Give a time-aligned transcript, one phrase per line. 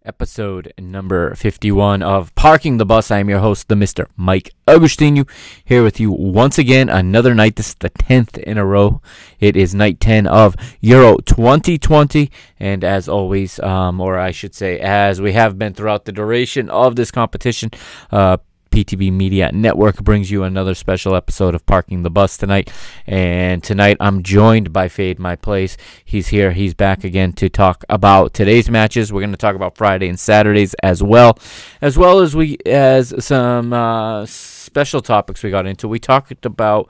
[0.04, 3.10] episode number 51 of Parking the Bus.
[3.10, 4.08] I am your host, the Mr.
[4.18, 5.26] Mike Agustinu,
[5.64, 6.90] here with you once again.
[6.90, 7.56] Another night.
[7.56, 9.02] This is the 10th in a row.
[9.40, 12.30] It is night 10 of Euro 2020.
[12.60, 16.70] And as always, um, or I should say, as we have been throughout the duration
[16.70, 17.72] of this competition,
[18.12, 18.40] uh,
[18.72, 22.72] PTB Media Network brings you another special episode of Parking the Bus tonight.
[23.08, 25.78] And tonight I'm joined by Fade My Place.
[26.04, 26.52] He's here.
[26.52, 29.14] He's back again to talk about today's matches.
[29.14, 31.38] We're going to talk about Friday and Saturdays as well,
[31.82, 35.88] as well as we as some uh, special topics we got into.
[35.88, 36.90] We talked about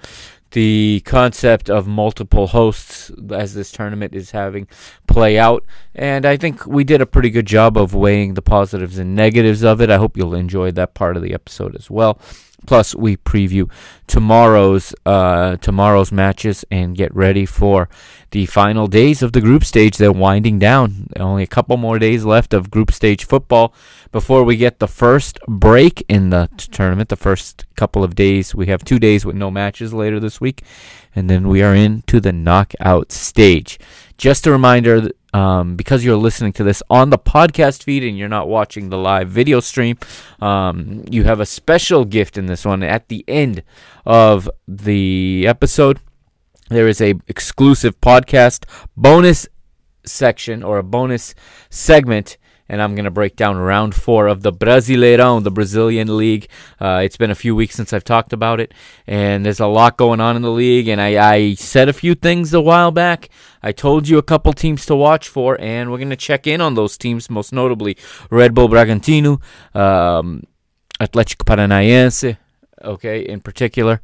[0.56, 4.70] the concept of multiple hosts as this tournament is having
[5.06, 5.66] play out.
[5.94, 9.66] And I think we did a pretty good job of weighing the positives and negatives
[9.66, 9.90] of it.
[9.90, 12.22] I hope you'll enjoy that part of the episode as well.
[12.66, 13.70] Plus, we preview
[14.08, 17.90] tomorrow's uh, tomorrow's matches and get ready for
[18.32, 19.98] the final days of the group stage.
[19.98, 21.08] They're winding down.
[21.20, 23.74] Only a couple more days left of group stage football
[24.16, 27.10] before we get the first break in the t- tournament.
[27.10, 30.64] The first couple of days, we have two days with no matches later this week,
[31.14, 33.78] and then we are into the knockout stage.
[34.18, 38.30] Just a reminder um, because you're listening to this on the podcast feed and you're
[38.30, 39.98] not watching the live video stream,
[40.40, 42.84] um, you have a special gift in this one.
[42.84, 43.64] At the end
[44.06, 46.00] of the episode,
[46.70, 48.64] there is a exclusive podcast
[48.96, 49.46] bonus
[50.06, 51.36] section or a bonus
[51.70, 52.38] segment
[52.68, 56.48] and I'm going to break down round four of the Brasileirão, the Brazilian league.
[56.80, 58.74] Uh, it's been a few weeks since I've talked about it,
[59.06, 60.88] and there's a lot going on in the league.
[60.88, 63.30] And I, I said a few things a while back.
[63.62, 66.62] I told you a couple teams to watch for, and we're going to check in
[66.62, 67.98] on those teams, most notably
[68.30, 69.42] Red Bull Bragantino,
[69.76, 70.44] um,
[71.00, 72.38] Athletico Paranaense,
[72.84, 74.02] okay, in particular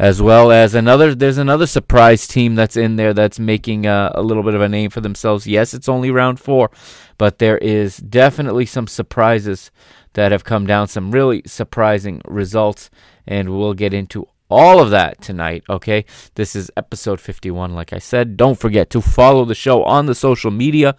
[0.00, 4.22] as well as another there's another surprise team that's in there that's making a, a,
[4.22, 5.46] little bit of a name for themselves.
[5.46, 6.70] Yes it's only round four
[7.18, 9.70] but there is definitely some surprises
[10.14, 12.88] that have come down some really surprising results
[13.26, 16.06] and we'll get into all of that tonight okay?
[16.34, 18.38] This is episode 51 like i said.
[18.38, 20.96] Don't forget to follow the show on the social media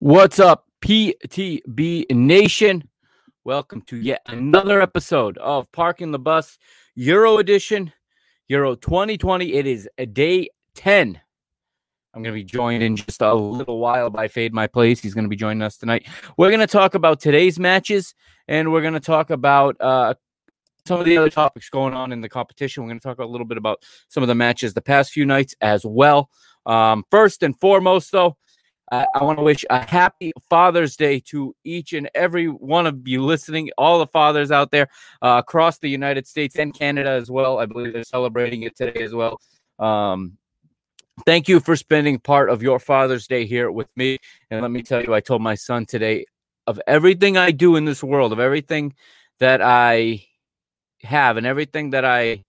[0.03, 2.89] What's up, PTB Nation?
[3.45, 6.57] Welcome to yet another episode of Parking the Bus
[6.95, 7.93] Euro Edition,
[8.49, 9.53] Euro 2020.
[9.53, 11.21] It is a day 10.
[12.15, 15.01] I'm going to be joined in just a little while by Fade My Place.
[15.01, 16.09] He's going to be joining us tonight.
[16.39, 18.15] We're going to talk about today's matches,
[18.49, 20.15] and we're going to talk about uh,
[20.87, 22.83] some of the other topics going on in the competition.
[22.83, 25.27] We're going to talk a little bit about some of the matches the past few
[25.27, 26.31] nights as well.
[26.65, 28.39] Um, first and foremost, though,
[28.91, 33.07] I, I want to wish a happy Father's Day to each and every one of
[33.07, 34.89] you listening, all the fathers out there
[35.23, 37.59] uh, across the United States and Canada as well.
[37.59, 39.41] I believe they're celebrating it today as well.
[39.79, 40.39] Um,
[41.25, 44.19] thank you for spending part of your Father's Day here with me.
[44.51, 46.27] And let me tell you, I told my son today
[46.67, 48.95] of everything I do in this world, of everything
[49.39, 50.25] that I
[51.03, 52.45] have and everything that I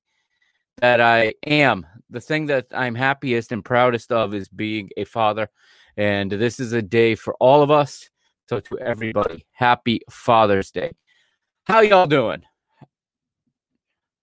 [0.77, 5.49] that I am, the thing that I'm happiest and proudest of is being a father.
[5.97, 8.09] And this is a day for all of us.
[8.49, 10.91] So to everybody, happy Father's Day.
[11.65, 12.43] How y'all doing?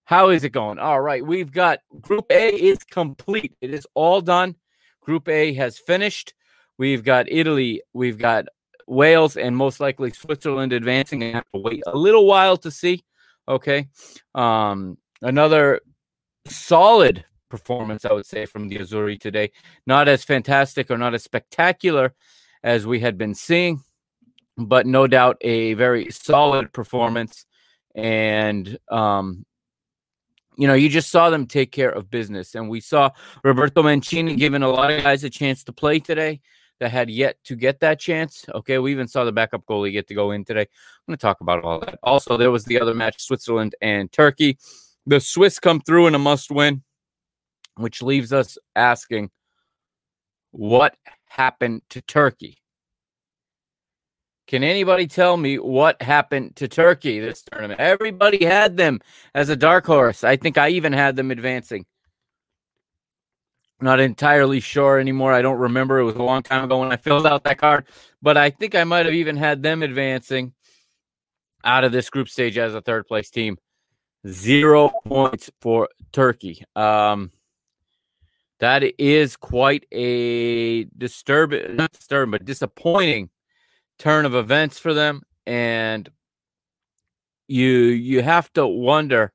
[0.05, 0.79] How is it going?
[0.79, 3.55] All right, we've got Group A is complete.
[3.61, 4.57] It is all done.
[5.01, 6.35] Group A has finished.
[6.79, 8.47] We've got Italy, we've got
[8.87, 11.23] Wales, and most likely Switzerland advancing.
[11.23, 13.05] And have to wait a little while to see.
[13.49, 13.89] Okay,
[14.35, 15.81] um, another
[16.47, 19.51] solid performance, I would say, from the Azzurri today.
[19.87, 22.15] Not as fantastic or not as spectacular
[22.63, 23.83] as we had been seeing,
[24.57, 27.47] but no doubt a very solid performance.
[27.95, 29.45] And, um,
[30.57, 32.55] you know, you just saw them take care of business.
[32.55, 33.11] And we saw
[33.45, 36.41] Roberto Mancini giving a lot of guys a chance to play today
[36.81, 38.45] that had yet to get that chance.
[38.55, 40.63] Okay, we even saw the backup goalie get to go in today.
[40.63, 40.67] I'm
[41.07, 41.99] going to talk about all that.
[42.03, 44.59] Also, there was the other match, Switzerland and Turkey.
[45.07, 46.83] The Swiss come through in a must win,
[47.79, 49.31] which leaves us asking
[50.51, 50.97] what
[51.27, 52.59] happened to Turkey?
[54.47, 57.81] Can anybody tell me what happened to Turkey this tournament?
[57.81, 59.01] Everybody had them
[59.35, 60.25] as a dark horse.
[60.25, 61.85] I think I even had them advancing.
[63.81, 65.35] Not entirely sure anymore.
[65.35, 65.99] I don't remember.
[65.99, 67.87] It was a long time ago when I filled out that card,
[68.23, 70.55] but I think I might have even had them advancing
[71.63, 73.59] out of this group stage as a third place team.
[74.27, 76.65] Zero points for Turkey.
[76.75, 77.31] Um,
[78.61, 83.31] that is quite a disturbing, not disturbing, but disappointing
[83.99, 85.23] turn of events for them.
[85.47, 86.09] And
[87.47, 89.33] you you have to wonder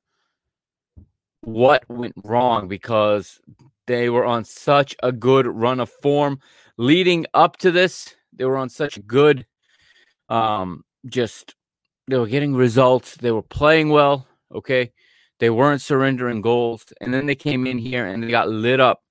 [1.40, 3.40] what went wrong because
[3.86, 6.40] they were on such a good run of form
[6.76, 8.14] leading up to this.
[8.32, 9.46] They were on such good
[10.28, 11.54] um just
[12.08, 13.16] they were getting results.
[13.16, 14.26] They were playing well.
[14.54, 14.92] Okay.
[15.40, 16.84] They weren't surrendering goals.
[17.00, 19.03] And then they came in here and they got lit up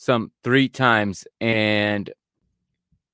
[0.00, 1.26] some three times.
[1.42, 2.10] And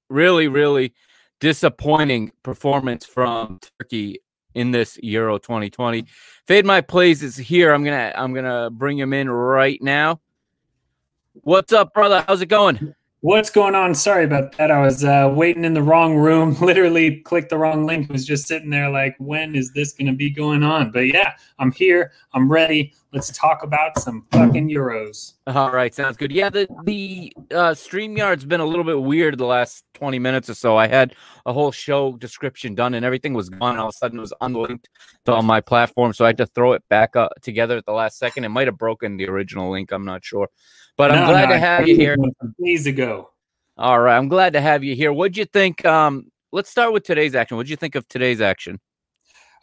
[0.08, 0.94] really, really
[1.40, 4.20] disappointing performance from Turkey
[4.54, 6.06] in this Euro 2020.
[6.46, 7.72] Fade my plays is here.
[7.72, 10.20] I'm gonna I'm gonna bring him in right now.
[11.32, 12.24] What's up, brother?
[12.26, 12.94] How's it going?
[13.20, 13.94] What's going on?
[13.94, 14.70] Sorry about that.
[14.70, 16.54] I was uh, waiting in the wrong room.
[16.60, 18.10] Literally clicked the wrong link.
[18.10, 20.90] Was just sitting there like, when is this going to be going on?
[20.90, 22.12] But yeah, I'm here.
[22.34, 22.92] I'm ready.
[23.14, 25.32] Let's talk about some fucking euros.
[25.46, 26.30] All right, sounds good.
[26.30, 30.54] Yeah, the the uh, StreamYard's been a little bit weird the last 20 minutes or
[30.54, 30.76] so.
[30.76, 31.14] I had
[31.46, 33.78] a whole show description done and everything was gone.
[33.78, 34.90] All of a sudden, it was unlinked
[35.24, 37.92] to all my platform, so I had to throw it back up together at the
[37.92, 38.44] last second.
[38.44, 39.92] It might have broken the original link.
[39.92, 40.48] I'm not sure.
[40.96, 42.16] But I'm glad no, to have you here.
[42.62, 43.30] Days ago.
[43.76, 45.12] All right, I'm glad to have you here.
[45.12, 45.84] What'd you think?
[45.84, 47.58] Um, let's start with today's action.
[47.58, 48.80] What'd you think of today's action?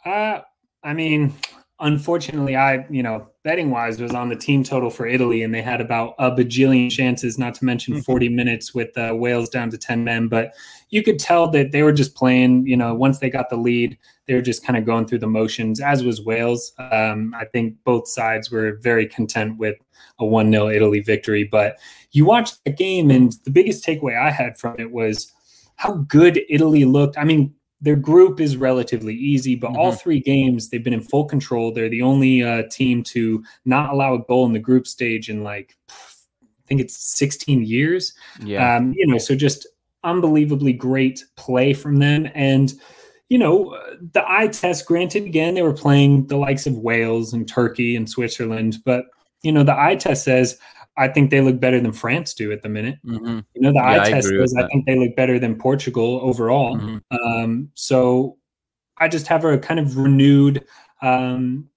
[0.04, 0.40] Uh,
[0.84, 1.34] I mean,
[1.80, 5.62] unfortunately, I you know betting wise was on the team total for Italy, and they
[5.62, 7.38] had about a bajillion chances.
[7.38, 8.02] Not to mention mm-hmm.
[8.02, 10.54] 40 minutes with uh, Wales down to 10 men, but
[10.90, 12.66] you could tell that they were just playing.
[12.68, 15.26] You know, once they got the lead, they were just kind of going through the
[15.26, 15.80] motions.
[15.80, 16.72] As was Wales.
[16.78, 19.76] Um, I think both sides were very content with
[20.18, 21.44] a 1 0 Italy victory.
[21.44, 21.78] But
[22.12, 25.32] you watched the game, and the biggest takeaway I had from it was
[25.76, 27.18] how good Italy looked.
[27.18, 29.78] I mean, their group is relatively easy, but mm-hmm.
[29.78, 31.72] all three games they've been in full control.
[31.72, 35.42] They're the only uh, team to not allow a goal in the group stage in
[35.42, 38.14] like I think it's 16 years.
[38.40, 39.66] Yeah, um, you know, so just
[40.02, 42.72] unbelievably great play from them, and
[43.34, 43.76] you know,
[44.12, 44.86] the eye test.
[44.86, 49.06] Granted, again, they were playing the likes of Wales and Turkey and Switzerland, but
[49.42, 50.56] you know, the eye test says
[50.96, 53.00] I think they look better than France do at the minute.
[53.04, 53.40] Mm-hmm.
[53.54, 56.76] You know, the yeah, eye test says I think they look better than Portugal overall.
[56.76, 57.16] Mm-hmm.
[57.16, 58.38] Um, so
[58.98, 60.64] I just have a kind of renewed
[61.02, 61.68] um,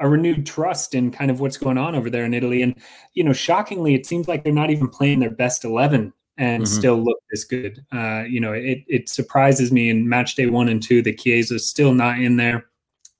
[0.00, 2.60] a renewed trust in kind of what's going on over there in Italy.
[2.60, 2.74] And
[3.12, 6.74] you know, shockingly, it seems like they're not even playing their best eleven and mm-hmm.
[6.74, 7.84] still look this good.
[7.92, 11.68] Uh, you know, it it surprises me in match day one and two that is
[11.68, 12.66] still not in there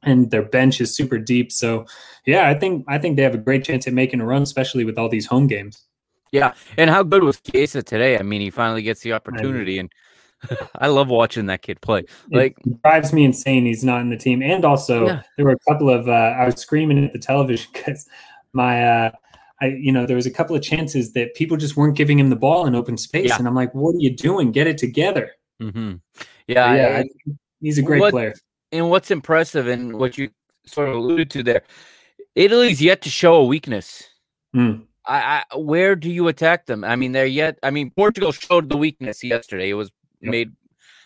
[0.05, 1.51] and their bench is super deep.
[1.51, 1.87] So,
[2.27, 4.85] yeah, I think I think they have a great chance at making a run, especially
[4.85, 5.85] with all these home games.
[6.33, 8.19] Yeah, and how good was Chiesa today?
[8.19, 9.91] I mean, he finally gets the opportunity, and
[10.79, 12.05] I love watching that kid play.
[12.31, 13.67] Like, it drives me insane.
[13.67, 15.23] He's not in the team, and also yeah.
[15.37, 18.07] there were a couple of uh, I was screaming at the television because
[18.53, 19.11] my uh,
[19.65, 22.29] I, you know, there was a couple of chances that people just weren't giving him
[22.31, 23.39] the ball in open space, Yeah.
[23.39, 24.53] and I'm like, what are you doing?
[24.53, 25.31] Get it together.
[25.63, 25.95] Mm-hmm.
[26.49, 28.35] Yeah, yeah, I- he's a great What- player.
[28.73, 30.29] and what's impressive and what you
[30.67, 31.63] sort of alluded to there,
[32.35, 34.03] Italy's yet to show a weakness.
[34.55, 34.87] Mm.
[35.07, 36.85] I, I where do you attack them?
[36.85, 37.59] I mean, they're yet.
[37.63, 39.71] I mean, Portugal showed the weakness yesterday.
[39.71, 39.91] It was
[40.21, 40.31] Yep.
[40.31, 40.53] made.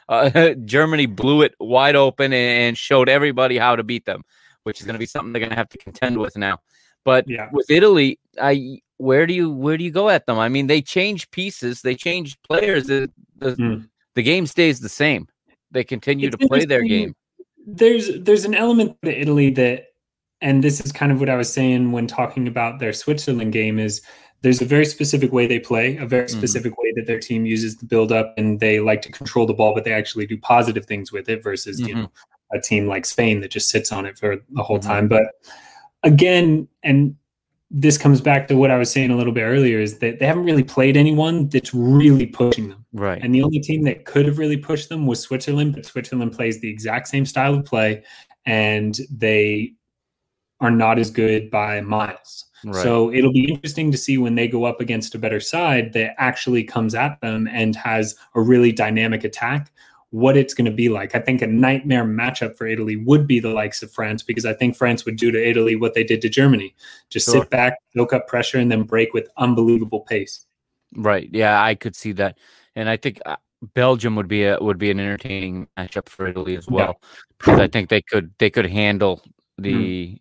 [0.09, 4.23] Uh, Germany blew it wide open and showed everybody how to beat them,
[4.63, 6.59] which is going to be something they're going to have to contend with now.
[7.05, 7.49] But Yeah.
[7.53, 10.39] with Italy, I where do you where do you go at them?
[10.39, 12.87] I mean, they change pieces, they change players.
[12.87, 13.89] The the, Mm.
[14.15, 15.29] the game stays the same.
[15.71, 17.15] They continue It's to play their game.
[17.67, 19.87] There's there's an element to Italy that,
[20.41, 23.79] and this is kind of what I was saying when talking about their Switzerland game
[23.79, 24.03] is
[24.43, 26.31] there's a very specific way they play, a very Mhm.
[26.31, 29.55] specific way that their team uses the build up, and they like to control the
[29.55, 31.95] ball, but they actually do positive things with it versus you Mhm.
[32.03, 32.11] know
[32.53, 34.83] a team like Spain that just sits on it for the whole Mhm.
[34.87, 35.09] time.
[35.09, 35.27] But
[36.03, 37.17] again, and
[37.71, 40.27] this comes back to what I was saying a little bit earlier is that they
[40.27, 42.85] haven't really played anyone that's really pushing them.
[42.93, 43.23] Right.
[43.23, 46.61] And the only team that could have really pushed them was Switzerland, but Switzerland plays
[46.61, 48.03] the exact same style of play
[48.47, 49.75] and they
[50.61, 52.47] are not as good by miles.
[52.65, 52.83] right.
[52.83, 56.15] So it'll be interesting to see when they go up against a better side that
[56.19, 59.71] actually comes at them and has a really dynamic attack,
[60.11, 61.15] what it's going to be like.
[61.15, 64.55] I think a nightmare matchup for Italy would be the likes of France because I
[64.55, 66.75] think France would do to Italy what they did to Germany
[67.11, 67.43] just Sure.
[67.43, 70.47] sit back, soak up pressure, and then break with unbelievable pace.
[70.97, 71.29] Right.
[71.33, 72.39] Yeah, I could see that,
[72.75, 73.37] and I think uh,
[73.75, 76.75] Belgium would be a would be an entertaining matchup for Italy as Yeah.
[76.75, 77.01] well,
[77.39, 79.23] because I think they could they could handle
[79.59, 80.15] the Mm-hmm.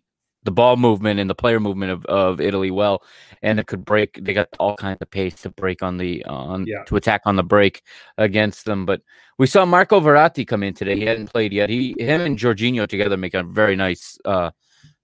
[0.44, 3.02] The ball movement and the player movement of, of Italy well,
[3.42, 4.18] and it could break.
[4.22, 6.84] They got all kinds of pace to break on the on Yeah.
[6.86, 7.82] to attack on the break
[8.16, 8.86] against them.
[8.86, 9.02] But
[9.38, 10.96] we saw Marco Verratti come in today.
[10.96, 11.70] He hadn't played yet.
[11.70, 14.50] He him and Jorginho together make a very nice uh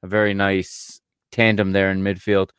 [0.03, 1.01] a very nice
[1.33, 2.51] tandem there in midfield.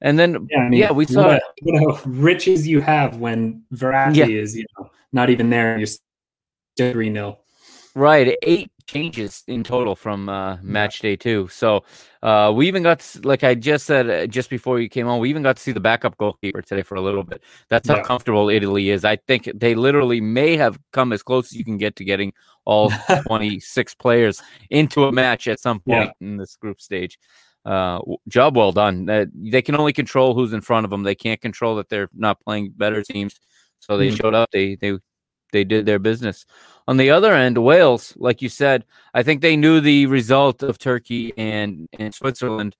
[0.00, 3.62] And then Yeah, I mean, yeah, we saw what, a, what riches you have when
[3.72, 4.26] Verratti Yeah.
[4.26, 5.78] is, you know, not even there.
[5.78, 7.38] You're still three 0
[7.96, 11.46] Right, eight changes in total from uh, match day two.
[11.48, 11.84] So
[12.24, 15.20] uh, we even got, to, like I just said uh, just before you came on,
[15.20, 17.42] we even got to see the backup goalkeeper today for a little bit.
[17.70, 18.02] That's how Yeah.
[18.02, 19.04] comfortable Italy is.
[19.04, 22.32] I think they literally may have come as close as you can get to getting
[22.64, 22.90] all
[23.26, 26.06] 26 players into a match at some Yeah.
[26.06, 27.16] point in this group stage.
[27.64, 29.08] Uh, job well done.
[29.08, 31.04] Uh, they can only control who's in front of them.
[31.04, 33.36] They can't control that they're not playing better teams.
[33.78, 34.16] So they Mhm.
[34.16, 34.50] showed up.
[34.50, 34.98] They they
[35.54, 36.44] they did their business.
[36.86, 38.84] On the other end, Wales, like you said,
[39.14, 42.76] I think they knew the result of Turkey and and Switzerland,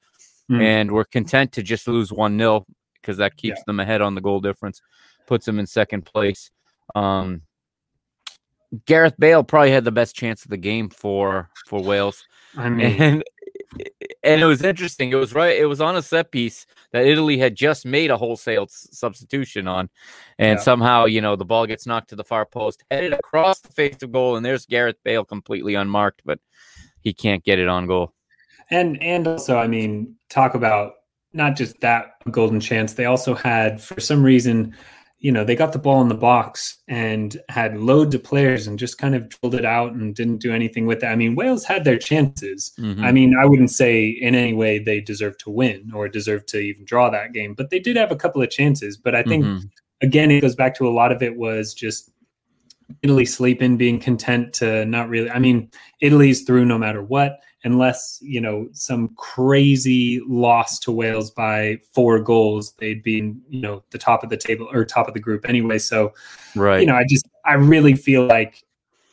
[0.51, 0.61] Mm.
[0.63, 2.67] and were content to just lose one 0
[3.01, 4.83] because that keeps them ahead on the goal difference,
[5.27, 6.51] puts them in second place.
[6.95, 7.41] Um,
[8.87, 12.25] Gareth Bale probably had the best chance of the game for for Wales,
[12.59, 13.25] I mean, and
[14.23, 15.11] and it was interesting.
[15.11, 15.57] It was right.
[15.57, 19.67] It was on a set piece that Italy had just made a wholesale s- substitution
[19.69, 19.89] on,
[20.39, 20.63] and Yeah.
[20.63, 24.03] somehow you know the ball gets knocked to the far post, headed across the face
[24.03, 26.39] of goal, and there's Gareth Bale completely unmarked, but
[27.01, 28.13] he can't get it on goal.
[28.71, 30.95] and and also, I mean, talk about
[31.33, 32.95] not just that golden chance.
[32.95, 34.75] They also had, for some reason,
[35.25, 38.79] you know, they got the ball in the box and had loads of players and
[38.79, 41.07] just kind of drilled it out and didn't do anything with it.
[41.07, 42.73] I mean, Wales had their chances.
[42.79, 43.03] Mhm.
[43.03, 46.59] I mean, I wouldn't say in any way they deserve to win or deserve to
[46.59, 48.99] even draw that game, but they did have a couple of chances.
[48.99, 49.63] But I think Mhm.
[50.03, 52.11] again, it goes back to a lot of it was just
[53.03, 55.31] Italy sleeping, being content to not really.
[55.31, 55.71] I mean,
[56.03, 62.21] Italy's through no matter what, unless you know some crazy loss to Wales by four
[62.21, 65.21] goals, they'd be in you know the top of the table or top of the
[65.21, 65.79] group anyway.
[65.79, 66.13] So
[66.55, 66.81] right.
[66.81, 68.65] you know, I just I really feel like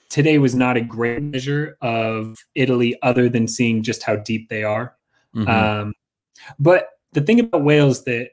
[0.09, 4.63] today was not a great measure of Italy, other than seeing just how deep they
[4.63, 4.95] are.
[5.35, 5.47] Mhm.
[5.47, 5.93] Um,
[6.59, 8.31] but the thing about Wales that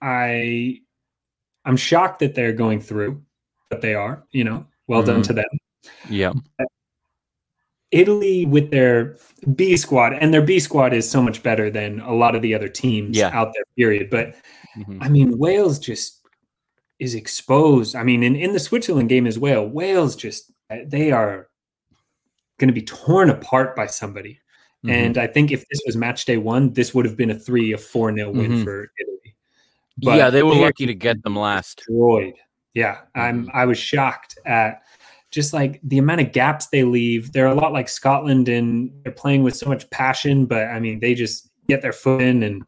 [0.00, 0.80] I
[1.64, 3.22] I'm shocked that they're going through,
[3.70, 4.24] but they are.
[4.30, 5.26] You know, well done Mhm.
[5.26, 5.44] to them.
[6.08, 6.32] yeah.
[7.92, 9.16] Italy with their
[9.54, 12.54] B squad, and their B squad is so much better than a lot of the
[12.54, 13.30] other teams Yeah.
[13.32, 13.64] out there.
[13.76, 14.10] Period.
[14.10, 14.34] But
[14.76, 14.98] Mhm.
[15.00, 16.20] I mean, Wales just
[16.98, 17.94] is exposed.
[17.94, 20.50] I mean, in, in the Switzerland game as well, Wales just
[20.86, 21.48] they are
[22.58, 24.40] going to be torn apart by somebody.
[24.84, 24.90] Mhm.
[24.90, 27.72] And I think if this was match day one, this would have been a three,
[27.72, 28.64] a four nil win Mhm.
[28.64, 29.36] for Italy.
[30.18, 31.78] yeah, they were lucky to get them last.
[31.78, 32.34] destroyed.
[32.74, 33.48] Yeah, I'm.
[33.54, 34.82] I was shocked at
[35.30, 37.32] just like the amount of gaps they leave.
[37.32, 40.46] They're a lot like Scotland, and they're playing with so much passion.
[40.46, 42.64] But I mean, they just get their foot in, and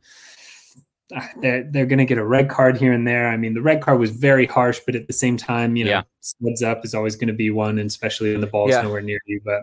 [1.14, 3.28] ah, they're they're going to get a red card here and there.
[3.28, 5.90] I mean, the red card was very harsh, but at the same time, you know,
[5.90, 6.02] Yeah.
[6.20, 8.82] studs up is always going to be one, and especially when the ball's Yeah.
[8.82, 9.40] nowhere near you.
[9.44, 9.62] But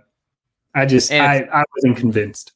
[0.73, 2.53] I just And I I wasn't convinced.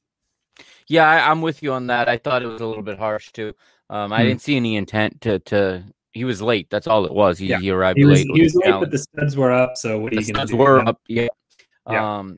[0.88, 2.10] Yeah, I, I'm with you on that.
[2.10, 3.54] I thought it was a little bit harsh too.
[3.92, 4.30] Um, I Hmm.
[4.30, 5.84] didn't see any intent to to.
[6.14, 6.70] He was late.
[6.70, 7.38] That's all it was.
[7.38, 7.60] He, Yeah.
[7.60, 8.28] he arrived He was late.
[8.36, 8.82] he was late, talent.
[8.82, 9.78] but the studs were up.
[9.78, 10.58] So what are you going to do?
[10.58, 11.00] were up.
[11.08, 11.28] Yeah.
[11.90, 12.18] Yeah.
[12.20, 12.38] Um,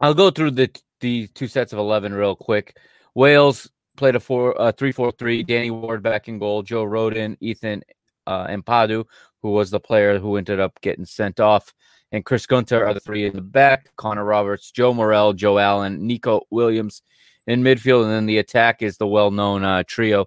[0.00, 2.76] I'll go through the the two sets of eleven real quick.
[3.14, 5.42] Wales played a four uh, three four three.
[5.42, 6.62] Danny Ward back in goal.
[6.62, 7.82] Joe Rodon, Ethan
[8.26, 9.04] uh, Ampadu,
[9.42, 11.72] who was the player who ended up getting sent off,
[12.12, 13.90] and Chris Gunter are the three in the back.
[13.96, 17.02] Connor Roberts, Joe Morrell, Joe Allen, Neco Williams
[17.46, 20.26] in midfield, and then the attack is the well known uh, trio.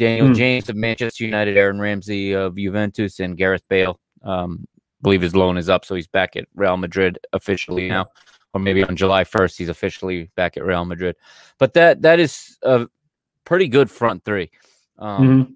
[0.00, 0.32] Daniel Hmm.
[0.34, 4.00] James of Manchester United, Aaron Ramsey of Juventus, and Gareth Bale.
[4.22, 4.66] Um,
[5.02, 8.06] believe his loan is up, so he's back at Real Madrid officially now,
[8.54, 11.16] or maybe on July first he's officially back at Real Madrid.
[11.58, 12.88] But that that is a
[13.44, 14.50] pretty good front three.
[14.98, 15.54] Um, Mhm.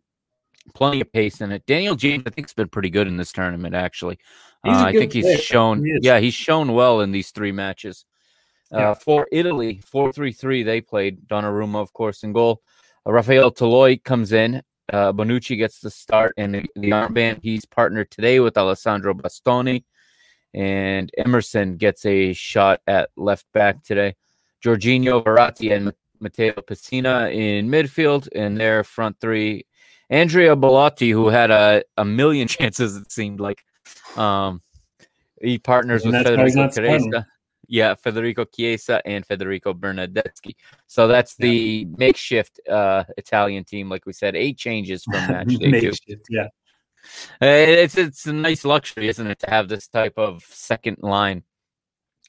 [0.75, 1.65] Plenty of pace in it.
[1.67, 3.75] Daniel James, I think, has been pretty good in this tournament.
[3.75, 4.19] Actually,
[4.67, 5.39] uh, I think he's player.
[5.39, 5.85] shown.
[5.85, 8.05] He yeah, he's shown well in these three matches.
[8.73, 8.95] Uh, Yeah.
[8.95, 12.61] For Italy, four three three, they played Donnarumma, of course, in goal.
[13.07, 14.63] Rafael Toloi comes in.
[14.93, 17.41] Uh, Bonucci gets the start and the, the armband.
[17.43, 19.85] He's partnered today with Alessandro Bastoni,
[20.53, 24.15] and Emerson gets a shot at left back today.
[24.63, 29.67] Jorginho, Verratti, and Matteo Pessina in midfield, and their front three.
[30.11, 33.65] Andrea Bellotti, who had a, a million chances, it seemed like.
[34.17, 34.61] Um,
[35.41, 37.05] he partners And with that's why he's Federico.
[37.05, 37.27] Chiesa.
[37.69, 40.55] Yeah, Federico Chiesa and Federico Bernardeschi.
[40.87, 43.89] So that's the makeshift uh, Italian team.
[43.89, 45.93] Like we said, eight changes from match day two.
[46.31, 46.49] Yeah.
[47.41, 47.47] Uh,
[47.85, 51.43] It's it's a nice luxury, isn't it, to have this type of second line.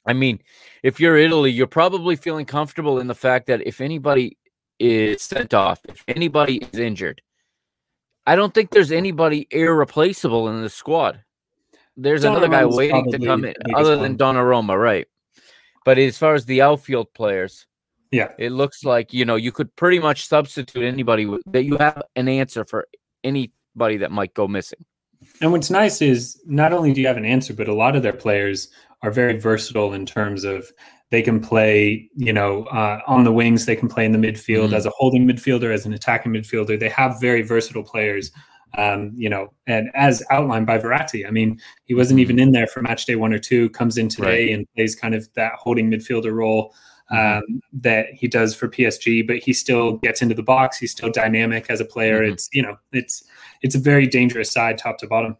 [0.06, 0.40] I mean,
[0.82, 4.38] if you're Italy, you're probably feeling comfortable in the fact that if anybody
[4.78, 7.22] is sent off, if anybody is injured,
[8.26, 11.22] I don't think there's anybody irreplaceable in the squad.
[11.96, 14.18] There's another guy waiting to come in, other than.
[14.18, 15.06] Donnarumma, right?
[15.86, 17.64] But as far as the outfield players,
[18.10, 18.32] Yeah.
[18.38, 22.28] it looks like you know you could pretty much substitute anybody that you have an
[22.28, 22.88] answer for
[23.22, 24.84] anybody that might go missing.
[25.40, 28.02] And what's nice is not only do you have an answer, but a lot of
[28.02, 28.68] their players
[29.02, 30.70] are very versatile in terms of
[31.10, 34.70] they can play, you know, uh, on the wings, they can play in the midfield
[34.70, 34.72] Mhm.
[34.74, 36.78] as a holding midfielder, as an attacking midfielder.
[36.78, 38.32] They have very versatile players,
[38.76, 41.26] um, you know, and as outlined by Verratti.
[41.26, 42.22] I mean, he wasn't Mhm.
[42.22, 44.54] even in there for match day one or two, comes in today Right.
[44.54, 46.74] and plays kind of that holding midfielder role
[47.12, 47.38] Mhm.
[47.38, 50.78] um, that he does for PSG, but he still gets into the box.
[50.78, 52.20] He's still dynamic as a player.
[52.22, 52.32] Mhm.
[52.32, 53.22] It's, you know, it's,
[53.62, 55.36] it's a very dangerous side top to bottom.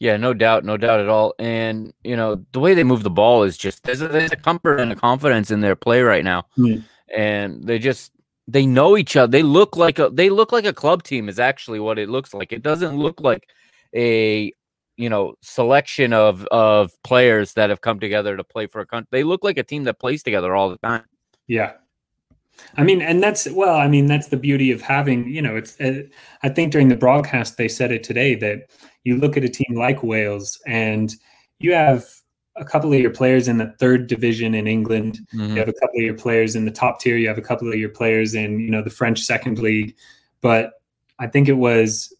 [0.00, 1.34] Yeah, no doubt, no doubt at all.
[1.38, 4.36] And you know the way they move the ball is just there's a, there's a
[4.36, 6.78] comfort and a confidence in their play right now, Hmm.
[7.14, 8.10] and they just
[8.46, 9.30] they know each other.
[9.30, 12.34] They look like a they look like a club team is actually what it looks
[12.34, 12.52] like.
[12.52, 13.48] It doesn't look like
[13.94, 14.52] a
[14.96, 19.08] you know selection of of players that have come together to play for a country.
[19.10, 21.04] They look like a team that plays together all the time.
[21.46, 21.72] Yeah.
[22.76, 25.80] I mean, and that's well, I mean, that's the beauty of having, you know, it's,
[25.80, 26.02] uh,
[26.44, 28.70] I think during the broadcast, they said it today that
[29.02, 31.12] you look at a team like Wales and
[31.58, 32.06] you have
[32.56, 35.20] a couple of your players in the third division in England.
[35.34, 35.50] Mhm.
[35.50, 37.16] You have a couple of your players in the top tier.
[37.16, 39.94] You have a couple of your players in, you know, the French second league.
[40.40, 40.74] But
[41.18, 42.12] I think it was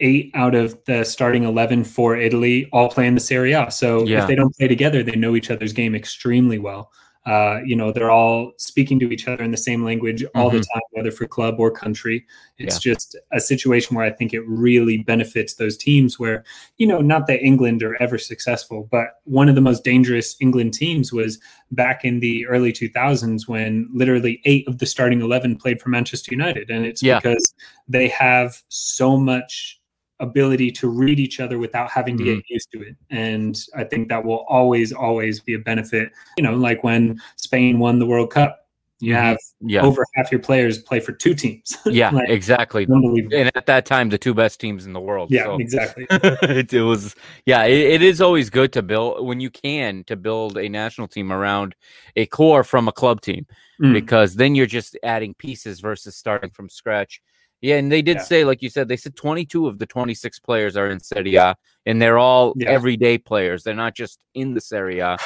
[0.00, 3.70] eight out of the starting 11 for Italy all play in the Serie A.
[3.70, 4.22] So Yeah.
[4.22, 6.90] if they don't play together, they know each other's game extremely well.
[7.26, 10.60] Uh, you know, they're all speaking to each other in the same language all the
[10.60, 12.24] time, whether for club or country.
[12.58, 16.44] It's just a situation where I think it really benefits those teams where,
[16.78, 20.72] you know, not that England are ever successful, but one of the most dangerous England
[20.74, 21.40] teams was
[21.72, 26.30] back in the early 2000s when literally eight of the starting 11 played for Manchester
[26.30, 26.70] United.
[26.70, 27.18] And it's Yeah.
[27.18, 27.54] because
[27.88, 29.75] they have so much
[30.20, 32.34] ability to read each other without having to Mm-hmm.
[32.36, 32.96] get used to it.
[33.10, 36.12] And I think that will always, always be a benefit.
[36.36, 38.62] You know, like when Spain won the World Cup,
[39.00, 39.16] you Mhm.
[39.16, 41.76] have Yeah, over half your players play for two teams.
[41.86, 42.84] yeah, Like, exactly.
[42.84, 45.30] And at that time, the two best teams in the world.
[45.30, 45.56] Yeah, so.
[45.60, 46.06] exactly.
[46.10, 50.16] it, it was yeah it, it is always good to build when you can to
[50.16, 51.74] build a national team around
[52.16, 53.46] a core from a club team
[53.78, 53.92] Mm.
[53.92, 57.20] because then you're just adding pieces versus starting from scratch
[57.66, 58.22] yeah and they did Yeah.
[58.32, 61.56] say like you said they said 22 of the 26 players are in Serie A
[61.86, 62.70] and they're all Yeah.
[62.70, 65.16] everyday players they're not just in the Serie A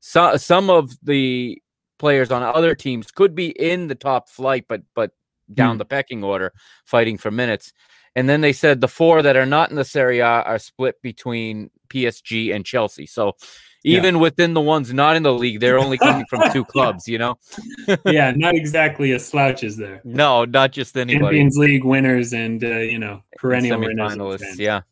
[0.00, 1.60] so, some of the
[1.98, 5.10] players on other teams could be in the top flight but but
[5.54, 5.78] down Hmm.
[5.78, 6.52] the pecking order
[6.84, 7.72] fighting for minutes
[8.16, 11.00] and then they said the four that are not in the Serie A are split
[11.02, 13.06] between PSG and Chelsea.
[13.06, 13.36] So
[13.82, 13.98] Yeah.
[13.98, 17.18] even within the ones not in the league, they're only coming from two clubs, you
[17.18, 17.38] know?
[18.04, 20.00] yeah, not exactly a slouches there.
[20.04, 21.24] No, not just anybody.
[21.38, 24.12] Champions League winners and uh, you know perennial winners.
[24.12, 24.82] Semifinalists, yeah.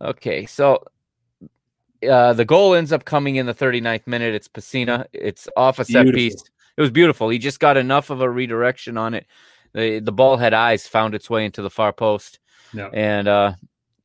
[0.00, 0.84] Okay, so
[2.08, 4.34] uh, the goal ends up coming in the 39th minute.
[4.34, 5.06] It's Pessina.
[5.12, 6.12] It's off a set Beautiful.
[6.14, 6.42] piece.
[6.76, 7.28] It was beautiful.
[7.28, 9.26] He just got enough of a redirection on it
[9.72, 12.38] the the ball had eyes, found its way into the far post,
[12.72, 12.88] No.
[12.92, 13.52] and uh,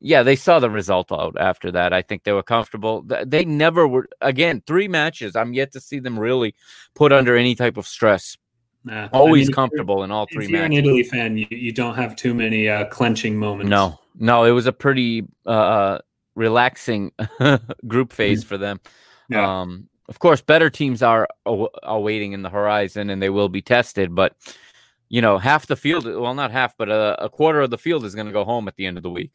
[0.00, 1.92] yeah, they saw the result out after that.
[1.92, 3.02] I think they were comfortable.
[3.02, 4.06] They never were.
[4.20, 5.34] Again, three matches.
[5.36, 6.54] I'm yet to see them really
[6.94, 8.36] put under any type of stress.
[8.84, 9.04] Nah.
[9.04, 10.84] I Always mean, comfortable in all three If you're an matches.
[10.86, 13.70] Italy fan, you, you don't have too many uh, clenching moments.
[13.70, 16.00] No, no, it was a pretty uh,
[16.34, 17.12] relaxing
[17.86, 18.80] group phase for them.
[19.30, 19.60] Yeah.
[19.62, 23.62] Um, of course, better teams are aw- are in the horizon, and they will be
[23.62, 24.14] tested.
[24.14, 24.36] But
[25.14, 28.04] you know, half the field, well, not half, but a, a quarter of the field
[28.04, 29.30] is going to go home at the end of the week.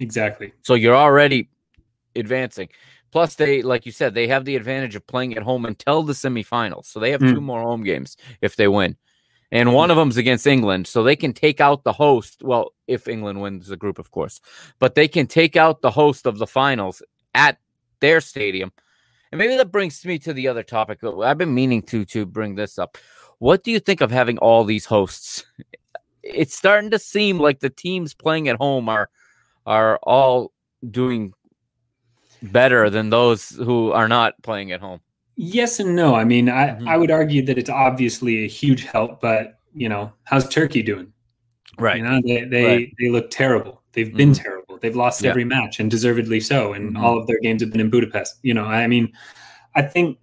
[0.00, 0.52] Exactly.
[0.62, 1.48] So you're already
[2.16, 2.68] advancing.
[3.12, 6.14] Plus, they, like you said, they have the advantage of playing at home until the
[6.14, 6.86] semifinals.
[6.86, 7.34] So they have Mm.
[7.34, 8.96] two more home games if they win.
[9.52, 10.88] And one of them's against England.
[10.88, 12.42] So they can take out the host.
[12.42, 14.40] Well, if England wins the group, of course.
[14.80, 17.02] But they can take out the host of the finals
[17.34, 17.58] at
[18.00, 18.72] their stadium.
[19.30, 21.04] And maybe that brings me to the other topic.
[21.04, 22.98] I've been meaning to to bring this up.
[23.40, 25.44] What do you think of having all these hosts?
[26.22, 29.08] It's starting to seem like the teams playing at home are
[29.66, 30.52] are all
[30.90, 31.32] doing
[32.42, 35.00] better than those who are not playing at home.
[35.36, 36.14] Yes and no.
[36.14, 36.86] I mean, I, Mhm.
[36.88, 41.10] I would argue that it's obviously a huge help, but you know, how's Turkey doing?
[41.78, 42.92] You know, they they, Right.
[43.00, 43.82] they look terrible.
[43.92, 44.42] They've been Mhm.
[44.42, 44.78] terrible.
[44.82, 45.30] They've lost Yeah.
[45.30, 46.74] every match and deservedly so.
[46.74, 47.02] And Mhm.
[47.02, 48.38] all of their games have been in Budapest.
[48.42, 49.10] You know, I mean,
[49.76, 50.18] I think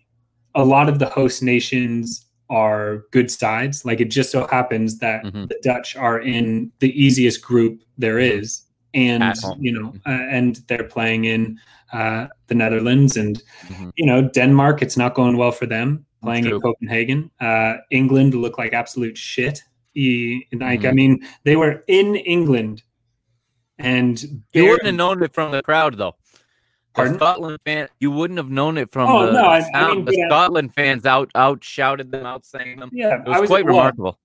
[0.54, 3.86] a lot of the host nations are good sides.
[3.86, 5.48] Like it just so happens that Mhm.
[5.50, 8.62] the Dutch are in the easiest group there is,
[8.94, 9.24] and
[9.60, 11.60] you know, uh, and they're playing in
[11.94, 13.92] uh, the Netherlands and Mhm.
[13.96, 14.82] you know Denmark.
[14.82, 17.32] It's not going well for them playing in Copenhagen.
[17.40, 19.62] Uh, England look like absolute shit.
[19.96, 20.96] E- Like I Mhm.
[20.96, 22.84] mean, they were in England,
[23.80, 26.16] and You barely- wouldn't have known it from the crowd, though.
[26.98, 30.06] The Scotland fan, you wouldn't have known it from Oh, the no, I- I mean,
[30.06, 30.28] the yeah.
[30.28, 32.90] Scotland fans out out shouted them out, saying them.
[32.94, 34.20] yeah, It was, was quite remarkable.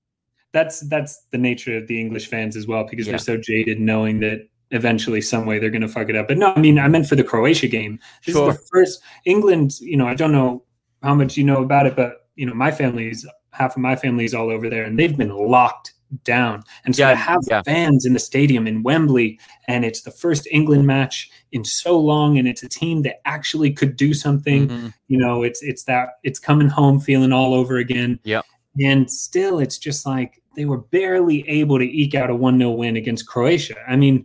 [0.52, 3.12] That's that's the nature of the English fans as well because Yeah.
[3.12, 6.28] they're so jaded, knowing that eventually, some way, they're going to fuck it up.
[6.28, 7.98] But no, I mean, I meant for the Croatia game.
[8.26, 8.50] This Sure.
[8.50, 9.78] is the first England.
[9.80, 10.64] You know, I don't know
[11.02, 14.32] how much you know about it, but you know, my family's half of my family's
[14.34, 15.92] all over there, and they've been locked
[16.24, 16.62] down.
[16.84, 17.62] And so Yeah, to have yeah.
[17.62, 22.38] fans in the stadium in Wembley, and it's the first England match in so long,
[22.38, 24.68] and it's a team that actually could do something.
[24.68, 24.94] Mhm.
[25.08, 28.18] You know, it's it's that it's coming home feeling all over again.
[28.24, 28.42] Yeah.
[28.80, 32.70] And still, it's just like they were barely able to eke out a 1 0
[32.72, 33.76] win against Croatia.
[33.88, 34.24] I mean,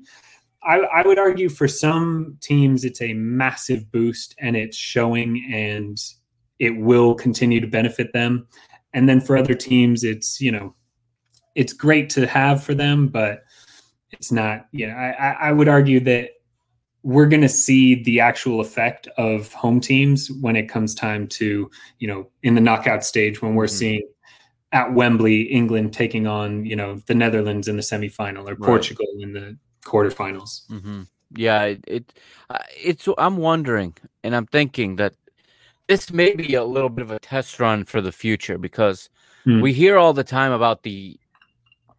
[0.64, 5.98] I, I would argue for some teams, it's a massive boost and it's showing and
[6.60, 8.48] it will continue to benefit them.
[8.94, 10.76] And then for other teams, it's, you know,
[11.58, 13.44] it's great to have for them, but
[14.12, 16.30] it's not, you know, I, I would argue that
[17.02, 21.70] we're going to see the actual effect of home teams when it comes time to,
[21.98, 23.80] you know, in the knockout stage when we're Mhm.
[23.80, 24.02] seeing
[24.72, 28.62] at Wembley, England taking on, you know, the Netherlands in the semifinal or Right.
[28.62, 30.68] Portugal in the quarterfinals.
[30.70, 31.04] hmm
[31.36, 33.08] Yeah, it, it uh, it's.
[33.18, 35.14] I'm wondering, and I'm thinking that
[35.88, 39.10] this may be a little bit of a test run for the future because
[39.44, 39.62] Hmm.
[39.62, 41.20] we hear all the time about the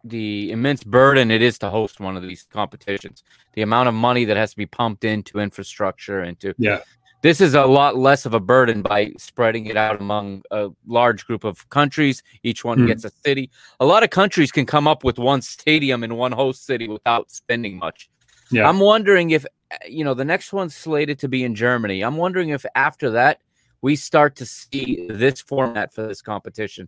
[0.03, 4.25] the immense burden it is to host one of these competitions, the amount of money
[4.25, 6.53] that has to be pumped into infrastructure into.
[6.57, 6.79] Yeah.
[7.21, 11.25] This is a lot less of a burden by spreading it out among a large
[11.27, 12.23] group of countries.
[12.43, 12.85] Each one Hmm.
[12.85, 13.49] gets a city.
[13.81, 17.29] A lot of countries can come up with one stadium in one host city without
[17.29, 18.09] spending much.
[18.51, 18.69] Yeah.
[18.69, 19.45] I'm wondering if
[19.87, 22.01] you know the next one's slated to be in Germany.
[22.01, 23.41] I'm wondering if after that
[23.81, 26.87] we start to see this format for this competition.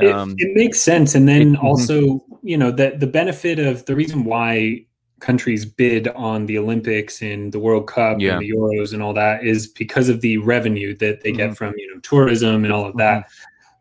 [0.00, 1.14] It, Um, it makes sense.
[1.14, 1.64] And then it- mhm.
[1.64, 4.84] also, you know, that the benefit of the reason why
[5.20, 8.34] countries bid on the Olympics and the World Cup Yeah.
[8.34, 11.72] and the Euros and all that is because of the revenue that they get from,
[11.78, 13.26] you know, tourism and all of that.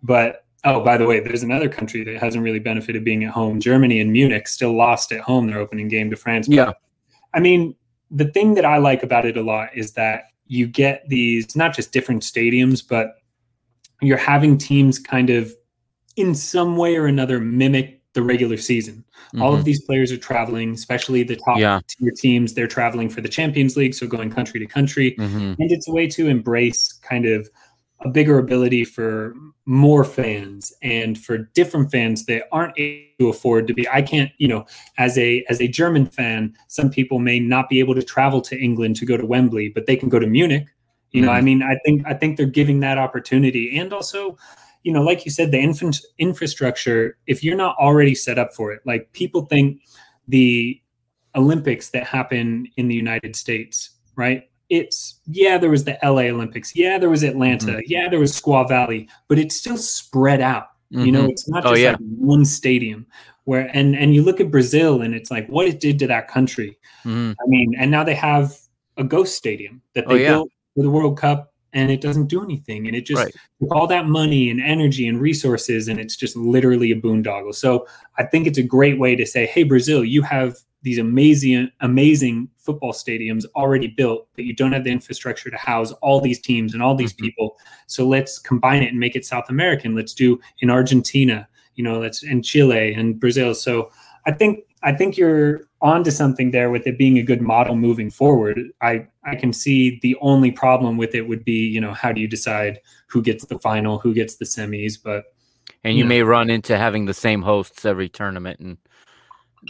[0.01, 3.59] But oh, by the way, there's another country that hasn't really benefited being at home.
[3.59, 6.47] Germany and Munich still lost at home their opening game to France.
[6.47, 6.71] But, Yeah.
[7.33, 7.75] I mean,
[8.09, 11.75] the thing that I like about it a lot is that you get these not
[11.75, 13.15] just different stadiums, but
[14.01, 15.53] you're having teams kind of
[16.15, 19.03] in some way or another mimic the regular season.
[19.41, 19.59] All mhm.
[19.59, 21.81] of these players are traveling, especially the top Yeah.
[21.87, 22.53] tier teams.
[22.53, 25.15] They're traveling for the Champions League, so going country to country.
[25.19, 25.57] Mhm.
[25.59, 27.49] And it's a way to embrace kind of
[28.01, 29.33] a bigger ability for
[29.65, 34.29] more fans and for different fans that aren't able to afford to be i can't
[34.37, 34.63] you know
[34.99, 38.55] as a as a german fan some people may not be able to travel to
[38.59, 40.67] england to go to wembley but they can go to munich
[41.13, 41.35] you know Mhm.
[41.35, 44.37] i mean i think i think they're giving that opportunity and also
[44.85, 48.71] you know like you said the infant infrastructure if you're not already set up for
[48.73, 49.81] it like people think
[50.27, 50.79] the
[51.35, 56.75] olympics that happen in the united states right it's yeah there was the la olympics
[56.75, 57.79] yeah there was atlanta Mm-hmm.
[57.93, 61.31] yeah there was squaw valley but it's still spread out you know Mhm.
[61.31, 61.91] it's not Oh, just yeah.
[61.91, 61.99] like
[62.35, 63.05] one stadium
[63.45, 66.27] where and and you look at Brazil and it's like what it did to that
[66.27, 66.77] country.
[67.03, 67.31] Mhm.
[67.41, 68.55] I mean, and now they have
[68.97, 70.29] a ghost stadium that Oh, they yeah.
[70.33, 73.35] built for the World Cup and it doesn't do anything and it just Right.
[73.69, 77.53] all that money and energy and resources and it's just literally a boondoggle.
[77.53, 77.85] So
[78.17, 82.47] I think it's a great way to say, hey Brazil, you have these amazing amazing
[82.57, 86.73] football stadiums already built, but you don't have the infrastructure to house all these teams
[86.73, 87.17] and all these Mhm.
[87.19, 87.57] people.
[87.87, 89.93] So let's combine it and make it South American.
[89.93, 93.53] Let's do in Argentina, you know, let's in Chile and Brazil.
[93.53, 93.91] So
[94.25, 98.09] I think I think you're onto something there with it being a good model moving
[98.09, 98.57] forward.
[98.81, 98.93] I
[99.23, 102.27] I can see the only problem with it would be, you know, how do you
[102.27, 105.21] decide who gets the final, who gets the semis, but
[105.83, 108.77] And you may run into having the same hosts every tournament and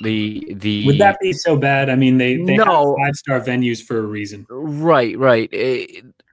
[0.01, 1.89] the the would that be so bad?
[1.89, 2.65] I mean, they they No.
[2.65, 4.45] have five star venues for a reason.
[4.49, 5.49] Right, right.
[5.53, 5.85] Eh,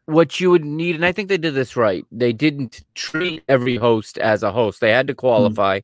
[0.06, 2.04] what you would need, and I think they did this right.
[2.10, 4.80] They didn't treat every host as a host.
[4.80, 5.80] They had to qualify,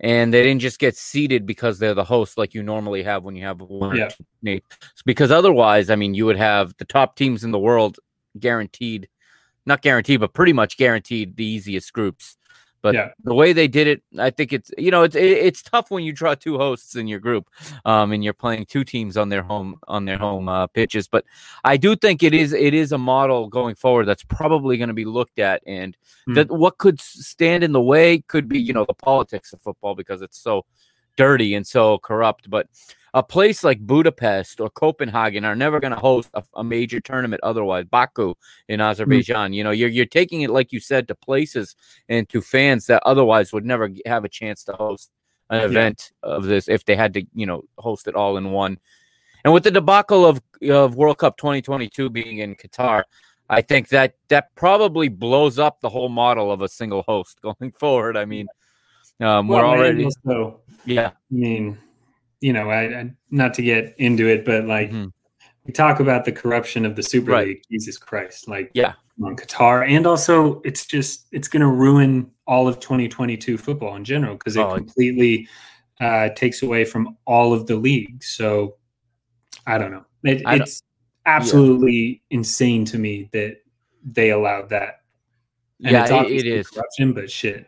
[0.00, 3.36] and they didn't just get seated because they're the host like you normally have when
[3.36, 3.96] you have one.
[4.42, 4.58] Yeah.
[5.06, 7.98] Because otherwise, I mean, you would have the top teams in the world
[8.38, 9.08] guaranteed,
[9.66, 12.36] not guaranteed, but pretty much guaranteed the easiest groups.
[12.84, 13.12] But Yeah.
[13.24, 16.04] the way they did it, I think it's you know it's it, it's tough when
[16.04, 17.48] you draw two hosts in your group,
[17.86, 21.08] um, and you're playing two teams on their home on their home uh, pitches.
[21.08, 21.24] But
[21.64, 24.94] I do think it is it is a model going forward that's probably going to
[24.94, 26.34] be looked at, and Hmm.
[26.34, 29.94] that what could stand in the way could be you know the politics of football
[29.94, 30.64] because it's so
[31.16, 32.48] dirty and so corrupt.
[32.50, 32.68] But
[33.14, 37.40] a place like Budapest or Copenhagen are never going to host a, a major tournament
[37.44, 37.84] otherwise.
[37.84, 38.34] Baku
[38.68, 38.86] in hmm.
[38.86, 41.76] Azerbaijan, you know, you're you're taking it like you said to places
[42.08, 45.10] and to fans that otherwise would never have a chance to host
[45.50, 45.66] an Yeah.
[45.66, 48.78] event of this if they had to, you know, host it all in one.
[49.44, 53.04] And with the debacle of of World Cup 2022 being in Qatar,
[53.48, 57.72] I think that that probably blows up the whole model of a single host going
[57.78, 58.16] forward.
[58.16, 58.48] I mean,
[59.20, 61.78] um, we're already, also, yeah, I mean,
[62.40, 65.12] you know, I, I not to get into it, but like Mhm.
[65.64, 67.46] we talk about the corruption of the Super Right.
[67.48, 67.62] League.
[67.70, 68.94] Jesus Christ, like Yeah.
[69.22, 74.04] on Qatar, and also it's just it's going to ruin all of 2022 football in
[74.04, 75.48] general because it Oh, completely
[76.00, 78.26] uh, takes away from all of the leagues.
[78.28, 78.76] So
[79.66, 80.04] I don't know.
[80.24, 80.82] It, I don't- it's
[81.24, 83.58] absolutely insane to me that
[84.04, 85.00] they allowed that.
[85.82, 87.66] And yeah, it's it- it obviously corruption, but shit.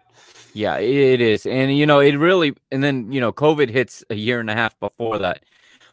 [0.57, 1.45] Yeah, it is.
[1.45, 4.55] And, you know, it really, and then, you know, COVID hits a year and a
[4.55, 5.45] half before that.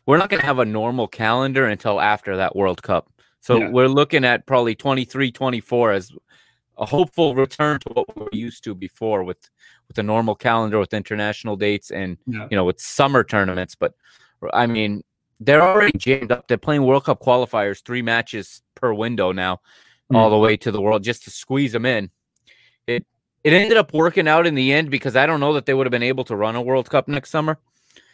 [0.05, 3.11] We're not going to have a normal calendar until after that World Cup.
[3.41, 3.69] So Yeah.
[3.71, 6.13] we're looking at probably 23, 24 as
[6.77, 9.49] a hopeful return to what we were used to before with,
[9.89, 12.47] with a normal calendar with international dates and, Yeah.
[12.49, 13.75] you know, with summer tournaments.
[13.75, 13.95] But
[14.53, 15.03] I mean,
[15.41, 16.47] they're already jammed up.
[16.47, 19.59] They're playing World Cup qualifiers, three matches per window now,
[20.13, 20.31] all mm.
[20.31, 22.11] the way to the world just to squeeze them in.
[23.43, 25.73] It it ended up working out in the end because I don't know that they
[25.73, 27.57] would have been able to run a World Cup next summer,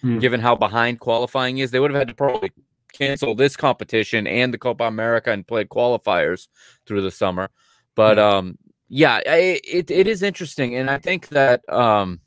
[0.01, 0.19] Hmm.
[0.19, 1.71] given how behind qualifying is.
[1.71, 2.51] They would have had to probably
[2.93, 6.47] cancel this competition and the Copa America and play qualifiers
[6.85, 7.49] through the summer.
[7.95, 12.21] But um, yeah, I, it it is interesting, and I think that um,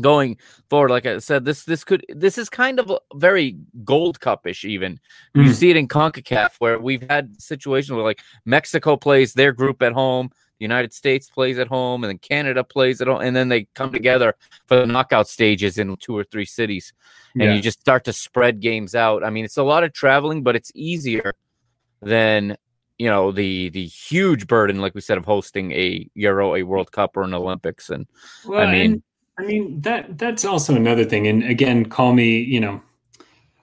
[0.00, 0.36] going
[0.70, 5.00] forward, like I said, this this could this is kind of very Gold Cup-ish even.
[5.34, 5.54] You Mm.
[5.54, 9.92] see it in CONCACAF where we've had situations where like Mexico plays their group at
[9.92, 10.30] home,
[10.62, 13.92] United States plays at home, and then Canada plays at home, and then they come
[13.92, 14.34] together
[14.66, 16.92] for the knockout stages in two or three cities,
[17.34, 17.54] and Yeah.
[17.54, 19.22] you just start to spread games out.
[19.24, 21.34] I mean, it's a lot of traveling, but it's easier
[22.00, 22.56] than
[22.98, 26.92] you know the the huge burden, like we said, of hosting a Euro, a World
[26.92, 27.90] Cup, or an Olympics.
[27.90, 28.06] And
[28.46, 29.02] Well, I mean- and,
[29.38, 31.26] I mean that that's also another thing.
[31.26, 32.82] And again, call me, you know,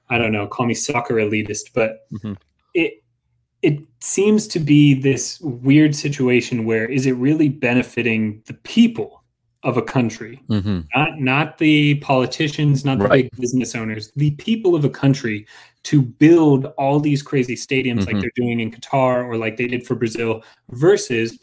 [0.10, 2.38] I don't know, call me soccer elitist, but Mhm.
[2.74, 3.04] it
[3.62, 9.24] it seems to be this weird situation where is it really benefiting the people
[9.64, 13.30] of a country, not not the politicians, not the Right.
[13.30, 15.46] big business owners, the people of a country
[15.84, 18.22] to build all these crazy stadiums like Mhm.
[18.22, 21.38] they're doing in Qatar or like they did for Brazil versus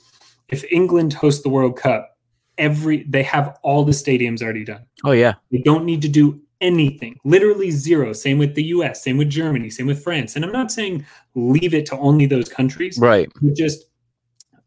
[0.48, 2.16] if England hosts the World Cup,
[2.56, 4.84] every they have all the stadiums already done.
[5.04, 7.18] oh yeah, They don't need to do anything.
[7.24, 8.12] Literally zero.
[8.12, 10.36] Same with the US, same with Germany, same with France.
[10.36, 13.84] And I'm not saying leave it to only those countries, right, just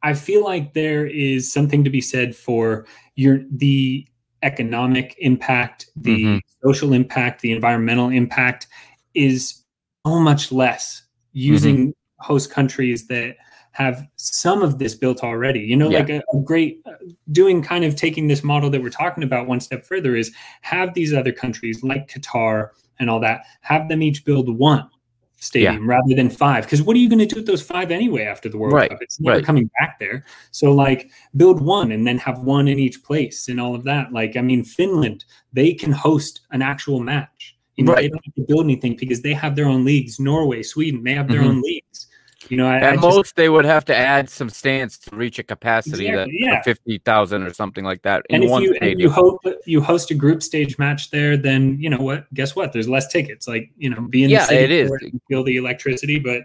[0.01, 4.07] I feel like there is something to be said for your the
[4.43, 6.39] economic impact, the Mhm.
[6.63, 8.67] social impact, the environmental impact
[9.13, 9.63] is
[10.07, 13.35] so much less using host countries that
[13.71, 15.59] have some of this built already.
[15.59, 15.99] You know, Yeah.
[15.99, 16.91] like a, a great uh,
[17.31, 20.93] doing kind of taking this model that we're talking about one step further is have
[20.93, 24.89] these other countries like Qatar and all that have them each build one
[25.37, 26.65] stadium rather than five.
[26.65, 28.89] Because what are you going to do with those five anyway after the World Right,
[28.89, 29.01] Cup?
[29.01, 29.45] It's never right.
[29.45, 30.25] coming back there.
[30.51, 34.11] So like build one and then have one in each place and all of that.
[34.11, 37.55] Like I mean, Finland they can host an actual match.
[37.77, 38.01] You know, Right.
[38.01, 40.19] they don't have to build anything because they have their own leagues.
[40.19, 41.47] Norway, Sweden, they have their Mhm.
[41.47, 42.07] own leagues.
[42.49, 45.15] You know, I, I At just- most, they would have to add some stands to
[45.15, 46.57] reach a capacity Exactly, that yeah.
[46.59, 49.37] of fifty thousand or something like that in and if one you and you host
[49.65, 52.31] you host a group stage match there, then you know what?
[52.33, 52.73] Guess what?
[52.73, 53.47] There's less tickets.
[53.47, 54.91] Like you know, be in Yeah, the city it is.
[55.27, 56.41] feel the electricity, but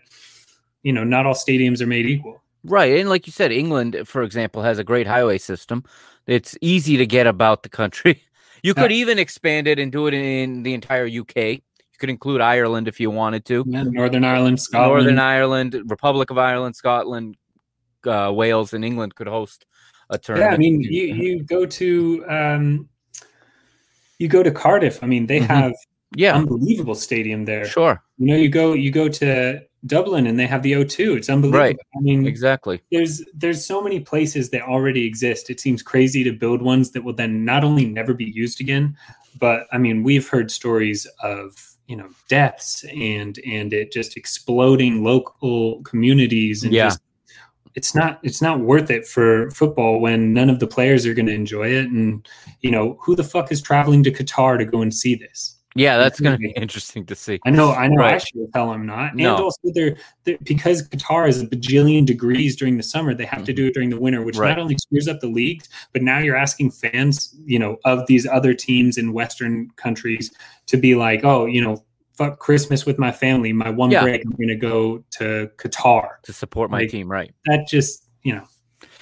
[0.83, 2.43] you know, not all stadiums are made equal.
[2.65, 2.99] Right.
[2.99, 5.85] And like you said, England, for example, has a great highway system.
[6.27, 8.23] It's easy to get about the country.
[8.63, 11.61] You could even expand it and do it in the entire UK.
[11.95, 13.63] You could include Ireland if you wanted to.
[13.69, 15.05] Yeah, Northern Ireland, Scotland.
[15.05, 17.37] Northern Ireland, Republic of Ireland, Scotland,
[18.05, 19.65] uh, Wales, and England could host
[20.11, 20.51] a tournament.
[20.51, 20.55] yeah.
[20.55, 22.89] I mean, you you go to um,
[24.19, 25.05] you go to Cardiff.
[25.05, 25.47] I mean, they Mhm.
[25.47, 25.73] have
[26.17, 27.65] yeah, unbelievable stadium there.
[27.65, 31.17] sure, You know, you go you go to Dublin and they have the O2.
[31.17, 31.61] It's unbelievable.
[31.61, 31.77] Right.
[31.97, 32.81] I mean, exactly.
[32.91, 35.49] there's there's so many places that already exist.
[35.49, 38.97] It seems crazy to build ones that will then not only never be used again,
[39.39, 41.55] but I mean, we've heard stories of
[41.87, 46.87] you know deaths and and it just exploding local communities and Yeah.
[46.89, 47.01] just
[47.75, 51.27] it's not it's not worth it for football when none of the players are going
[51.27, 52.27] to enjoy it and
[52.61, 55.99] you know who the fuck is traveling to Qatar to go and see this Yeah,
[55.99, 57.41] that's going to be interesting to see.
[57.45, 58.03] I know, I know.
[58.03, 58.23] I Right.
[58.23, 59.17] should tell them not.
[59.17, 59.35] No.
[59.35, 63.13] And also, they're, they're because Qatar is a bajillion degrees during the summer.
[63.15, 63.57] They have to mm-hmm.
[63.63, 64.51] do it during the winter, which Right.
[64.51, 68.27] not only screws up the leagues, but now you're asking fans, you know, of these
[68.27, 70.33] other teams in Western countries
[70.67, 71.85] to be like, oh, you know,
[72.17, 73.53] fuck Christmas with my family.
[73.53, 74.03] My one Yeah.
[74.03, 76.09] break, I'm going to go to Qatar.
[76.23, 77.35] to support my Like, team, right?
[77.47, 78.45] That just, you know,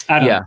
[0.08, 0.38] I don't Yeah.
[0.38, 0.44] know.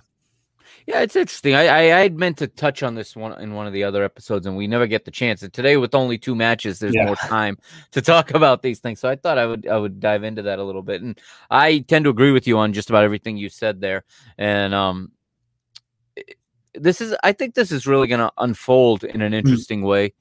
[0.88, 1.56] Yeah, it's interesting.
[1.56, 4.46] I, I I'd meant to touch on this one in one of the other episodes,
[4.46, 5.42] and we never get the chance.
[5.42, 7.06] And today, with only two matches, there's Yeah.
[7.06, 7.58] more time
[7.92, 9.00] to talk about these things.
[9.00, 11.02] So I thought I would I would dive into that a little bit.
[11.02, 11.20] And
[11.50, 14.04] I tend to agree with you on just about everything you said there.
[14.38, 15.12] And um,
[16.74, 20.14] this is I think this is really going to unfold in an interesting way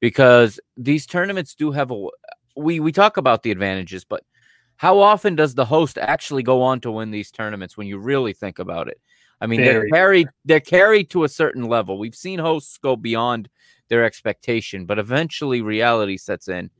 [0.00, 2.06] because these tournaments do have a
[2.56, 4.22] we we talk about the advantages, but
[4.76, 8.32] how often does the host actually go on to win these tournaments when you really
[8.34, 9.00] think about it?
[9.40, 11.98] I mean, they're carried they're carried to a certain level.
[11.98, 13.48] We've seen hosts go beyond
[13.88, 16.70] their expectation, but eventually reality sets in,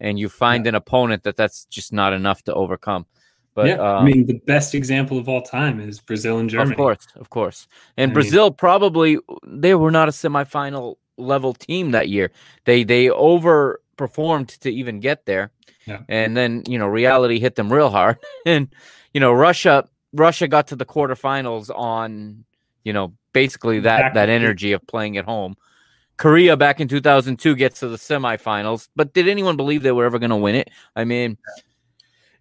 [0.00, 3.06] and you find an opponent that that's just not enough to overcome.
[3.54, 6.72] But yeah, um, I mean, the best example of all time is Brazil and Germany.
[6.72, 7.68] of course, of course.
[7.96, 12.30] And I mean- Brazil probably they were not a semifinal level team that year.
[12.64, 15.50] They they overperformed to even get there.
[15.86, 16.00] Yeah.
[16.08, 18.18] And then, you know, reality hit them real hard.
[18.46, 18.68] And,
[19.12, 22.44] you know, Russia Russia got to the quarterfinals on,
[22.84, 25.56] you know, basically that that energy of playing at home.
[26.16, 30.18] Korea back in 2002 gets to the semifinals, but did anyone believe they were ever
[30.18, 30.70] going to win it?
[30.94, 31.38] I mean,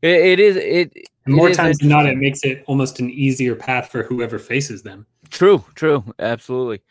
[0.01, 0.93] it, it is it
[1.25, 4.37] And more it times than not, it makes it almost an easier path for whoever
[4.37, 5.05] faces them.
[5.29, 6.81] True, true, absolutely.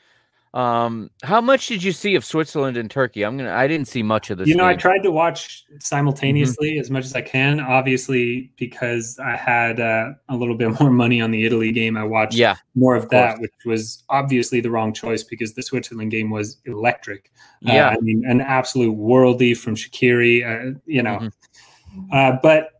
[0.52, 3.22] Um, how much did you see of Switzerland and Turkey?
[3.22, 3.52] I'm gonna.
[3.52, 4.48] I didn't see much of this.
[4.48, 6.80] you know, I tried to watch simultaneously Mm-hmm.
[6.80, 7.60] as much as I can.
[7.60, 12.02] Obviously, because I had uh, a little bit more money on the Italy game, I
[12.02, 13.40] watched Yeah, more of, of that, course.
[13.42, 17.30] which was obviously the wrong choice because the Switzerland game was electric.
[17.68, 20.44] Uh, yeah, I mean, an absolute worldie from Shaqiri.
[20.74, 21.32] Uh, you know, Mhm.
[22.12, 22.70] uh, but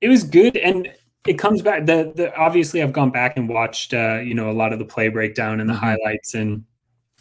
[0.00, 0.88] it was good and.
[1.26, 1.84] It comes back.
[1.84, 4.86] The, the obviously I've gone back and watched uh, you know a lot of the
[4.86, 5.78] play breakdown and the Mhm.
[5.78, 6.64] highlights, and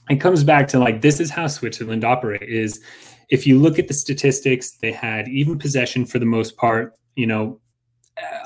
[0.09, 2.43] it comes back to like this is how Switzerland operate.
[2.43, 2.81] Is
[3.29, 6.93] if you look at the statistics, they had even possession for the most part.
[7.15, 7.59] You know,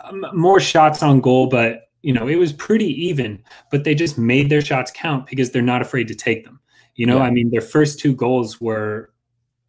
[0.04, 3.44] um, more shots on goal, but you know it was pretty even.
[3.72, 6.60] But they just made their shots count because they're not afraid to take them.
[6.96, 7.24] You know, Yeah.
[7.24, 9.12] I mean, their first two goals were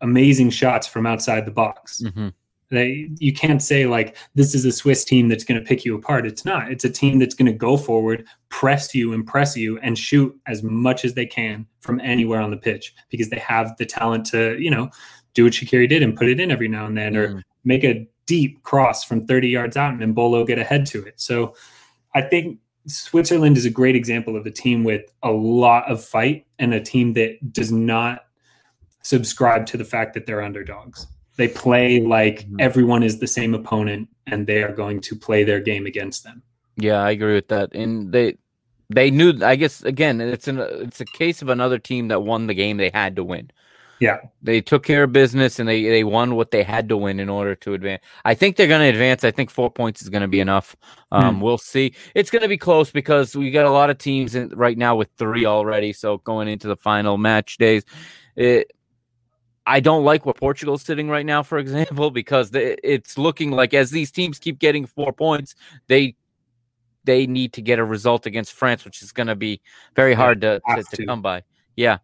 [0.01, 2.03] amazing shots from outside the box.
[2.05, 2.35] Mhm.
[2.75, 5.95] They, you can't say like this is a Swiss team that's going to pick you
[5.97, 6.27] apart.
[6.27, 6.71] It's not.
[6.71, 10.63] It's a team that's going to go forward, press you, impress you, and shoot as
[10.63, 14.59] much as they can from anywhere on the pitch because they have the talent to,
[14.59, 14.91] you know,
[15.35, 17.43] do what Shaqiri did and put it in every now and then, or Mm.
[17.65, 21.15] make a deep cross from 30 yards out and Embolo get ahead to it.
[21.21, 21.55] So
[22.15, 26.47] I think Switzerland is a great example of a team with a lot of fight
[26.59, 28.27] and a team that does not
[29.03, 31.07] subscribe to the fact that they're underdogs.
[31.37, 32.57] They play like Mhm.
[32.61, 36.43] everyone is the same opponent and they are going to play their game against them.
[36.77, 37.75] yeah, I agree with that.
[37.75, 38.37] And they
[38.91, 39.33] they knew.
[39.43, 42.77] I guess again, it's an it's a case of another team that won the game
[42.77, 43.51] they had to win.
[44.01, 44.19] Yeah.
[44.43, 47.29] They took care of business and they they won what they had to win in
[47.29, 48.03] order to advance.
[48.25, 49.23] I think they're going to advance.
[49.25, 50.75] I think four points is going to be enough.
[51.13, 51.95] Um, We'll see.
[52.15, 54.97] It's going to be close because we got a lot of teams in, right now
[54.97, 55.93] with three already.
[55.93, 57.85] So going into the final match days,
[58.37, 58.73] it,
[59.67, 63.91] I don't like where Portugal's sitting right now, for example, because it's looking like as
[63.91, 65.55] these teams keep getting four points,
[65.89, 66.17] they
[67.05, 69.61] they need to get a result against France, which is going to be
[69.95, 71.43] very hard to, to, to, come by.
[71.77, 71.99] Yeah.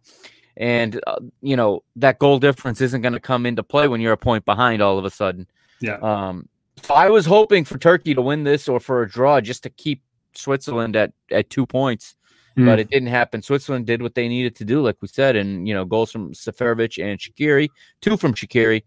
[0.57, 4.13] And, uh, you know, that goal difference isn't going to come into play when you're
[4.13, 5.47] a point behind all of a sudden.
[5.79, 5.97] Yeah.
[6.03, 6.47] Um,
[6.83, 9.69] so I was hoping for Turkey to win this or for a draw just to
[9.71, 10.03] keep
[10.35, 12.15] Switzerland at, at two points,
[12.57, 12.65] mm.
[12.65, 13.41] but it didn't happen.
[13.41, 16.33] Switzerland did what they needed to do, like we said, and, you know, goals from
[16.33, 17.69] Seferovic and Shaqiri,
[18.01, 18.83] two from Shaqiri.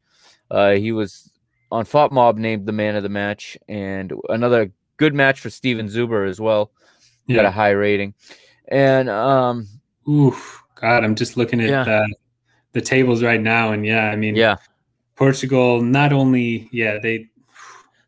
[0.50, 1.30] Uh, he was
[1.70, 6.28] on FotMob named the man of the match, and another good match for Steven Zuber
[6.28, 6.70] as well.
[7.26, 7.36] Yeah.
[7.36, 8.14] Got a high rating.
[8.68, 9.66] And um
[10.08, 12.00] oof, God, I'm just looking at yeah.
[12.00, 12.06] uh,
[12.72, 14.56] the tables right now, and yeah, I mean, yeah,
[15.16, 17.28] Portugal not only, yeah, they.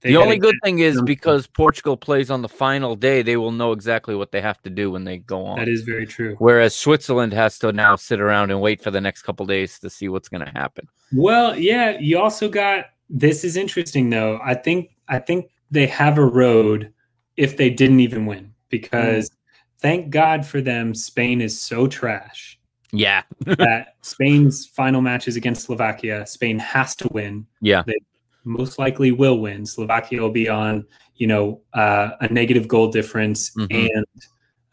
[0.07, 3.51] They the only good thing is because Portugal plays on the final day, they will
[3.51, 5.59] know exactly what they have to do when they go on.
[5.59, 6.37] That is very true.
[6.39, 9.91] Whereas Switzerland has to now sit around and wait for the next couple days to
[9.91, 10.87] see what's going to happen.
[11.13, 14.39] Well, yeah, you also got this is interesting though.
[14.45, 16.93] I think I think they have a road
[17.37, 19.35] if they didn't even win because mm.
[19.79, 22.59] thank God for them, Spain is so trash.
[22.93, 23.23] Yeah.
[23.41, 26.27] that Spain's final match is against Slovakia.
[26.27, 27.47] Spain has to win.
[27.61, 27.83] Yeah.
[27.87, 27.99] They
[28.47, 29.67] most likely will win.
[29.67, 30.87] Slovakia will be on,
[31.17, 33.87] you know, uh, a negative goal difference mm-hmm.
[33.87, 34.07] and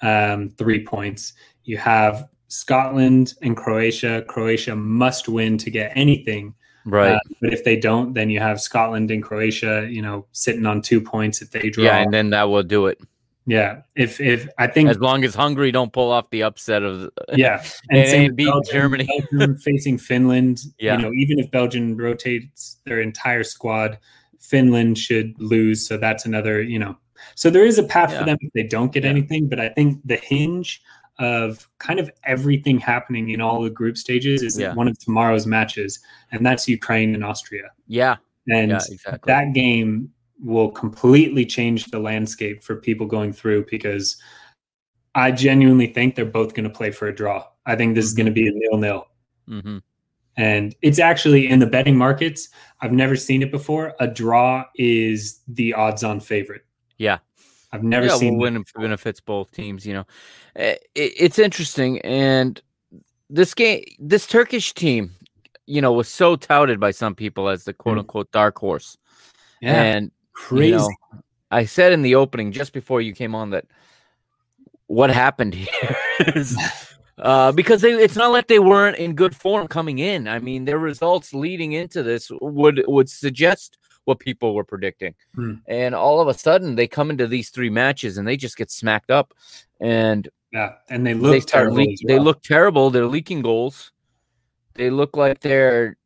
[0.02, 1.34] um, three points.
[1.64, 4.24] You have Scotland and Croatia.
[4.28, 6.54] Croatia must win to get anything.
[6.86, 7.14] Right.
[7.16, 10.82] Uh, but if they don't, then you have Scotland and Croatia, you know, sitting on
[10.82, 11.86] two points if they draw.
[11.86, 13.00] Yeah, and then that will do it.
[13.46, 13.82] Yeah.
[13.96, 17.64] If if I think as long as Hungary don't pull off the upset of yeah,
[17.90, 20.62] and, and, beat Belgium, Germany, Belgium facing Finland.
[20.80, 20.96] Yeah.
[20.96, 24.00] You know, even if Belgium rotates their entire squad,
[24.40, 25.88] Finland should lose.
[25.88, 26.98] So that's another, you know.
[27.36, 28.20] So there is a path yeah.
[28.20, 29.10] for them if they don't get yeah.
[29.10, 30.82] anything, but I think the hinge
[31.20, 34.74] of kind of everything happening in all the group stages is yeah.
[34.74, 36.00] one of tomorrow's matches,
[36.32, 37.70] and that's Ukraine and Austria.
[37.88, 38.18] Yeah.
[38.50, 39.20] And exactly.
[39.28, 40.10] that game
[40.44, 44.18] will completely change the landscape for people going through because
[45.16, 47.46] I genuinely think they're both going to play for a draw.
[47.66, 48.10] I think this mm-hmm.
[48.10, 49.08] is going to be a nil nil.
[49.50, 49.78] Mm-hmm.
[50.36, 52.50] And it's actually in the betting markets.
[52.82, 53.94] I've never seen it before.
[54.00, 56.66] A draw is the odds on favorite.
[56.98, 57.20] Yeah.
[57.74, 59.86] I've never yeah, seen well, when benefits both teams.
[59.86, 60.06] You know,
[60.56, 62.62] eh, it, it's interesting, and
[63.32, 65.12] this game, this Turkish team,
[65.66, 68.02] you know, was so touted by some people as the quote mm.
[68.02, 68.96] unquote dark horse.
[69.60, 70.70] Yeah, and crazy.
[70.70, 70.90] You know,
[71.52, 73.66] I said in the opening just before you came on that
[74.88, 75.98] what happened here
[76.36, 76.58] is
[77.18, 80.28] uh, because they, it's not like they weren't in good form coming in.
[80.28, 85.16] I mean, their results leading into this would would suggest what people were predicting.
[85.36, 85.56] Hmm.
[85.68, 88.72] And all of a sudden, they come into these three matches and they just get
[88.72, 89.34] smacked up.
[89.80, 91.78] And yeah, and they look they terrible.
[91.78, 91.96] well.
[92.06, 92.90] They look terrible.
[92.90, 93.92] They're leaking goals.
[94.76, 95.98] They look like they're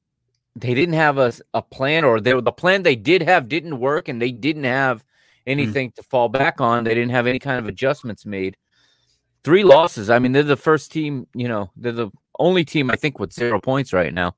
[0.59, 4.07] they didn't have a, a plan, or they the plan they did have didn't work,
[4.07, 5.05] and they didn't have hmm.
[5.51, 6.83] anything to fall back on.
[6.83, 8.57] They didn't have any kind of adjustments made.
[9.43, 10.09] Three losses.
[10.09, 11.27] I mean, they're the first team.
[11.33, 14.35] You know, they're the only team I think with zero points right now.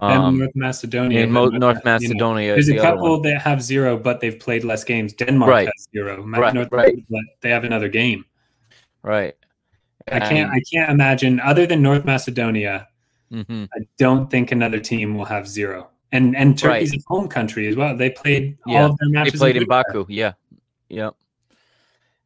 [0.00, 1.22] Um, and North Macedonia.
[1.22, 2.42] And Mo- North Macedonia.
[2.42, 5.12] You know, there's the a couple that have zero, but they've played less games.
[5.12, 5.66] Denmark right.
[5.66, 6.24] has zero.
[6.24, 6.94] Right, North right.
[7.40, 8.24] they have another game.
[9.02, 9.34] Right.
[10.10, 10.50] I can't.
[10.50, 12.88] I can't imagine other than North Macedonia.
[13.32, 13.64] Mm-hmm.
[13.74, 15.88] I don't think another team will have zero.
[16.12, 17.00] And and Turkey's right.
[17.00, 17.96] a home country as well.
[17.96, 18.84] They played yeah.
[18.84, 19.34] all of their matches.
[19.34, 20.06] They played in, in Baku.
[20.08, 20.32] Yeah.
[20.88, 21.14] Yep.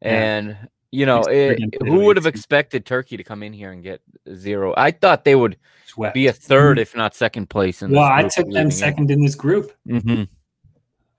[0.01, 0.57] And
[0.91, 4.01] you know, it, who would have expected Turkey to come in here and get
[4.35, 4.73] zero?
[4.77, 6.13] I thought they would Swept.
[6.13, 6.79] be a 3rd mm-hmm.
[6.79, 7.81] if not second place.
[7.81, 9.17] In well, I took them second in.
[9.17, 9.73] in this group.
[9.87, 10.23] Mm-hmm.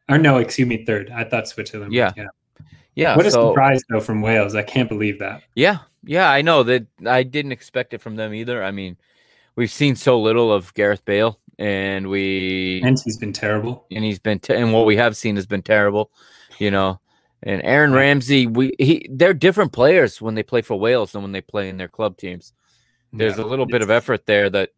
[0.08, 1.10] Or no, excuse me, third.
[1.10, 1.92] I thought Switzerland.
[1.92, 2.12] Yeah.
[2.16, 2.26] yeah.
[2.94, 3.16] Yeah.
[3.16, 4.54] What a so, surprise though from Wales.
[4.54, 5.42] I can't believe that.
[5.54, 5.78] Yeah.
[6.06, 8.62] Yeah, I know that I didn't expect it from them either.
[8.62, 8.96] I mean,
[9.56, 13.86] we've seen so little of Gareth Bale and we and he's been terrible.
[13.90, 16.10] And he's been te- and what we have seen has been terrible,
[16.58, 17.00] you know.
[17.42, 21.32] And Aaron Ramsey, we he they're different players when they play for Wales than when
[21.32, 22.52] they play in their club teams.
[23.12, 24.70] There's yeah, a little bit of effort there that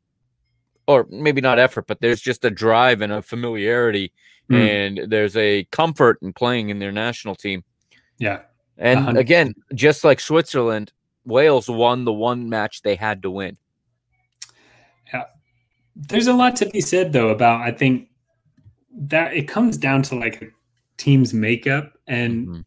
[0.86, 4.12] or maybe not effort, but there's just a drive and a familiarity
[4.50, 4.56] mm.
[4.56, 7.64] and there's a comfort in playing in their national team.
[8.18, 8.40] Yeah.
[8.78, 9.18] And 100%.
[9.18, 10.92] again, just like Switzerland,
[11.24, 13.56] Wales won the one match they had to win.
[15.12, 15.24] Yeah.
[15.94, 18.08] There's a lot to be said though about I think
[18.92, 20.46] that it comes down to like a
[20.96, 22.60] team's makeup and mm-hmm.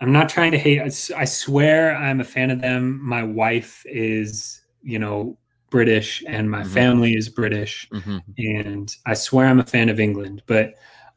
[0.00, 0.86] I'm not trying to hate I,
[1.16, 3.00] I swear I'm a fan of them.
[3.02, 5.38] My wife is, you know,
[5.70, 6.72] British and my mm-hmm.
[6.72, 7.88] family is British.
[7.92, 8.18] Mm-hmm.
[8.38, 10.74] And I swear I'm a fan of England, but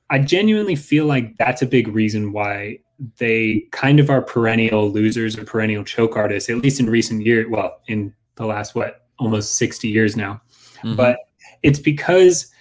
[0.09, 2.79] I genuinely feel like that's a big reason why
[3.17, 7.45] they kind of are perennial losers or perennial choke artists, at least in recent years.
[7.49, 10.41] Well, in the last, what, almost 60 years now.
[10.77, 10.95] Mm-hmm.
[10.95, 11.17] But
[11.63, 12.51] it's because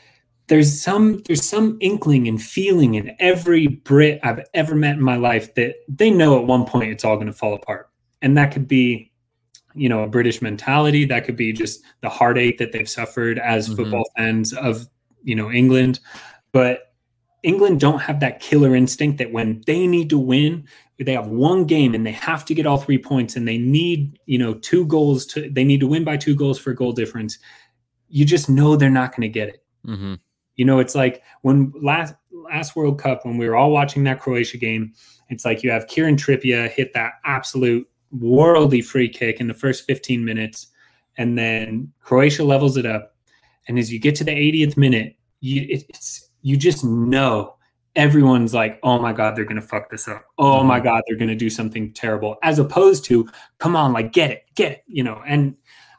[0.48, 5.16] there's some there's some inkling and feeling in every Brit I've ever met in my
[5.16, 7.90] life that they know at one point it's all going to fall apart,
[8.22, 9.10] and that could be,
[9.74, 11.04] you know, a British mentality.
[11.04, 13.76] That could be just the heartache that they've suffered as mm-hmm.
[13.76, 14.86] football fans of
[15.24, 16.00] you know England,
[16.52, 16.85] but
[17.46, 20.66] England don't have that killer instinct that when they need to win,
[20.98, 24.18] they have one game and they have to get all three points and they need,
[24.26, 26.92] you know, two goals to they need to win by two goals for a goal
[26.92, 27.38] difference.
[28.08, 29.64] You just know they're not going to get it.
[29.86, 30.14] Mm-hmm.
[30.56, 34.20] You know, it's like when last last World Cup when we were all watching that
[34.20, 34.92] Croatia game,
[35.28, 39.86] it's like you have Kieran Trippier hit that absolute worldly free kick in the first
[39.86, 40.66] 15 minutes,
[41.16, 43.14] and then Croatia levels it up.
[43.68, 47.56] And as you get to the 80th minute, you it, it's you just know
[47.96, 50.24] everyone's like, oh my God, they're going to fuck this up.
[50.38, 50.84] Oh my mm-hmm.
[50.84, 53.28] God, they're going to do something terrible, as opposed to,
[53.58, 55.20] come on, like, get it, get it, you know.
[55.26, 55.56] And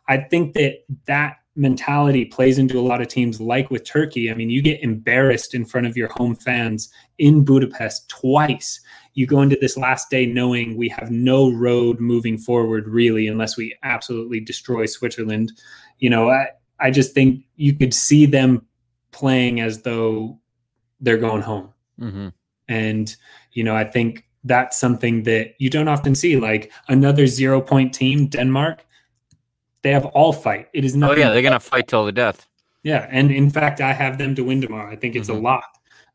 [0.07, 4.31] I think that that mentality plays into a lot of teams, like with Turkey.
[4.31, 8.79] I mean, you get embarrassed in front of your home fans in Budapest twice.
[9.15, 13.57] You go into this last day knowing we have no road moving forward, really, unless
[13.57, 15.51] we absolutely destroy Switzerland.
[15.99, 18.66] You know, I, I just think you could see them
[19.11, 20.39] playing as though
[20.99, 21.73] they're going home.
[21.99, 22.29] Mm-hmm.
[22.67, 23.15] And,
[23.53, 26.37] you know, I think that's something that you don't often see.
[26.37, 28.85] Like another zero point team, Denmark,
[29.83, 30.67] they have all fight.
[30.73, 31.11] It is not.
[31.11, 31.29] Oh, yeah.
[31.31, 32.47] They're going to fight till the death.
[32.83, 33.07] Yeah.
[33.09, 34.91] And in fact, I have them to win tomorrow.
[34.91, 35.39] I think it's mm-hmm.
[35.39, 35.63] a lot.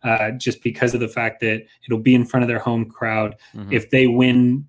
[0.05, 3.37] Uh, just because of the fact that it'll be in front of their home crowd.
[3.55, 3.73] Mm-hmm.
[3.73, 4.67] If they win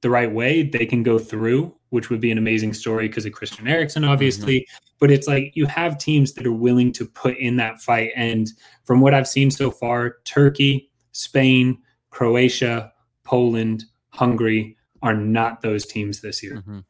[0.00, 3.32] the right way, they can go through, which would be an amazing story because of
[3.32, 4.60] Christian Eriksen, obviously.
[4.60, 4.96] Mm-hmm.
[5.00, 8.10] But it's like you have teams that are willing to put in that fight.
[8.14, 8.52] And
[8.84, 11.78] from what I've seen so far, Turkey, Spain,
[12.10, 12.92] Croatia,
[13.24, 16.56] Poland, Hungary are not those teams this year.
[16.56, 16.80] Mm-hmm.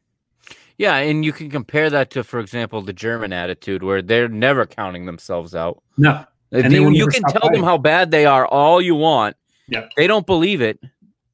[0.77, 4.65] Yeah, and you can compare that to, for example, the German attitude, where they're never
[4.65, 5.81] counting themselves out.
[5.97, 7.53] No, they, you can tell fighting.
[7.53, 9.37] them how bad they are all you want.
[9.69, 10.79] Yeah, they don't believe it.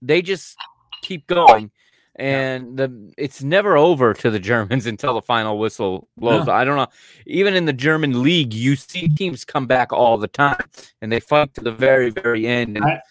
[0.03, 0.55] They just
[1.01, 1.71] keep going
[2.15, 6.47] and the it's never over to the Germans until the final whistle blows.
[6.47, 6.87] I don't know.
[7.25, 10.63] Even in the German league, you see teams come back all the time,
[11.01, 12.77] and they fight to the very, very end.
[12.77, 13.01] And I,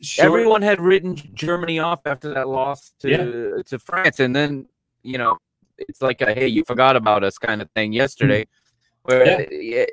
[0.00, 0.24] sure.
[0.24, 3.62] everyone had written Germany off after that loss to yeah.
[3.64, 4.66] to France, and then
[5.02, 5.36] you know
[5.78, 8.42] it's like a hey, you forgot about us kind of thing yesterday.
[8.42, 8.50] Mm-hmm.
[9.02, 9.84] Where yeah.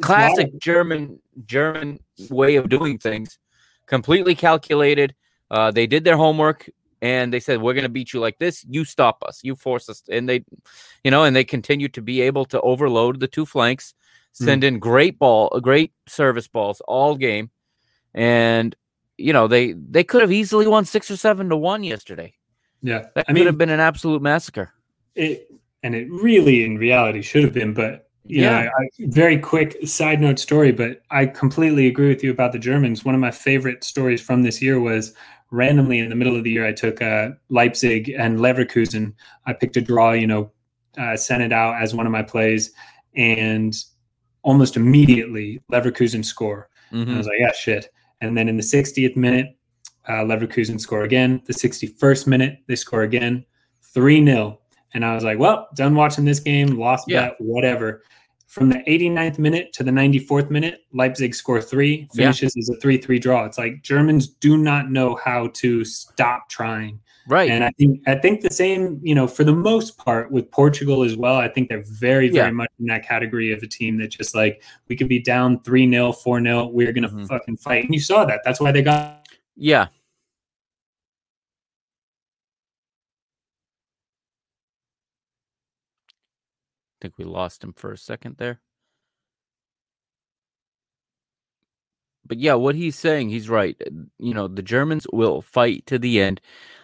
[0.00, 3.38] classic German German way of doing things,
[3.86, 5.14] completely calculated.
[5.50, 6.68] Uh, they did their homework
[7.00, 9.88] and they said we're going to beat you like this you stop us you force
[9.88, 10.44] us and they
[11.04, 13.94] you know and they continue to be able to overload the two flanks
[14.38, 14.44] hmm.
[14.44, 14.68] send mm.
[14.68, 17.50] in great ball great service balls all game
[18.14, 18.74] and
[19.16, 22.32] you know they they could have easily won six or seven to one yesterday
[22.82, 24.72] yeah that I could mean, have been an absolute massacre
[25.14, 25.50] it
[25.82, 28.64] and it really in reality should have been but you yeah.
[28.64, 32.58] know, I, very quick side note story, but I completely agree with you about the
[32.58, 33.02] Germans.
[33.02, 35.14] One of my favorite stories from this year was
[35.50, 39.14] randomly in the middle of the year, I took uh, Leipzig and Leverkusen.
[39.46, 40.50] I picked a draw, you know,
[40.98, 42.72] uh, sent it out as one of my plays,
[43.16, 43.74] and
[44.42, 46.68] almost immediately Leverkusen score.
[46.92, 47.14] Mm-hmm.
[47.14, 47.90] I was like, yeah, shit.
[48.20, 49.56] And then in the 60th minute,
[50.08, 51.42] uh, Leverkusen score again.
[51.46, 53.44] The 61st minute, they score again,
[53.82, 54.58] 3 0.
[54.94, 57.28] And I was like, well, done watching this game, lost yeah.
[57.28, 58.02] bet, whatever.
[58.48, 62.60] From the 89th minute to the 94th minute, Leipzig score three, finishes yeah.
[62.60, 63.44] as a 3 3 draw.
[63.44, 66.98] It's like Germans do not know how to stop trying.
[67.28, 67.50] Right.
[67.50, 71.04] And I think I think the same, you know, for the most part with Portugal
[71.04, 71.36] as well.
[71.36, 72.50] I think they're very, very yeah.
[72.50, 75.90] much in that category of a team that just like we could be down 3
[75.90, 76.66] 0, 4 0.
[76.68, 77.26] We're gonna mm-hmm.
[77.26, 77.84] fucking fight.
[77.84, 78.40] And you saw that.
[78.46, 79.82] That's why they got Yeah.
[79.82, 79.88] I
[87.00, 88.60] think we lost him for a second there.
[92.26, 93.76] But yeah, what he's saying, he's right.
[94.18, 96.40] You know, the Germans will fight to the end.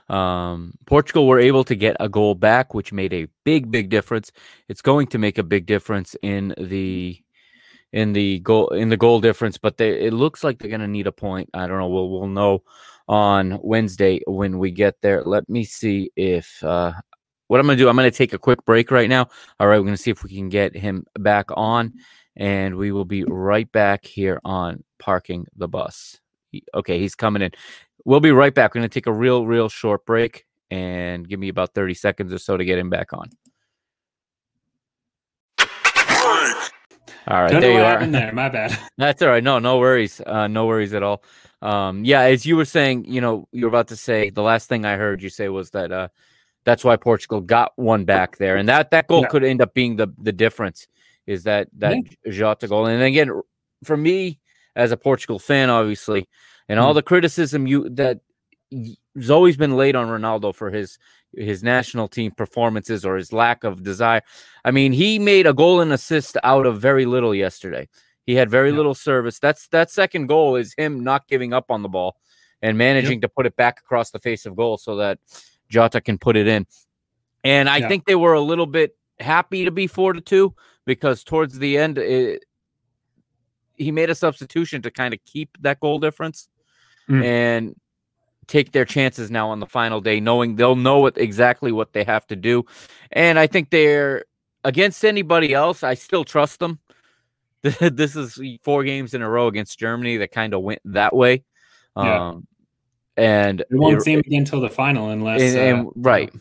[0.08, 4.32] Um, Portugal were able to get a goal back, which made a big, big difference.
[4.68, 7.20] It's going to make a big difference in the
[7.92, 10.88] in the goal in the goal difference, but they, it looks like they're going to
[10.88, 11.48] need a point.
[11.54, 11.88] I don't know.
[11.88, 12.64] We'll we'll know
[13.08, 15.22] on Wednesday when we get there.
[15.22, 16.92] Let me see if uh,
[17.54, 19.28] what I'm going to do, I'm going to take a quick break right now.
[19.60, 21.92] All right, we're going to see if we can get him back on,
[22.34, 26.18] and we will be right back here on Parking the Bus.
[26.74, 27.52] Okay, he's coming in.
[28.04, 28.74] We'll be right back.
[28.74, 32.32] We're going to take a real, real short break and give me about 30 seconds
[32.32, 33.30] or so to get him back on.
[37.28, 38.04] All right, Don't there you are.
[38.04, 38.76] There, my bad.
[38.98, 39.44] That's all right.
[39.44, 40.20] No, no worries.
[40.26, 41.22] Uh, no worries at all.
[41.62, 44.68] Um, yeah, as you were saying, you know, you were about to say the last
[44.68, 46.08] thing I heard you say was that uh,
[46.64, 49.96] that's why Portugal got one back there, and that that goal could end up being
[49.96, 50.86] the the difference
[51.26, 52.32] is that that yeah.
[52.32, 52.86] Jota goal.
[52.86, 53.30] And again,
[53.82, 54.40] for me
[54.76, 56.28] as a Portugal fan, obviously,
[56.68, 56.96] and all mm.
[56.96, 58.20] the criticism you that
[59.16, 60.98] has always been laid on Ronaldo for his
[61.32, 64.22] his national team performances or his lack of desire.
[64.64, 67.88] I mean, he made a goal and assist out of very little yesterday.
[68.26, 68.76] He had very yeah.
[68.76, 69.38] little service.
[69.38, 72.16] That's that second goal is him not giving up on the ball
[72.62, 73.22] and managing yep.
[73.22, 75.18] to put it back across the face of goal so that
[75.74, 76.66] Jota can put it in.
[77.42, 77.88] And I yeah.
[77.88, 80.54] think they were a little bit happy to be four to two
[80.86, 82.44] because towards the end, it,
[83.74, 86.48] he made a substitution to kind of keep that goal difference.
[87.08, 87.24] Mm.
[87.24, 87.76] And
[88.46, 92.04] take their chances now on the final day, knowing they'll know what exactly what they
[92.04, 92.64] have to do.
[93.12, 94.24] And I think they're
[94.64, 95.82] against anybody else.
[95.82, 96.78] I still trust them.
[97.62, 101.44] this is four games in a row against Germany that kind of went that way.
[101.96, 102.28] Yeah.
[102.28, 102.46] Um,
[103.16, 106.32] and it won't seem again until the final, unless and, and, uh, right.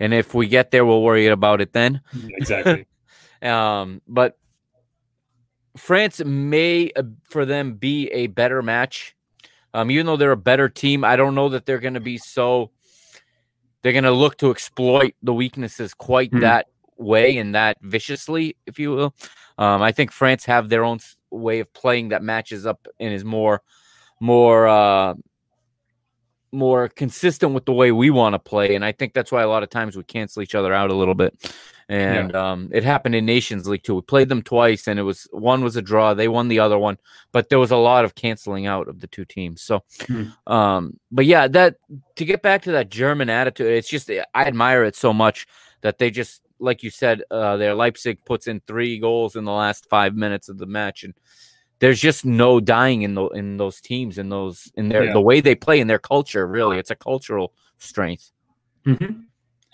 [0.00, 2.00] And if we get there, we'll worry about it then.
[2.34, 2.86] Exactly.
[3.42, 4.38] um, but
[5.76, 9.16] France may, uh, for them, be a better match
[9.74, 12.18] um, even though they're a better team, I don't know that they're going to be
[12.18, 12.70] so.
[13.82, 16.40] They're going to look to exploit the weaknesses quite mm-hmm.
[16.40, 16.66] that
[16.96, 19.14] way and that viciously, if you will.
[19.56, 20.98] Um, I think France have their own
[21.30, 23.62] way of playing that matches up and is more,
[24.20, 25.14] more, uh,
[26.52, 28.74] more consistent with the way we want to play.
[28.74, 30.94] And I think that's why a lot of times we cancel each other out a
[30.94, 31.34] little bit
[31.88, 32.50] and yeah.
[32.50, 33.94] um, it happened in Nations League too.
[33.94, 36.12] We played them twice, and it was one was a draw.
[36.12, 36.98] They won the other one,
[37.32, 39.62] but there was a lot of canceling out of the two teams.
[39.62, 40.32] So, mm.
[40.46, 41.76] um, but yeah, that
[42.16, 45.46] to get back to that German attitude, it's just I admire it so much
[45.80, 49.52] that they just like you said, uh, their Leipzig puts in three goals in the
[49.52, 51.14] last five minutes of the match, and
[51.80, 55.12] there's just no dying in the in those teams in those in their yeah.
[55.12, 56.46] the way they play in their culture.
[56.46, 58.30] Really, it's a cultural strength.
[58.86, 59.22] Mm-hmm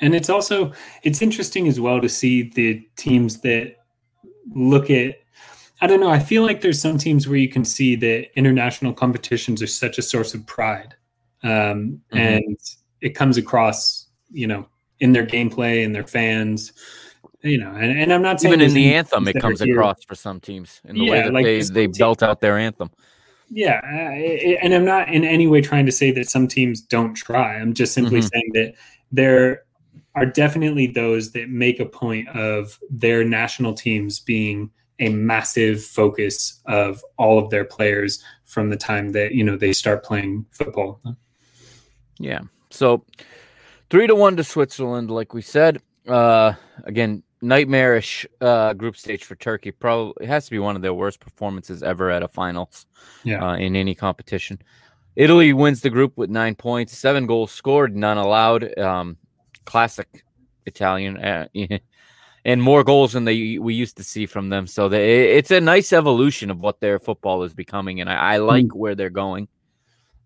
[0.00, 3.76] and it's also it's interesting as well to see the teams that
[4.54, 5.20] look at
[5.80, 6.08] I don't know.
[6.08, 9.98] I feel like there's some teams where you can see that international competitions are such
[9.98, 10.94] a source of pride,
[11.42, 12.16] um, mm-hmm.
[12.16, 12.58] and
[13.00, 14.66] it comes across, you know,
[15.00, 16.72] in their gameplay and their fans,
[17.44, 17.70] you know.
[17.70, 20.80] And, and I'm not saying even in the anthem, it comes across for some teams
[20.84, 22.90] in the yeah, way that like they they belt out their anthem.
[23.50, 27.14] Yeah, uh, and I'm not in any way trying to say that some teams don't
[27.14, 27.56] try.
[27.56, 28.28] I'm just simply mm-hmm.
[28.32, 28.74] saying that
[29.12, 29.62] they're
[30.16, 34.70] are definitely those that make a point of their national teams being
[35.00, 39.72] a massive focus of all of their players from the time that you know they
[39.72, 41.00] start playing football.
[42.18, 42.40] Yeah.
[42.70, 43.04] So
[43.90, 45.80] three to one to Switzerland, like we said.
[46.06, 46.52] Uh,
[46.84, 49.70] again, nightmarish uh, group stage for Turkey.
[49.70, 52.86] Probably it has to be one of their worst performances ever at a finals.
[53.24, 53.44] Yeah.
[53.44, 54.58] Uh, in any competition.
[55.16, 58.76] Italy wins the group with nine points, seven goals scored, none allowed.
[58.78, 59.16] Um,
[59.64, 60.24] classic
[60.66, 61.46] Italian, uh,
[62.44, 64.66] and more goals than they we used to see from them.
[64.66, 68.38] So they, it's a nice evolution of what their football is becoming, and I, I
[68.38, 68.44] hmm.
[68.44, 68.76] like mm.
[68.76, 69.48] where they're going.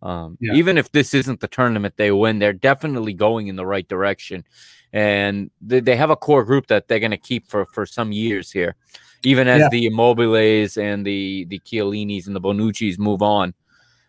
[0.00, 0.54] Um, yeah.
[0.54, 4.44] Even if this isn't the tournament they win, they're definitely going in the right direction,
[4.92, 8.12] and they, they have a core group that they're going to keep for for some
[8.12, 8.76] years here.
[9.24, 9.68] Even as yeah.
[9.70, 13.54] the Immobiles and the the Chiellinis and the Bonucci's move on,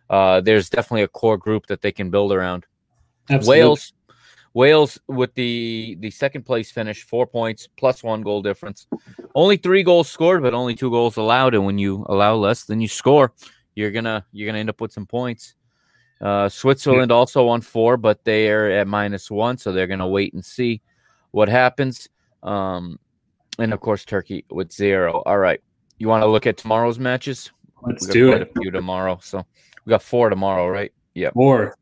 [0.09, 2.65] uh, there's definitely a core group that they can build around.
[3.30, 3.59] Absolutely.
[3.59, 3.93] Wales,
[4.53, 8.88] Wales with the the second place finish, four points plus one goal difference.
[9.36, 11.53] Only three goals scored, but only two goals allowed.
[11.53, 13.34] And when you allow less than you score,
[13.75, 15.55] you're gonna you're gonna end up with some points.
[16.22, 20.34] Uh, Switzerland also on four, but they are at minus one, so they're gonna wait
[20.34, 20.82] and see
[21.32, 22.09] what happens.
[22.43, 22.99] Um,
[23.57, 25.24] and of course, Turkey with zero.
[25.26, 25.61] All right,
[25.97, 27.51] you want to look at tomorrow's matches?
[27.82, 28.41] Let's do it.
[28.41, 29.45] A few tomorrow, so
[29.86, 30.91] we got four tomorrow, right?
[31.13, 31.78] Yeah, four.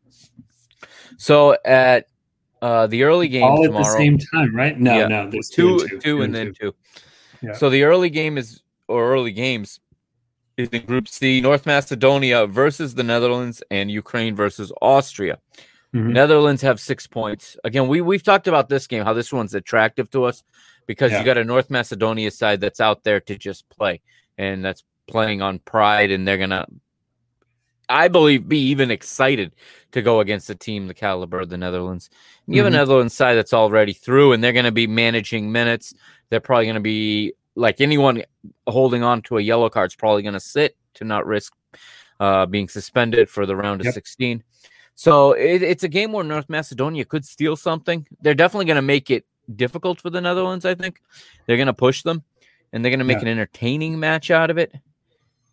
[1.18, 2.08] So at
[2.62, 4.80] uh, the early game all tomorrow, at the same time, right?
[4.80, 5.08] No, yeah.
[5.08, 6.76] no, there's two, two, and, two, two and, then two.
[7.42, 7.54] Yeah.
[7.54, 9.80] So the early game is or early games
[10.58, 15.40] is in Group C: North Macedonia versus the Netherlands and Ukraine versus Austria.
[15.94, 16.12] Mm-hmm.
[16.12, 17.58] Netherlands have six points.
[17.64, 20.44] Again, we we've talked about this game, how this one's attractive to us
[20.86, 21.20] because yeah.
[21.20, 24.02] you got a North Macedonia side that's out there to just play
[24.38, 26.66] and that's playing on pride, and they're gonna
[27.90, 29.56] I believe, be even excited
[29.94, 32.10] to go against a team the caliber of the Netherlands.
[32.46, 32.58] You mm-hmm.
[32.58, 32.78] have a mm-hmm.
[32.78, 35.94] Netherlands side that's already through, and they're going to be managing minutes.
[36.30, 38.24] They're probably going to be like anyone
[38.68, 41.54] holding on to a yellow card is probably going to sit to not risk
[42.20, 43.90] uh, being suspended for the round yep.
[43.90, 44.44] of 16.
[44.96, 48.08] So it, it's a game where North Macedonia could steal something.
[48.22, 50.66] They're definitely going to make it difficult for the Netherlands.
[50.66, 51.02] I think
[51.46, 52.24] they're going to push them,
[52.72, 53.24] and they're going to make yeah.
[53.24, 54.74] an entertaining match out of it.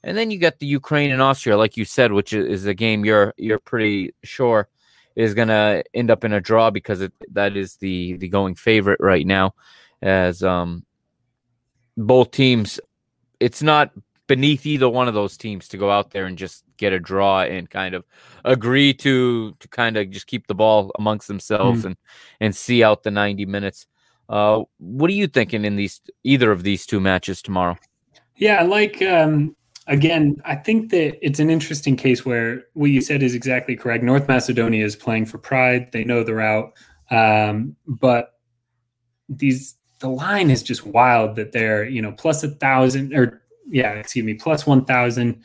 [0.02, 3.05] And then you got the Ukraine and Austria, like you said, which is a game
[3.05, 4.68] you're you're pretty sure
[5.16, 8.55] is going to end up in a draw because it, that is the the going
[8.55, 9.55] favorite right now.
[10.02, 10.84] As um,
[11.97, 12.80] both teams,
[13.40, 13.92] it's not
[14.26, 17.42] beneath either one of those teams to go out there and just get a draw
[17.42, 18.05] and kind of
[18.45, 21.86] agree to to kind of just keep the ball amongst themselves mm.
[21.86, 21.97] and
[22.40, 23.86] and see out the 90 minutes.
[24.28, 27.76] Uh, what are you thinking in these either of these two matches tomorrow?
[28.36, 29.55] Yeah, like um,
[29.86, 34.03] again, I think that it's an interesting case where what you said is exactly correct.
[34.03, 36.72] North Macedonia is playing for pride; they know they're out,
[37.11, 38.38] um, but
[39.28, 43.92] these the line is just wild that they're you know plus a thousand or yeah,
[43.92, 45.42] excuse me, plus one thousand.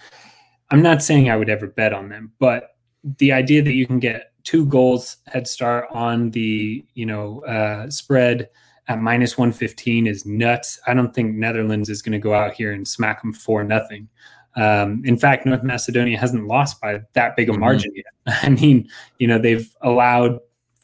[0.69, 2.75] I'm not saying I would ever bet on them, but
[3.19, 7.89] the idea that you can get two goals head start on the you know uh,
[7.89, 8.49] spread
[8.89, 10.77] at minus 115 is nuts.
[10.85, 14.09] I don't think Netherlands is going to go out here and smack them for nothing.
[14.57, 17.61] Um, in fact, North Macedonia hasn't lost by that big a mm-hmm.
[17.61, 18.29] margin mm-hmm.
[18.29, 18.43] yet.
[18.43, 18.89] I mean,
[19.19, 20.39] you know, they've allowed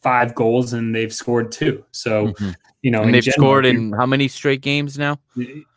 [0.05, 1.83] five goals and they've scored two.
[1.89, 2.51] So, mm-hmm.
[2.83, 5.17] you know, and they've general, scored in how many straight games now?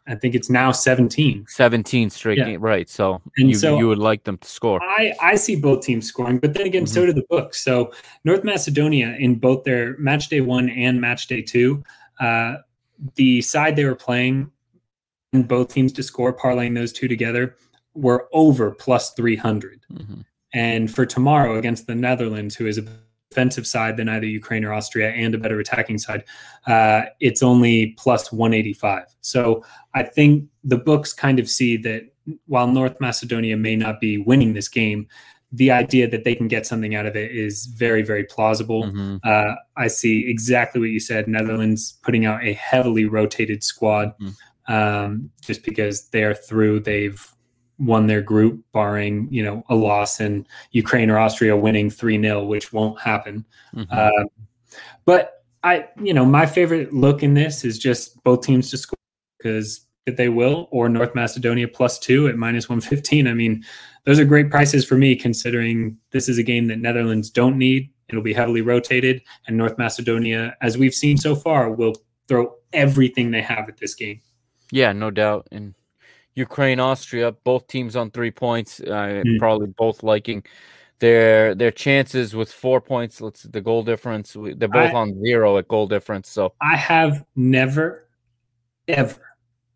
[0.07, 1.47] I think it's now 17.
[1.49, 2.45] 17 straight yeah.
[2.45, 2.91] games, right.
[2.91, 4.81] So you, so you would like them to score.
[4.83, 6.93] I, I see both teams scoring, but then again, mm-hmm.
[6.93, 7.65] so do the books.
[7.65, 7.91] So
[8.25, 11.83] North Macedonia in both their match day one and match day two,
[12.21, 12.57] uh,
[13.15, 14.51] the side they were playing
[15.33, 17.57] and both teams to score, parlaying those two together,
[17.95, 19.87] were over plus 300.
[19.91, 20.21] Mm-hmm.
[20.53, 22.85] And for tomorrow against the Netherlands, who is a
[23.31, 26.25] defensive side than either Ukraine or Austria and a better attacking side,
[26.67, 29.05] uh, it's only plus 185.
[29.21, 29.65] So
[29.95, 32.05] I think the books kind of see that
[32.47, 35.07] while North Macedonia may not be winning this game,
[35.51, 38.85] the idea that they can get something out of it is very, very plausible.
[38.85, 39.17] Mm-hmm.
[39.25, 41.27] Uh, I see exactly what you said.
[41.27, 44.73] Netherlands putting out a heavily rotated squad mm-hmm.
[44.73, 46.81] um, just because they're through.
[46.81, 47.35] They've
[47.79, 52.45] won their group, barring you know a loss and Ukraine or Austria winning three 0
[52.45, 53.45] which won't happen.
[53.75, 53.93] Mm-hmm.
[53.93, 54.25] Uh,
[55.05, 58.97] but I, you know, my favorite look in this is just both teams to score
[59.39, 63.27] because that they will, or North Macedonia plus two at minus one fifteen.
[63.27, 63.65] I mean,
[64.05, 67.91] those are great prices for me considering this is a game that Netherlands don't need.
[68.09, 71.95] It'll be heavily rotated, and North Macedonia, as we've seen so far, will
[72.27, 74.21] throw everything they have at this game.
[74.71, 75.49] Yeah, no doubt.
[75.51, 75.75] And
[76.39, 78.81] Ukraine, Austria, both teams on three points.
[78.81, 79.39] Uh, mm.
[79.39, 80.45] Probably both liking
[81.01, 83.21] their their chances with four points.
[83.21, 84.35] Let's the goal difference.
[84.35, 86.31] They're both I, on zero at goal difference.
[86.31, 88.09] So I have never,
[88.87, 89.21] ever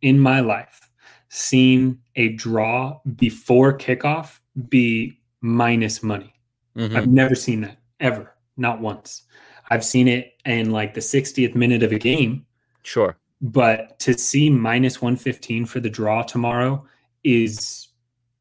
[0.00, 0.90] in my life
[1.28, 6.32] seen a draw before kickoff be minus money.
[6.76, 6.96] Mm-hmm.
[6.96, 9.22] I've never seen that ever, not once.
[9.70, 12.44] I've seen it in like the 60th minute of a game.
[12.82, 13.16] Sure.
[13.42, 16.86] But to see minus 115 for the draw tomorrow
[17.24, 17.88] is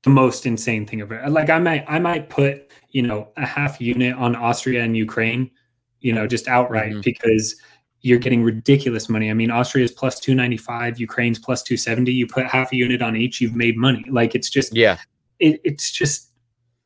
[0.04, 1.28] the most insane thing ever.
[1.28, 5.49] Like I might I might put, you know, a half unit on Austria and Ukraine,
[6.02, 7.02] you know, just outright mm-hmm.
[7.02, 7.56] because
[8.02, 9.30] you're getting ridiculous money.
[9.30, 12.12] I mean, Austria is plus 295, Ukraine's plus 270.
[12.12, 14.06] You put half a unit on each, you've made money.
[14.10, 14.97] Like it's just yeah.
[15.39, 16.30] It, it's just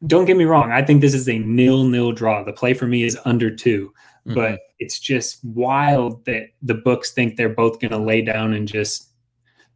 [0.08, 0.72] don't get me wrong.
[0.72, 2.44] I think this is a nil nil draw.
[2.44, 3.94] The play for me is under 2
[4.26, 4.36] mm-hmm.
[4.36, 8.68] but it's just wild that the books think they're both going to lay down and
[8.68, 9.10] just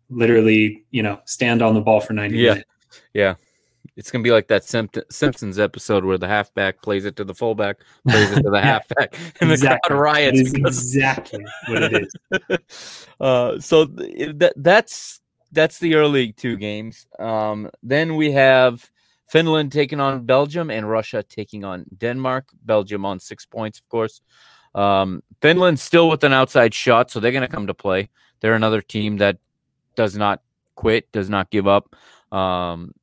[0.10, 2.50] literally, you know, stand on the ball for 90 yeah.
[2.50, 2.70] minutes.
[3.14, 3.36] Yeah.
[3.96, 7.36] It's going to be like that Simpsons episode where the halfback plays it to the
[7.36, 9.78] fullback, plays it to the halfback, and exactly.
[9.84, 10.54] the crowd riots.
[10.54, 13.08] exactly what it is.
[13.20, 15.20] uh, so th- that that's
[15.52, 17.08] that's the early two games.
[17.20, 18.90] Um, then we have
[19.30, 22.50] Finland taking on Belgium and Russia taking on Denmark.
[22.64, 24.22] Belgium on six points, of course.
[24.76, 28.10] Um, Finland still with an outside shot, so they're going to come to play.
[28.40, 29.38] They're another team that
[29.96, 30.42] does not
[30.76, 31.96] quit, does not give up.
[32.32, 32.94] Um,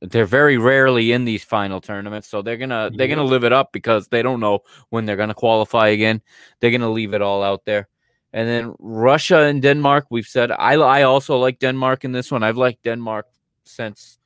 [0.00, 3.72] they're very rarely in these final tournaments, so they're gonna they're gonna live it up
[3.72, 4.60] because they don't know
[4.90, 6.20] when they're gonna qualify again.
[6.58, 7.88] They're gonna leave it all out there.
[8.32, 12.42] And then Russia and Denmark, we've said I I also like Denmark in this one.
[12.42, 13.26] I've liked Denmark
[13.64, 14.18] since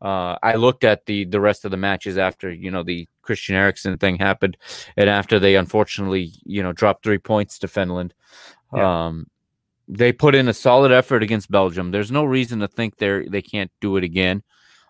[0.00, 3.56] uh, I looked at the the rest of the matches after you know the Christian
[3.56, 4.56] Eriksen thing happened,
[4.96, 8.14] and after they unfortunately, you know, dropped three points to Finland.
[8.74, 9.06] Yeah.
[9.06, 9.26] Um,
[9.88, 11.90] they put in a solid effort against Belgium.
[11.90, 14.42] There's no reason to think they they can't do it again.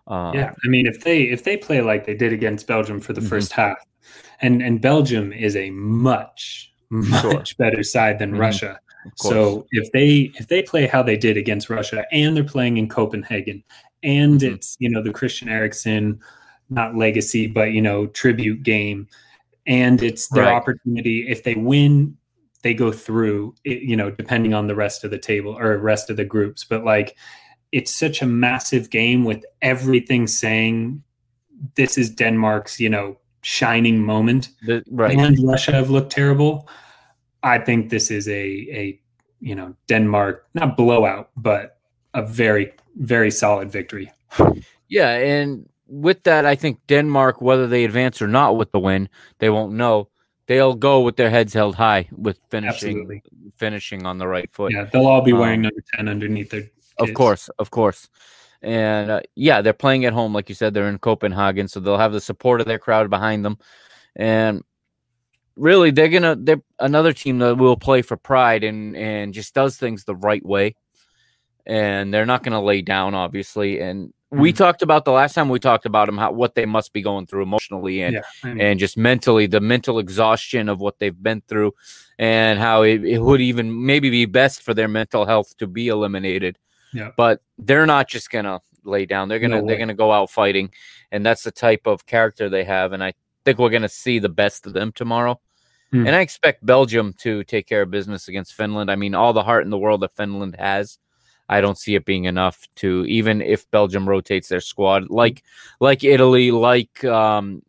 [0.09, 3.13] Um, yeah, I mean, if they if they play like they did against Belgium for
[3.13, 3.31] the mm-hmm.
[3.31, 3.79] first half,
[4.41, 7.67] and and Belgium is a much much sure.
[7.71, 8.41] better side than mm-hmm.
[8.41, 8.81] Russia.
[9.17, 12.89] So if they if they play how they did against Russia, and they're playing in
[12.89, 13.63] Copenhagen,
[14.03, 14.55] and mm-hmm.
[14.55, 16.21] it's you know the Christian Eriksen
[16.71, 19.09] not legacy, but you know, tribute game.
[19.67, 20.55] And it's their right.
[20.55, 21.27] opportunity.
[21.29, 22.17] If they win,
[22.63, 26.17] they go through, you know, depending on the rest of the table or rest of
[26.17, 26.65] the groups.
[26.65, 27.17] But like,
[27.71, 31.03] it's such a massive game with everything saying
[31.75, 34.49] this is Denmark's, you know, shining moment.
[34.67, 35.17] The, right.
[35.17, 36.69] And Russia have looked terrible.
[37.43, 39.01] I think this is a a
[39.41, 41.79] you know Denmark not blowout, but
[42.15, 44.11] a very very solid victory.
[44.89, 49.09] Yeah, and with that, I think Denmark, whether they advance or not with the win,
[49.39, 50.09] they won't know.
[50.47, 53.23] They'll go with their heads held high with finishing Absolutely.
[53.57, 54.73] finishing on the right foot.
[54.73, 56.71] Yeah, they'll all be Um, wearing number ten underneath their.
[56.99, 58.09] Of course, of course.
[58.61, 60.75] And uh, yeah, they're playing at home, like you said.
[60.75, 63.59] They're in Copenhagen, so they'll have the support of their crowd behind them.
[64.17, 64.65] And
[65.55, 69.77] really, they're gonna they're another team that will play for pride and and just does
[69.77, 70.75] things the right way.
[71.69, 73.79] And they're not gonna lay down, obviously.
[73.81, 74.57] And we Mhm.
[74.57, 77.27] talked about the last time we talked about them, how what they must be going
[77.27, 81.23] through emotionally and Yeah, I mean, and just mentally the mental exhaustion of what they've
[81.23, 81.75] been through
[82.19, 85.89] and how it, it would even maybe be best for their mental health to be
[85.89, 86.59] eliminated
[86.93, 87.11] Yeah.
[87.17, 90.71] but they're not just gonna lay down they're gonna No they're gonna go out fighting
[91.13, 93.13] and that's the type of character they have and i
[93.45, 95.39] think we're gonna see the best of them tomorrow
[95.93, 96.07] Hmm.
[96.07, 99.43] and i expect belgium to take care of business against finland i mean all the
[99.43, 100.99] heart in the world that finland has
[101.49, 105.43] I don't see it being enough to even if Belgium rotates their squad like
[105.81, 107.63] like Italy, like um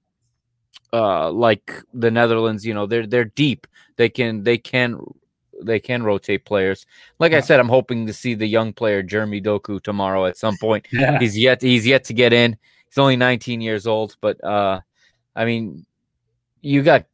[0.91, 3.67] uh like the Netherlands, you know, they're they're deep.
[3.95, 4.99] They can they can
[5.61, 6.85] they can rotate players.
[7.19, 10.57] Like I said, I'm hoping to see the young player Jeremy Doku tomorrow at some
[10.57, 10.87] point.
[10.91, 12.57] yeah, He's yet he's yet to get in.
[12.87, 14.81] He's only 19 years old, but uh
[15.35, 15.85] I mean
[16.61, 17.05] you got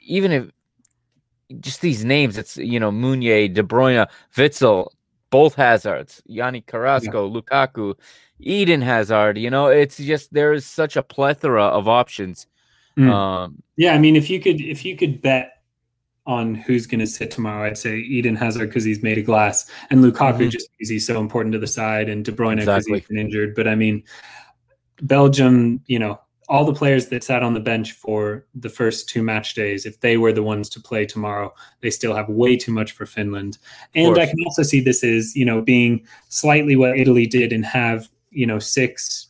[0.00, 0.50] even if
[1.60, 4.88] just these names, it's you know Meunier, De Bruyne, Witsel,
[5.32, 7.94] both Hazards, Yanni Carrasco, Lukaku,
[8.38, 9.36] Eden Hazard.
[9.38, 12.46] You know, it's just there is such a plethora of options.
[12.96, 13.10] Mm.
[13.10, 13.94] Um, yeah.
[13.94, 15.54] I mean, if you could if you could bet
[16.26, 19.68] on who's going to sit tomorrow, I'd say Eden Hazard because he's made of glass,
[19.90, 20.50] and Lukaku Mhm.
[20.50, 23.00] just because he's so important to the side, and De Bruyne because Exactly.
[23.00, 23.54] he's been injured.
[23.56, 24.04] But I mean,
[25.00, 26.20] Belgium, you know,
[26.52, 29.98] all the players that sat on the bench for the first two match days, if
[30.00, 31.50] they were the ones to play tomorrow,
[31.80, 33.56] they still have way too much for Finland.
[33.94, 37.64] And I can also see this as, you know, being slightly what Italy did and
[37.64, 39.28] have, you know, six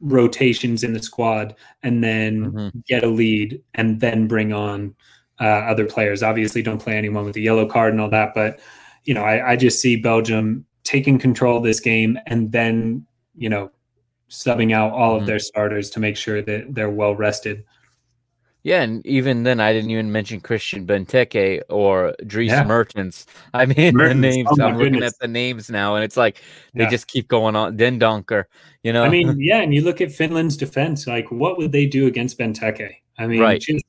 [0.00, 2.86] rotations in the squad and then Mhm.
[2.86, 4.94] get a lead and then bring on
[5.40, 6.22] uh, other players.
[6.22, 8.60] Obviously, don't play anyone with a yellow card and all that, but
[9.04, 13.48] you know, I, I just see Belgium taking control of this game and then, you
[13.48, 13.70] know,
[14.30, 15.20] subbing out all Mhm.
[15.22, 17.64] of their starters to make sure that they're well rested.
[18.62, 22.64] yeah, and even then, I didn't even mention Christian Benteke or Dries Yeah.
[22.64, 23.26] Mertens.
[23.54, 24.48] I mean, Mertens, the names.
[24.50, 25.14] oh I'm looking goodness.
[25.14, 26.42] at the names now, and it's like
[26.74, 26.90] they Yeah.
[26.90, 27.78] just keep going on.
[27.78, 28.44] Dendoncker,
[28.82, 29.02] you know.
[29.02, 32.38] I mean, yeah, and you look at Finland's defense, like what would they do against
[32.38, 32.90] Benteke?
[33.18, 33.60] I mean, Right.
[33.62, 33.84] just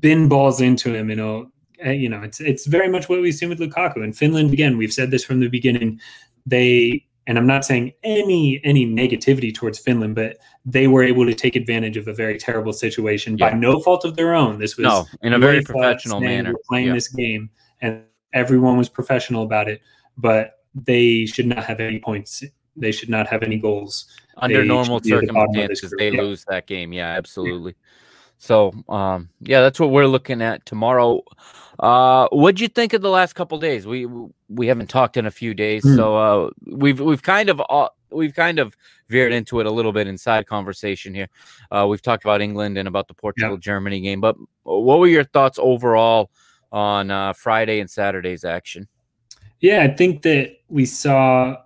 [0.00, 1.50] bin balls into him, you know.
[1.84, 4.04] uh, You know, it's it's very much what we've seen with Lukaku.
[4.04, 5.98] And Finland, again, we've said this from the beginning.
[6.46, 11.34] They and I'm not saying any any negativity towards Finland, but they were able to
[11.34, 14.58] take advantage of a very terrible situation by no fault of their own.
[14.58, 16.54] This was no, in a very professional manner.
[16.68, 16.94] Playing Yeah.
[16.94, 17.50] this game,
[17.80, 18.02] and
[18.32, 19.80] everyone was professional about it.
[20.16, 22.44] But they should not have any points.
[22.76, 24.06] They should not have any goals.
[24.40, 26.22] under they normal at the bottom of this circumstances they yeah.
[26.22, 27.74] lose that game yeah absolutely
[28.42, 31.20] so um yeah that's what we're looking at tomorrow.
[31.78, 33.86] Uh what'd you think of the last couple days?
[33.86, 34.06] We
[34.48, 35.94] we haven't talked in a few days Hmm.
[35.94, 38.74] so uh we've we've kind of uh, we've kind of
[39.10, 41.28] veered into it a little bit inside conversation here.
[41.70, 45.24] Uh we've talked about england and about the portugal germany game but what were your
[45.24, 46.30] thoughts overall
[46.72, 48.88] on uh friday and saturday's action?
[49.60, 51.56] Yeah, I think that we saw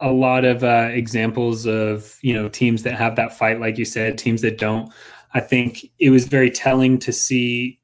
[0.00, 3.84] a lot of uh, examples of you know teams that have that fight, like you
[3.84, 4.92] said, teams that don't.
[5.38, 5.70] I think
[6.06, 7.78] it was very telling to see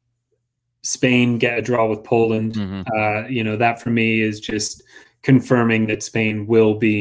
[0.83, 2.53] Spain get a draw with Poland.
[2.55, 2.83] Mhm.
[2.97, 4.83] Uh, you know that for me is just
[5.23, 7.01] confirming that Spain will be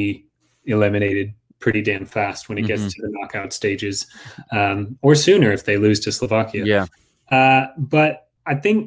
[0.73, 1.27] eliminated
[1.63, 3.97] pretty damn fast when it gets to the knockout stages,
[4.51, 6.63] um, or sooner if they lose to Slovakia.
[6.73, 6.85] yeah
[7.39, 7.63] Uh,
[7.95, 8.13] but
[8.45, 8.77] I think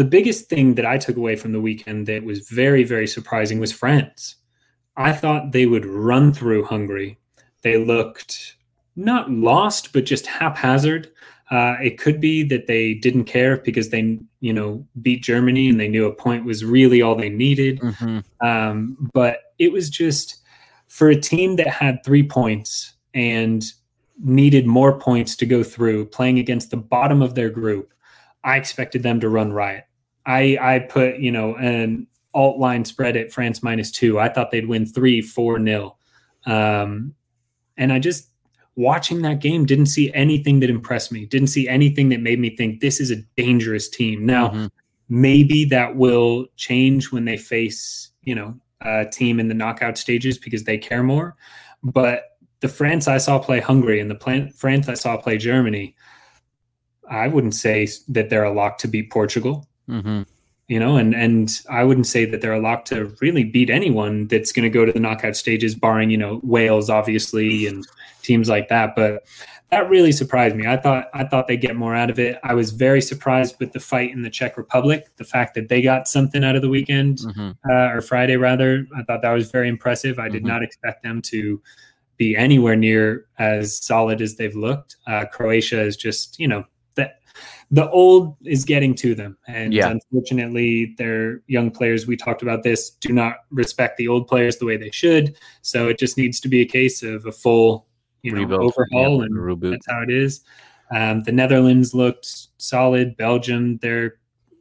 [0.00, 3.58] the biggest thing that I took away from the weekend that was very, very surprising
[3.60, 4.20] was France.
[5.08, 7.10] I thought they would run through Hungary.
[7.62, 8.56] They looked
[8.96, 11.10] not lost, but just haphazard.
[11.50, 15.78] Uh, it could be that they didn't care because they, you know, beat Germany and
[15.78, 17.78] they knew a point was really all they needed.
[17.80, 18.24] Mhm.
[18.40, 20.40] Um, but it was just
[20.88, 23.64] for a team that had three points and
[24.22, 27.92] needed more points to go through, playing against the bottom of their group.
[28.44, 29.84] I expected them to run riot.
[30.26, 34.18] I I put you know an alt line spread at France minus two.
[34.18, 35.98] I thought they'd win three, four nil,
[36.46, 37.14] um,
[37.76, 38.31] and I just
[38.76, 41.26] watching that game didn't see anything that impressed me.
[41.26, 44.24] Didn't see anything that made me think this is a dangerous team.
[44.24, 44.70] Now Mhm.
[45.08, 50.38] maybe that will change when they face you know a team in the knockout stages
[50.38, 51.36] because they care more
[51.82, 55.94] but the france i saw play hungary and the plan- france i saw play germany
[57.10, 60.24] i wouldn't say that they're a lock to beat portugal Mhm.
[60.68, 64.28] You know, and and I wouldn't say that they're a lock to really beat anyone
[64.28, 67.86] that's going to go to the knockout stages, barring you know Wales, obviously, and
[68.22, 68.94] teams like that.
[68.94, 69.24] But
[69.72, 70.66] that really surprised me.
[70.66, 72.38] I thought I thought they'd get more out of it.
[72.44, 75.82] I was very surprised with the fight in the Czech Republic, the fact that they
[75.82, 77.50] got something out of the weekend mm-hmm.
[77.68, 78.86] uh, or Friday rather.
[78.96, 80.18] I thought that was very impressive.
[80.18, 80.48] I did mm-hmm.
[80.48, 81.60] not expect them to
[82.18, 84.96] be anywhere near as solid as they've looked.
[85.06, 86.64] Uh, Croatia is just you know
[87.72, 89.36] the old is getting to them.
[89.48, 89.88] And yeah.
[89.88, 94.66] unfortunately, their young players, we talked about this, do not respect the old players the
[94.66, 95.36] way they should.
[95.62, 97.86] So it just needs to be a case of a full,
[98.22, 98.60] you know, Rebuild.
[98.60, 99.70] overhaul, yeah, and reboot.
[99.70, 100.42] that's how it is.
[100.94, 103.16] Um, the Netherlands looked solid.
[103.16, 104.16] Belgium, their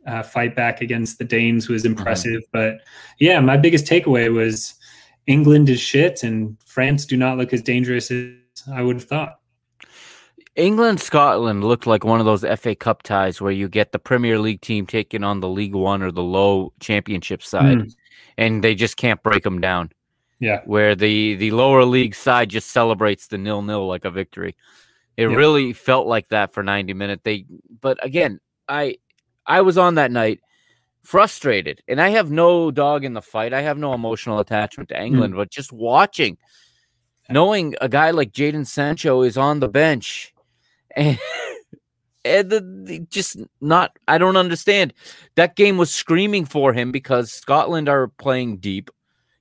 [0.07, 1.97] uh, fight back against the Danes was mm-hmm.
[1.97, 2.31] impressive.
[2.31, 2.51] Mm-hmm.
[2.53, 2.77] But
[3.19, 4.73] yeah, my biggest takeaway was
[5.27, 8.31] England is shit, and France do not look as dangerous as
[8.73, 9.40] I would have thought.
[10.55, 14.37] England Scotland looked like one of those FA Cup ties where you get the Premier
[14.37, 17.95] League team taking on the League One or the low championship side, mm.
[18.37, 19.91] and they just can't break them down.
[20.39, 24.55] Yeah, where the the lower league side just celebrates the nil nil like a victory.
[25.15, 25.35] It yeah.
[25.35, 27.21] really felt like that for ninety minutes.
[27.23, 27.45] They,
[27.79, 28.97] but again, I
[29.45, 30.41] I was on that night
[31.01, 33.53] frustrated, and I have no dog in the fight.
[33.53, 35.37] I have no emotional attachment to England, mm.
[35.37, 36.37] but just watching,
[37.29, 40.33] knowing a guy like Jadon Sancho is on the bench
[40.95, 41.19] and,
[42.25, 44.93] and just not I don't understand.
[45.35, 48.89] That game was screaming for him because Scotland are playing deep.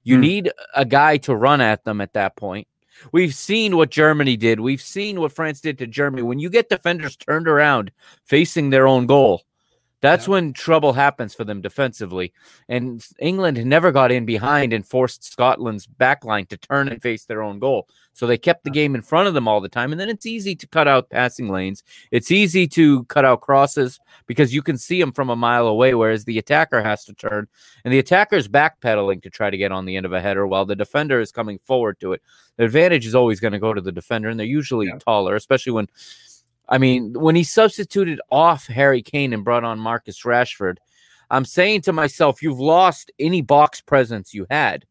[0.03, 0.23] You hmm.
[0.23, 2.67] need a guy to run at them at that point.
[3.13, 4.61] We've seen what Germany did.
[4.61, 6.23] We've seen what France did to Germany.
[6.23, 7.93] When you get defenders turned around
[8.25, 9.43] facing their own goal,
[10.01, 10.33] that's yeah.
[10.33, 12.33] when trouble happens for them defensively.
[12.69, 17.43] And England never got in behind and forced Scotland's backline to turn and face their
[17.43, 17.87] own goal.
[18.13, 19.93] So they kept the game in front of them all the time.
[19.93, 21.83] And then it's easy to cut out passing lanes.
[22.11, 25.95] It's easy to cut out crosses because you can see them from a mile away,
[25.95, 27.47] whereas the attacker has to turn.
[27.85, 30.47] And the attacker is backpedaling to try to get on the end of a header
[30.47, 32.23] while the defender is coming forward to it.
[32.57, 34.99] The advantage is always going to go to the defender, and they're usually yeah.
[34.99, 35.89] taller, especially when
[36.71, 40.77] I mean, when he substituted off Harry Kane and brought on Marcus Rashford,
[41.29, 44.85] I'm saying to myself, you've lost any box presence you had.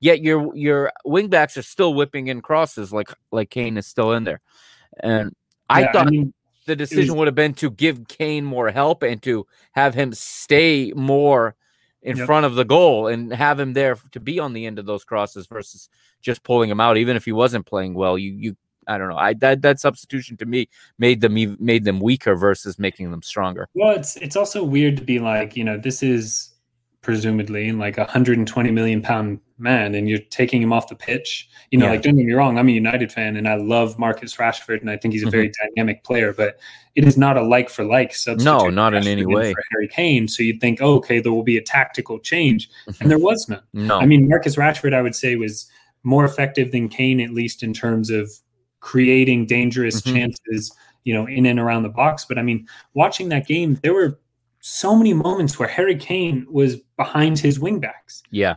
[0.00, 4.24] Yet your your wingbacks are still whipping in crosses like like Kane is still in
[4.24, 4.40] there.
[5.00, 5.34] And
[5.70, 6.34] I yeah, thought I mean,
[6.66, 10.12] the decision was, would have been to give Kane more help and to have him
[10.12, 11.54] stay more
[12.02, 12.26] in yep.
[12.26, 15.02] front of the goal and have him there to be on the end of those
[15.02, 15.88] crosses versus
[16.20, 18.56] just pulling him out even if he wasn't playing well you you
[18.86, 19.16] I don't know.
[19.16, 20.68] I that that substitution to me
[20.98, 23.68] made them made them weaker versus making them stronger.
[23.74, 26.54] Well, it's it's also weird to be like, you know, this is
[27.06, 31.48] presumably in like a 120 million pound man and you're taking him off the pitch.
[31.70, 31.92] You know, yeah.
[31.92, 34.90] like don't get me wrong, I'm a United fan and I love Marcus Rashford and
[34.90, 35.74] I think he's a very mm-hmm.
[35.74, 36.58] dynamic player, but
[36.96, 38.44] it is not a like for like substitute.
[38.44, 39.52] No, not Rashford in any way.
[39.52, 40.26] For Harry Kane.
[40.26, 42.68] So you'd think, oh, okay, there will be a tactical change.
[43.00, 43.62] and there was none.
[43.72, 43.98] No.
[43.98, 45.70] I mean, Marcus Rashford, I would say, was
[46.02, 48.32] more effective than Kane, at least in terms of
[48.86, 50.16] creating dangerous mm-hmm.
[50.16, 50.72] chances,
[51.02, 52.24] you know, in and around the box.
[52.24, 54.20] But I mean, watching that game, there were
[54.60, 58.22] so many moments where Harry Kane was behind his wingbacks.
[58.30, 58.54] Yeah.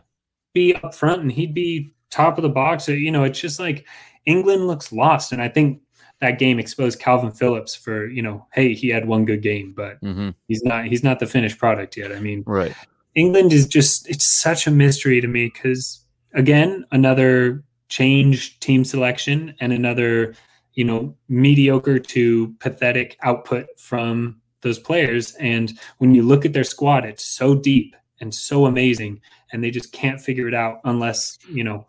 [0.54, 2.86] Be up front and he'd be top of the box.
[2.86, 3.84] You know, it's just like
[4.24, 5.32] England looks lost.
[5.32, 5.82] And I think
[6.20, 10.00] that game exposed Kalvin Phillips for, you know, hey, he had one good game, but
[10.00, 10.30] mm-hmm.
[10.46, 12.12] he's not he's not the finished product yet.
[12.12, 12.74] I mean, right.
[13.16, 16.04] England is just it's such a mystery to me because
[16.34, 20.34] again, another change team selection and another,
[20.74, 25.34] you know, mediocre to pathetic output from those players.
[25.34, 29.20] And when you look at their squad, it's so deep and so amazing,
[29.52, 31.86] and they just can't figure it out unless, you know,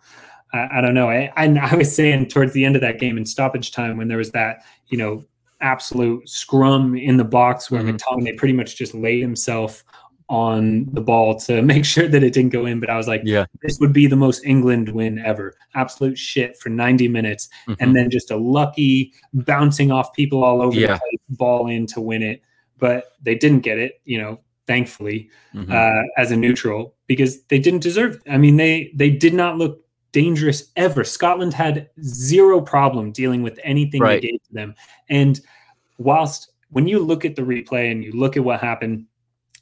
[0.53, 1.09] I, I don't know.
[1.09, 4.17] I, I was saying towards the end of that game in stoppage time when there
[4.17, 5.23] was that, you know,
[5.61, 7.95] absolute scrum in the box where mm-hmm.
[7.95, 9.83] McTominay pretty much just laid himself
[10.31, 12.79] on the ball to make sure that it didn't go in.
[12.79, 15.53] But I was like, yeah, this would be the most England win ever.
[15.75, 17.49] Absolute shit for 90 minutes.
[17.67, 17.83] Mm-hmm.
[17.83, 20.93] And then just a lucky bouncing off people all over yeah.
[20.93, 22.41] the place, ball in to win it.
[22.79, 25.71] But they didn't get it, you know, thankfully, mm-hmm.
[25.71, 28.21] uh, as a neutral because they didn't deserve it.
[28.31, 31.03] I mean, they they did not look dangerous ever.
[31.03, 34.21] Scotland had zero problem dealing with anything right.
[34.21, 34.75] they gave to them.
[35.09, 35.39] And
[35.97, 39.05] whilst when you look at the replay and you look at what happened,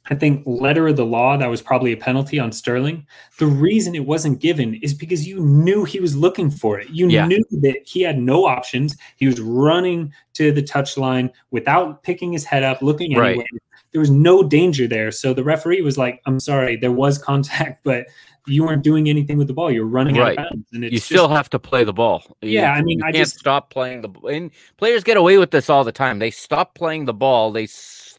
[0.08, 3.06] I think letter of the law, that was probably a penalty on Sterling.
[3.38, 6.88] The reason it wasn't given is because you knew he was looking for it.
[6.90, 7.26] You yeah.
[7.26, 8.96] knew that he had no options.
[9.16, 13.30] He was running to the touchline without picking his head up, looking right.
[13.30, 13.46] anywhere.
[13.92, 15.10] There was no danger there.
[15.10, 18.06] So the referee was like, I'm sorry, there was contact, but
[18.46, 19.70] you weren't doing anything with the ball.
[19.70, 20.38] You're running right.
[20.38, 20.66] out of bounds.
[20.72, 22.24] And you still just, have to play the ball.
[22.40, 24.30] Yeah, I mean, you I can't just stop playing the ball.
[24.30, 26.18] and players get away with this all the time.
[26.18, 27.52] They stop playing the ball.
[27.52, 27.66] They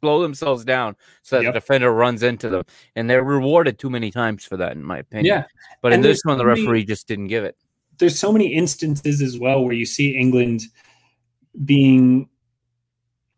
[0.01, 1.53] slow themselves down so that Yep.
[1.53, 2.63] the defender runs into them,
[2.95, 5.25] and they're rewarded too many times for that, in my opinion.
[5.25, 5.43] Yeah.
[5.81, 7.55] But in this one, the so many- referee just didn't give it.
[7.99, 10.61] there's so many instances as well where you see England
[11.65, 12.27] being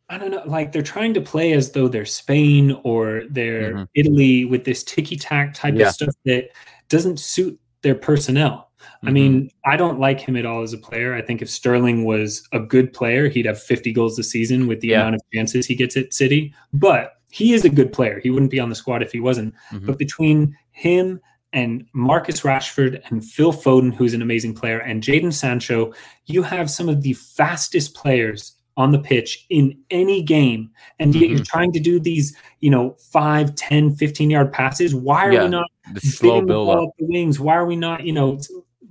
[0.10, 3.88] I don't know, like they're trying to play as though they're Spain or they're Mhm.
[3.96, 5.88] Italy with this ticky tack type Yeah.
[5.88, 6.50] of stuff that
[6.88, 8.70] doesn't suit their personnel.
[9.04, 9.14] I Mhm.
[9.14, 11.14] mean, I don't like him at all as a player.
[11.14, 14.80] I think if Sterling was a good player, he'd have 50 goals a season with
[14.82, 15.02] the Yeah.
[15.02, 16.54] amount of chances he gets at City.
[16.74, 18.20] But he is a good player.
[18.24, 19.54] He wouldn't be on the squad if he wasn't.
[19.72, 19.86] Mhm.
[19.86, 21.20] But between him
[21.52, 25.94] and Marcus Rashford and Phil Foden, who's an amazing player, and Jadon Sancho,
[26.26, 30.70] you have some of the fastest players on the pitch in any game.
[30.98, 31.46] And yet you're Mhm.
[31.46, 34.96] trying to do these, you know, 5, 10, 15 yard passes.
[34.96, 36.88] Why are Yeah, we not the slow build ball up.
[36.88, 37.40] up the wings?
[37.40, 38.40] Why are we not, you know,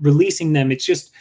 [0.03, 0.71] releasing them?
[0.71, 1.13] It's just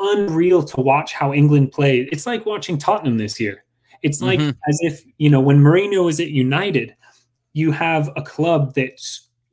[0.00, 2.08] unreal to watch how England play.
[2.10, 3.64] It's like watching Tottenham this year.
[4.02, 4.56] It's like Mhm.
[4.66, 6.94] as if, you know, when Mourinho was at United,
[7.52, 8.92] you have a club that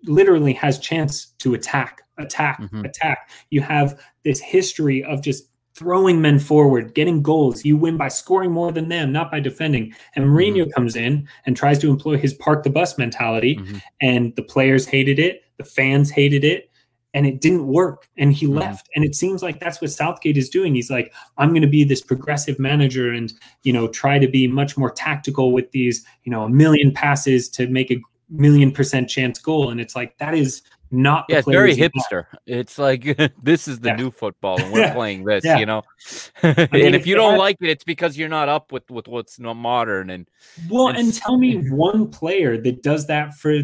[0.06, 2.86] literally has chance to attack, attack, Mhm.
[2.86, 3.30] attack.
[3.50, 7.66] You have this history of just throwing men forward, getting goals.
[7.66, 9.94] You win by scoring more than them, not by defending.
[10.16, 13.82] And Mourinho comes in and tries to employ his park the bus mentality, Mhm.
[14.02, 16.70] and the players hated it, the fans hated it,
[17.14, 18.08] and it didn't work.
[18.18, 18.60] And he Mhm.
[18.60, 18.90] left.
[18.96, 20.76] And it seems like that's what Southgate is doing.
[20.76, 23.34] He's like, I'm going to be this progressive manager and
[23.64, 27.50] you know try to be much more tactical with these you know a million passes
[27.50, 27.98] to make a
[28.30, 29.70] million percent chance goal.
[29.70, 32.26] And it's like that is not Yeah, it's very hipster.
[32.46, 33.04] It's like
[33.44, 33.96] this is the Yeah.
[33.98, 34.94] new football, and we're Yeah.
[34.94, 35.44] playing this.
[35.44, 35.60] Yeah.
[35.60, 35.82] You know,
[36.44, 39.40] mean, and if you don't like it, it's because you're not up with with what's
[39.40, 40.10] not modern.
[40.10, 40.28] And
[40.70, 43.62] Well, And and tell me one player that does that for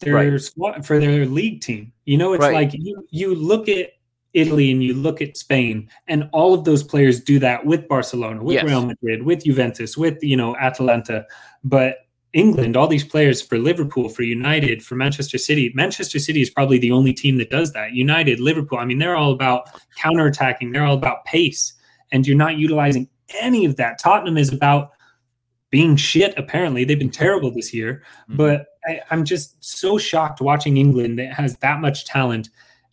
[0.00, 0.40] their Right.
[0.40, 1.92] squad for their league team.
[2.06, 2.54] You know, it's Right.
[2.54, 3.90] like you you look at
[4.32, 8.42] Italy and you look at Spain, and all of those players do that with Barcelona,
[8.42, 8.64] with Yes.
[8.64, 11.26] Real Madrid, with Juventus, with you know Atalanta.
[11.64, 15.72] But England, all these players for Liverpool, for United, for Manchester City.
[15.74, 17.92] Manchester City is probably the only team that does that.
[17.92, 18.78] United, Liverpool.
[18.78, 19.68] I mean, they're all about
[20.00, 20.72] counterattacking.
[20.72, 21.72] They're all about pace,
[22.12, 23.08] and you're not utilizing
[23.40, 23.98] any of that.
[23.98, 24.92] Tottenham is about
[25.70, 26.34] being shit.
[26.36, 28.02] Apparently, they've been terrible this year.
[28.28, 28.36] Mhm.
[28.36, 32.50] But I, I'm just so shocked watching England that has that much talent,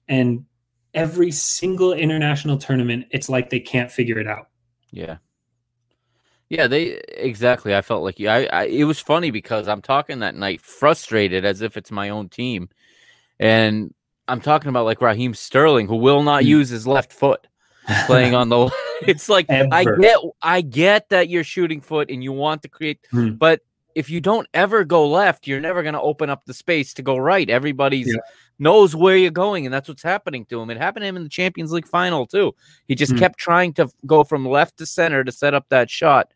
[0.08, 0.46] and
[0.94, 4.50] every single international tournament, it's like they can't figure it out.
[4.92, 5.18] Yeah.
[6.50, 7.76] Yeah, they exactly.
[7.76, 8.64] I felt like I, I.
[8.68, 12.70] It was funny because I'm talking that night, frustrated as if it's my own team,
[13.38, 13.94] and
[14.30, 16.48] I'm talking about like Raheem Sterling, who will not Mm.
[16.48, 17.48] use his left foot
[18.06, 18.70] playing on the.
[19.08, 23.00] It's like I get, I get that you're shooting foot and you want to create,
[23.14, 23.38] Mm.
[23.38, 23.62] but
[23.96, 27.02] if you don't ever go left, you're never going to open up the space to
[27.02, 27.50] go right.
[27.50, 28.20] Everybody's Yeah.
[28.60, 30.70] knows where you're going, and that's what's happening to him.
[30.70, 32.54] It happened to him in the Champions League final too.
[32.88, 33.20] He just Mm.
[33.20, 36.32] kept trying to go from left to center to set up that shot,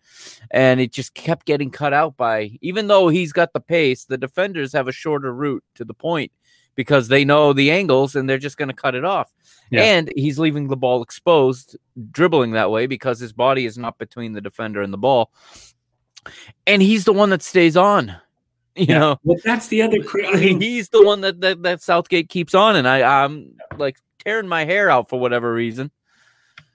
[0.49, 2.57] and it just kept getting cut out by.
[2.61, 6.31] Even though he's got the pace, the defenders have a shorter route to the point
[6.75, 9.31] because they know the angles and they're just going to cut it off.
[9.69, 9.83] Yeah.
[9.83, 11.77] And he's leaving the ball exposed,
[12.11, 15.31] dribbling that way because his body is not between the defender and the ball.
[16.67, 18.15] And he's the one that stays on.
[18.75, 18.99] You Yeah.
[18.99, 20.01] know, Well, that's the other.
[20.01, 23.55] Cra- I mean, he's the one that, that that Southgate keeps on, and I I'm
[23.77, 25.91] like tearing my hair out for whatever reason.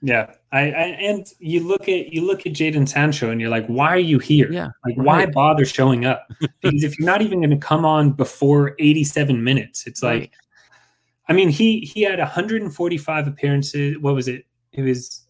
[0.03, 3.67] Yeah, I, I and you look at you look at Jadon Sancho, and you're like,
[3.67, 4.53] why are you here?
[4.53, 6.29] Yeah, Like, why bother showing up?
[6.61, 10.31] Because if you're not even going to come on before 87 minutes, it's like, Right.
[11.29, 13.99] I mean, he he had 145 appearances.
[13.99, 14.45] What was it?
[14.73, 15.27] It was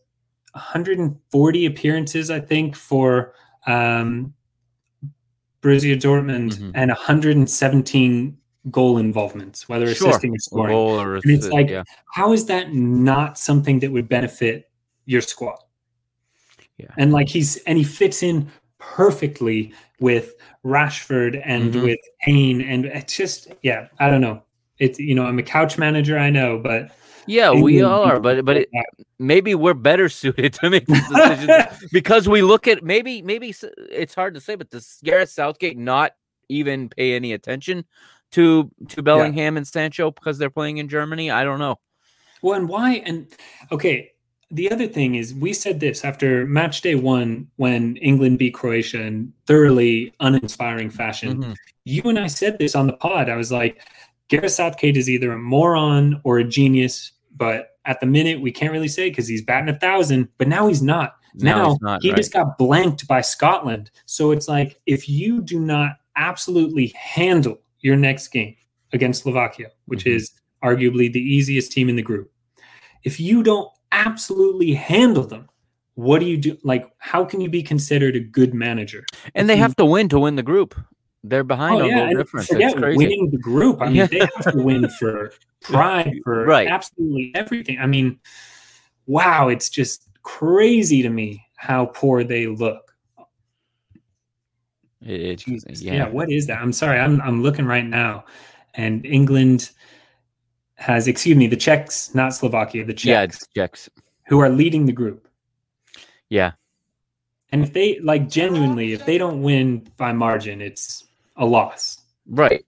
[0.53, 3.35] 140 appearances, I think, for
[3.67, 4.35] um,
[5.63, 6.73] Borussia Dortmund, Mhm.
[6.75, 8.37] and 117
[8.71, 10.09] goal involvements, whether Sure.
[10.11, 10.73] assisting or scoring.
[10.75, 11.85] Goal or And it's like, yeah.
[12.13, 14.71] How is that not something that would benefit
[15.05, 15.59] your squad?
[16.79, 16.87] Yeah.
[16.99, 18.49] And like he's and he fits in
[18.79, 20.35] perfectly with
[20.65, 21.83] Rashford and Mhm.
[21.85, 24.43] with Kane, and it's just yeah, I don't know.
[24.79, 26.91] It's you know I'm a couch manager, I know, but
[27.29, 28.69] Yeah, we all are, but but it,
[29.19, 31.51] maybe we're better suited to make this decision
[31.93, 33.55] because we look at maybe maybe
[33.91, 36.13] it's hard to say, but does Gareth Southgate not
[36.49, 37.85] even pay any attention
[38.33, 41.31] to to Bellingham and Sancho because they're playing in Germany?
[41.31, 41.79] I don't know.
[42.43, 42.95] Well, and why?
[43.07, 43.27] And
[43.73, 44.11] okay,
[44.51, 49.03] the other thing is, we said this after match day one when England beat Croatia
[49.03, 51.43] in thoroughly uninspiring fashion.
[51.43, 51.55] Mhm.
[51.85, 53.29] You and I said this on the pod.
[53.29, 53.81] I was like,
[54.29, 58.73] Gareth Southgate is either a moron or a genius, but at the minute we can't
[58.73, 60.29] really say because he's batting a thousand.
[60.39, 61.17] But now he's not.
[61.35, 62.17] Now Now, he's not, he right.
[62.17, 63.91] just got blanked by Scotland.
[64.07, 68.55] So it's like if you do not absolutely handle your next game
[68.93, 70.17] against Slovakia, which Mhm.
[70.17, 70.33] is
[70.69, 72.27] arguably the easiest team in the group,
[73.05, 75.45] if you don't absolutely handle them,
[75.95, 76.59] what do you do?
[76.65, 79.07] Like, how can you be considered a good manager?
[79.35, 80.75] And they have to win to win the group.
[81.23, 82.49] They're behind Oh on yeah, goal difference.
[82.49, 82.99] forget It's crazy.
[82.99, 83.81] winning the group.
[83.81, 84.07] I mean, Yeah.
[84.11, 85.33] they have to win for
[85.63, 86.69] pride, for Right.
[86.69, 87.79] absolutely everything.
[87.79, 88.19] I mean,
[89.07, 92.86] wow, it's just crazy to me how poor they look.
[95.07, 95.83] It- it's- Jesus.
[95.83, 95.95] yeah.
[95.95, 96.09] Yeah.
[96.09, 96.61] what is that?
[96.61, 98.25] I'm sorry, I'm I'm looking right now,
[98.75, 99.71] and England
[100.75, 103.89] has, excuse me, the Czechs, not Slovakia, the Yeah, Czechs,
[104.29, 105.27] who are leading the group.
[106.29, 106.53] Yeah.
[107.53, 111.05] And if they like genuinely, if they don't win by margin, it's
[111.37, 111.99] a loss.
[112.29, 112.65] Right.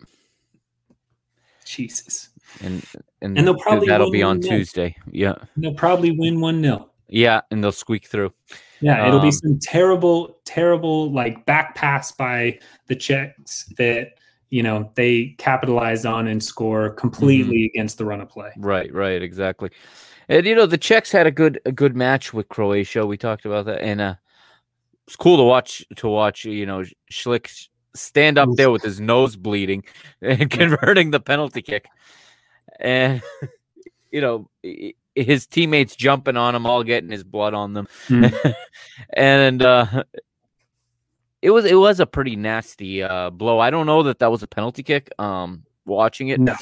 [1.65, 2.31] Jesus.
[2.63, 2.83] And
[3.21, 4.41] and, And they'll probably that'll be on.
[4.41, 4.95] Tuesday.
[5.11, 5.35] Yeah.
[5.57, 6.89] They'll probably win 1 0.
[7.09, 8.33] Yeah, and they'll squeak through.
[8.81, 14.15] Yeah, it'll be Um, some terrible, terrible like back pass by the Czechs that
[14.51, 18.53] you know they capitalize on and score completely against the run of play.
[18.57, 19.71] Right, right, exactly.
[20.29, 23.07] And you know, the Czechs had a good a good match with Croatia.
[23.07, 24.15] We talked about that, and uh,
[25.07, 26.45] it's cool to watch to watch.
[26.45, 29.83] You know, Schick stand up there with his nose bleeding
[30.23, 31.89] and converting the penalty kick,
[32.79, 33.23] and
[34.13, 34.51] you know
[35.25, 38.55] his teammates jumping on him, all getting his blood on them, Mm.
[39.15, 40.05] and uh,
[41.43, 43.59] it was it was a pretty nasty uh, blow.
[43.59, 45.11] I don't know that that was a penalty kick.
[45.19, 46.55] Um, watching it, No,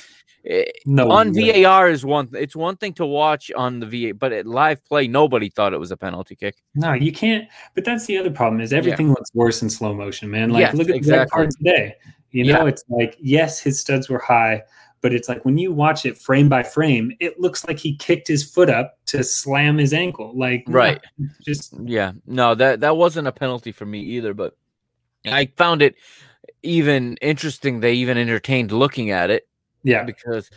[0.48, 1.62] Eh, no, on way.
[1.64, 2.28] VAR is one.
[2.34, 5.78] It's one thing to watch on the VA, but at live play, nobody thought it
[5.78, 6.54] was a penalty kick.
[6.76, 7.48] No, you can't.
[7.74, 10.50] But that's the other problem is everything looks worse in slow motion, man.
[10.50, 11.30] Like Yes, look at exactly.
[11.30, 11.96] card today.
[12.30, 12.66] You know, Yeah.
[12.68, 14.62] it's like yes, his studs were high,
[15.00, 18.28] but it's like when you watch it frame by frame, it looks like he kicked
[18.28, 20.32] his foot up to slam his ankle.
[20.36, 21.00] Like Right.
[21.42, 24.34] just Yeah, no, that that wasn't a penalty for me either.
[24.34, 24.56] But
[25.24, 25.96] I found it
[26.62, 27.80] even interesting.
[27.80, 29.46] They even entertained looking at it
[29.84, 30.50] yeah, because,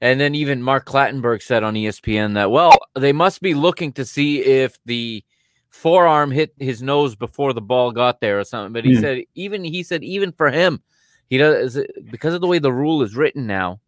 [0.00, 4.04] and then even Mark Clattenburg said on ESPN that well, they must be looking to
[4.04, 5.24] see if the
[5.70, 8.72] forearm hit his nose before the ball got there or something.
[8.72, 9.00] But he Hmm.
[9.00, 10.82] said even he said even for him,
[11.28, 11.78] he does
[12.10, 13.80] because of the way the rule is written now.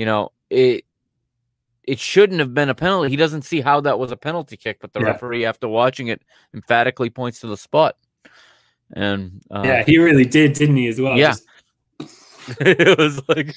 [0.00, 0.84] You know it.
[1.84, 3.10] It shouldn't have been a penalty.
[3.10, 5.06] He doesn't see how that was a penalty kick, but the Yeah.
[5.12, 6.22] referee, after watching it,
[6.54, 7.96] emphatically points to the spot.
[8.94, 10.86] And uh, yeah, he really did, didn't he?
[10.86, 11.16] As well.
[11.18, 11.34] Yeah.
[11.34, 11.46] Just-
[12.60, 13.54] it was like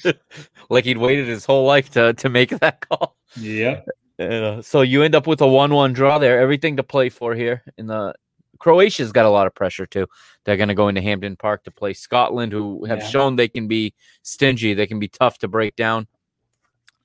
[0.68, 3.16] like he'd waited his whole life to to make that call.
[3.36, 3.80] Yeah.
[4.18, 6.38] And, uh, so you end up with a one-one draw there.
[6.40, 7.62] Everything to play for here.
[7.78, 8.14] In the
[8.58, 10.06] Croatia's got a lot of pressure too.
[10.44, 13.08] They're going to go into Hampden Park to play Scotland, who have Yeah.
[13.08, 14.74] shown they can be stingy.
[14.74, 16.06] They can be tough to break down.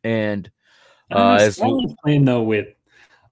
[0.03, 0.49] And
[1.11, 2.67] I don't know, uh, as Scotland's playing though with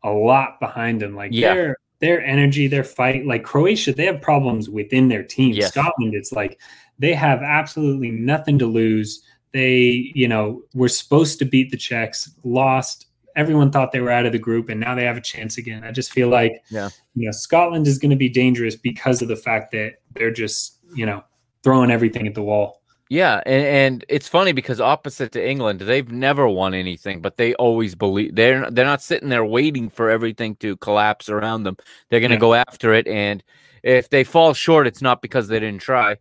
[0.03, 1.15] a lot behind them.
[1.15, 1.53] Like Yeah.
[1.53, 3.25] their their energy, their fight.
[3.25, 5.53] Like Croatia, they have problems within their team.
[5.53, 5.69] Yes.
[5.71, 6.59] Scotland, it's like
[6.99, 9.23] they have absolutely nothing to lose.
[9.51, 13.07] They, you know, were supposed to beat the Czechs, lost.
[13.35, 15.83] Everyone thought they were out of the group, and now they have a chance again.
[15.83, 16.89] I just feel like, Yeah.
[17.15, 20.77] you know, Scotland is going to be dangerous because of the fact that they're just,
[20.95, 21.23] you know,
[21.63, 22.81] throwing everything at the wall.
[23.09, 27.53] Yeah, and, and it's funny because opposite to England, they've never won anything, but they
[27.55, 31.77] always believe they're they're not sitting there waiting for everything to collapse around them.
[32.09, 32.39] They're going to Yeah.
[32.41, 33.41] go after it, and
[33.83, 36.17] if they fall short, it's not because they didn't try.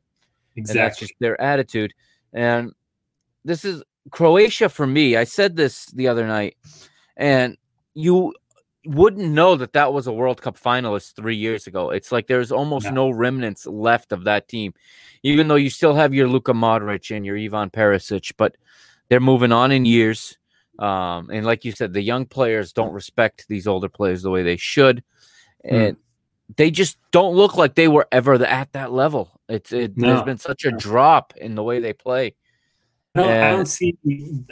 [0.57, 1.93] And that's just their attitude.
[2.33, 2.73] And
[3.45, 5.17] this is Croatia for me.
[5.17, 6.57] I said this the other night,
[7.17, 7.57] and
[7.95, 8.33] you
[8.87, 11.91] wouldn't know that that was a World Cup finalist three years ago.
[11.91, 13.09] It's like there's almost No.
[13.09, 14.75] no remnants left of that team,
[15.23, 18.57] even though you still have your Luka Modric and your Ivan Perisic, but
[19.09, 20.39] they're moving on in years.
[20.79, 24.43] Um, and like you said, the young players don't respect these older players the way
[24.43, 25.03] they should,
[25.69, 25.75] Hmm.
[25.75, 25.97] and
[26.57, 29.41] they just don't look like they were ever at that level.
[29.49, 30.25] It's it, there's No.
[30.25, 32.35] been such a drop in the way they play.
[33.17, 33.97] No, I don't see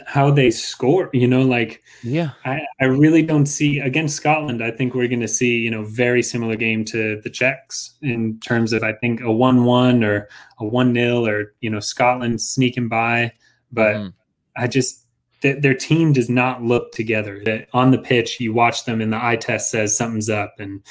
[0.05, 1.09] how they score.
[1.13, 4.63] You know, like Yeah, I, I really don't see against Scotland.
[4.63, 8.39] I think we're going to see you know very similar game to the Czechs in
[8.39, 10.27] terms of I think a one-one or
[10.59, 13.31] a one-nil or you know Scotland sneaking by.
[13.71, 14.13] But Mhm.
[14.57, 15.05] I just
[15.41, 17.41] th- their team does not look together.
[17.45, 20.81] That on the pitch, you watch them and the eye test says something's up, and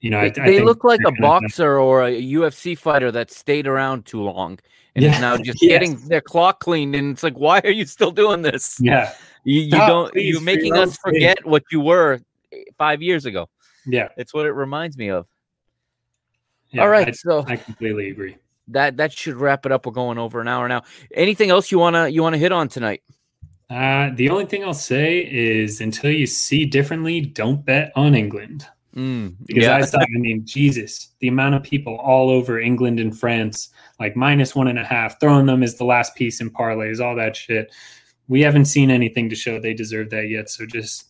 [0.00, 3.30] you know I, they, I they look like a boxer or a UFC fighter that
[3.30, 4.58] stayed around too long
[4.94, 5.68] and is Yeah, now just yes.
[5.70, 6.94] getting their clock cleaned.
[6.94, 8.78] And it's like, why are you still doing this?
[8.80, 9.12] Yeah,
[9.44, 10.12] You, you Stop, don't.
[10.12, 12.20] please, You're making us forget what you were
[12.52, 13.48] eh, five years ago.
[13.86, 15.26] yeah, It's what it reminds me of.
[16.70, 16.82] yeah.
[16.82, 18.36] All right, I, so I completely agree.
[18.68, 19.86] that that should wrap it up.
[19.86, 20.82] We're going over an hour now.
[21.14, 23.02] Anything else you wanna you wanna hit on tonight?
[23.70, 28.66] Uh, the only thing I'll say is until you see differently, don't bet on England.
[28.94, 33.00] Mm, Because yeah, I saw, I mean, Jesus, the amount of people all over England
[33.00, 36.50] and France, like minus one and a half, throwing them as the last piece in
[36.50, 37.72] parlays, all that shit.
[38.28, 40.50] We haven't seen anything to show they deserve that yet.
[40.50, 41.06] So just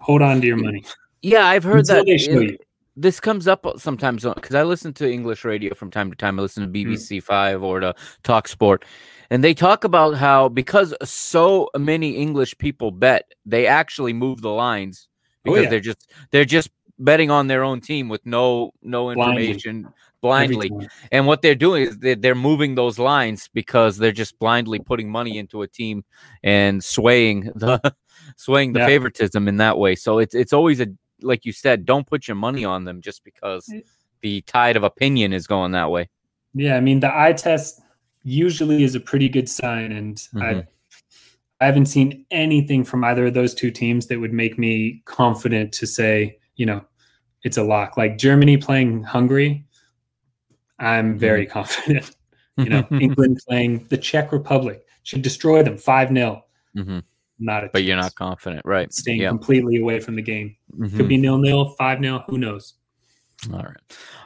[0.00, 0.84] hold on to your money.
[1.22, 1.46] yeah.
[1.46, 2.58] I've heard Until that they show you.
[2.96, 6.38] this comes up sometimes because I listen to English radio from time to time.
[6.38, 7.22] I listen to BBC mm.
[7.22, 8.84] Five or to Talk Sport,
[9.30, 14.50] and they talk about how because so many English people bet, they actually move the
[14.50, 15.70] lines oh, because oh, yeah.
[15.70, 19.94] they're just they're just betting on their own team with no no information blindly.
[20.20, 20.70] Blindly.
[21.12, 25.10] And what they're doing is they're, they're moving those lines because they're just blindly putting
[25.10, 26.04] money into a team
[26.42, 27.80] and swaying the
[28.36, 28.86] swaying the yeah.
[28.86, 29.94] favoritism in that way.
[29.94, 30.88] So it's it's always a
[31.22, 33.72] like you said, don't put your money on them just because
[34.20, 36.08] the tide of opinion is going that way.
[36.54, 37.80] Yeah, I mean the eye test
[38.22, 40.42] usually is a pretty good sign, and mm-hmm.
[40.42, 40.66] I
[41.60, 45.72] I haven't seen anything from either of those two teams that would make me confident
[45.72, 46.84] to say, you know,
[47.42, 47.96] it's a lock.
[47.96, 49.64] Like Germany playing Hungary,
[50.78, 51.52] I'm very mm-hmm.
[51.52, 52.16] confident.
[52.56, 56.44] you know, England playing the Czech Republic should destroy them 5 0.
[56.76, 56.98] Mm-hmm.
[57.40, 57.86] Not but chance.
[57.86, 58.92] you're not confident, right?
[58.92, 60.56] Staying completely away from the game.
[60.76, 60.96] Mm-hmm.
[60.96, 62.74] Could be nil nil, 5 0, who knows?
[63.52, 63.76] All right.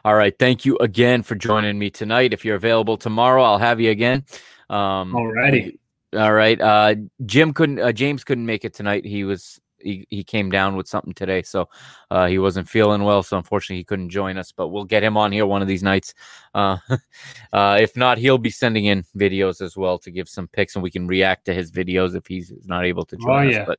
[0.05, 0.35] All right.
[0.39, 2.33] Thank you again for joining me tonight.
[2.33, 4.25] If you're available tomorrow, I'll have you again.
[4.71, 5.79] Um, Alrighty.
[6.15, 6.61] All right.
[6.61, 6.95] Uh,
[7.27, 9.05] Jim couldn't, uh, James couldn't make it tonight.
[9.05, 11.69] He was he, he came down with something today, so
[12.11, 13.23] uh, he wasn't feeling well.
[13.23, 14.53] So unfortunately, he couldn't join us.
[14.53, 16.15] But we'll get him on here one of these nights.
[16.55, 16.79] Uh,
[17.53, 20.83] uh, if not, he'll be sending in videos as well to give some picks, and
[20.83, 23.61] we can react to his videos if he's not able to join oh, yeah.
[23.61, 23.67] us.
[23.67, 23.79] But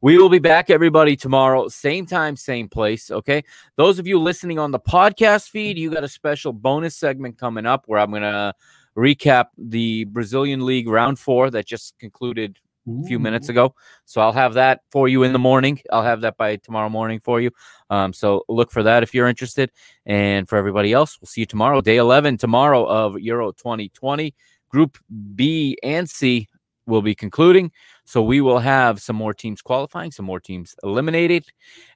[0.00, 3.10] we will be back, everybody, tomorrow, same time, same place.
[3.10, 3.44] Okay.
[3.76, 7.66] Those of you listening on the podcast feed, you got a special bonus segment coming
[7.66, 8.54] up where I'm gonna
[8.96, 12.58] recap the Brazilian League round four that just concluded
[13.02, 13.74] a few minutes ago.
[14.04, 15.80] So I'll have that for you in the morning.
[15.92, 17.50] I'll have that by tomorrow morning for you.
[17.90, 19.70] Um, so look for that if you're interested.
[20.06, 24.34] And for everybody else, we'll see you tomorrow, day 11 tomorrow of Euro 2020.
[24.68, 24.98] Group
[25.34, 26.48] B and C
[26.86, 27.70] will be concluding.
[28.04, 31.46] So we will have some more teams qualifying, some more teams eliminated,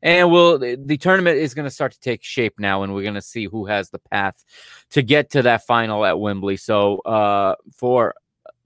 [0.00, 3.14] and we'll the tournament is going to start to take shape now, and we're going
[3.14, 4.42] to see who has the path
[4.90, 6.56] to get to that final at Wembley.
[6.56, 8.14] So uh, for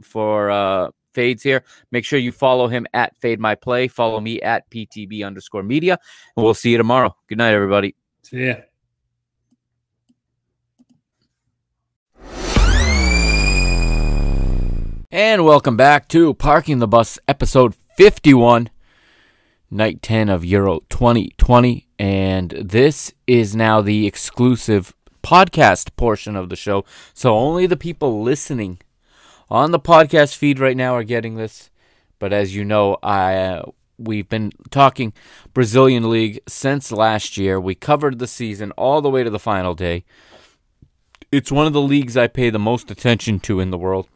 [0.02, 1.64] for uh, Fades here.
[1.90, 3.89] Make sure you follow him at Fade My Play.
[3.89, 5.98] Follow me at PTB underscore media.
[6.36, 7.16] And we'll see you tomorrow.
[7.28, 7.94] Good night, everybody.
[8.22, 8.55] See ya.
[15.10, 18.68] And welcome back to Parking the Bus, episode 51,
[19.70, 21.89] night 10 of Euro 2020.
[21.98, 26.85] And this is now the exclusive podcast portion of the show.
[27.14, 28.80] So only the people listening
[29.51, 31.70] on the podcast feed right now are getting this.
[32.19, 35.12] But as you know, I uh, we've been talking
[35.55, 37.61] Brazilian League since last year.
[37.61, 40.05] We covered the season all the way to the final day.
[41.31, 44.09] It's one of the leagues I pay the most attention to in the world.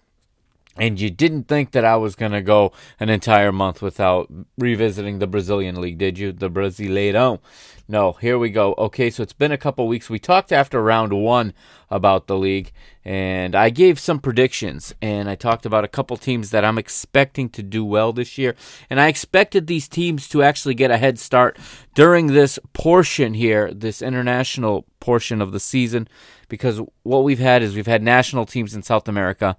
[0.79, 5.19] And you didn't think that I was going to go an entire month without revisiting
[5.19, 6.33] the Brazilian league, did you?
[6.33, 7.41] The Brasileirão.
[7.93, 8.75] No, here we go.
[8.79, 10.09] Okay, so it's been a couple weeks.
[10.09, 11.53] We talked after round one
[11.91, 12.73] about the league,
[13.05, 17.51] and I gave some predictions, and I talked about a couple teams that I'm expecting
[17.51, 18.57] to do well this year.
[18.89, 21.59] And I expected these teams to actually get a head start
[21.95, 26.09] during this portion here, this international portion of the season,
[26.49, 29.59] because what we've had is we've had national teams in South America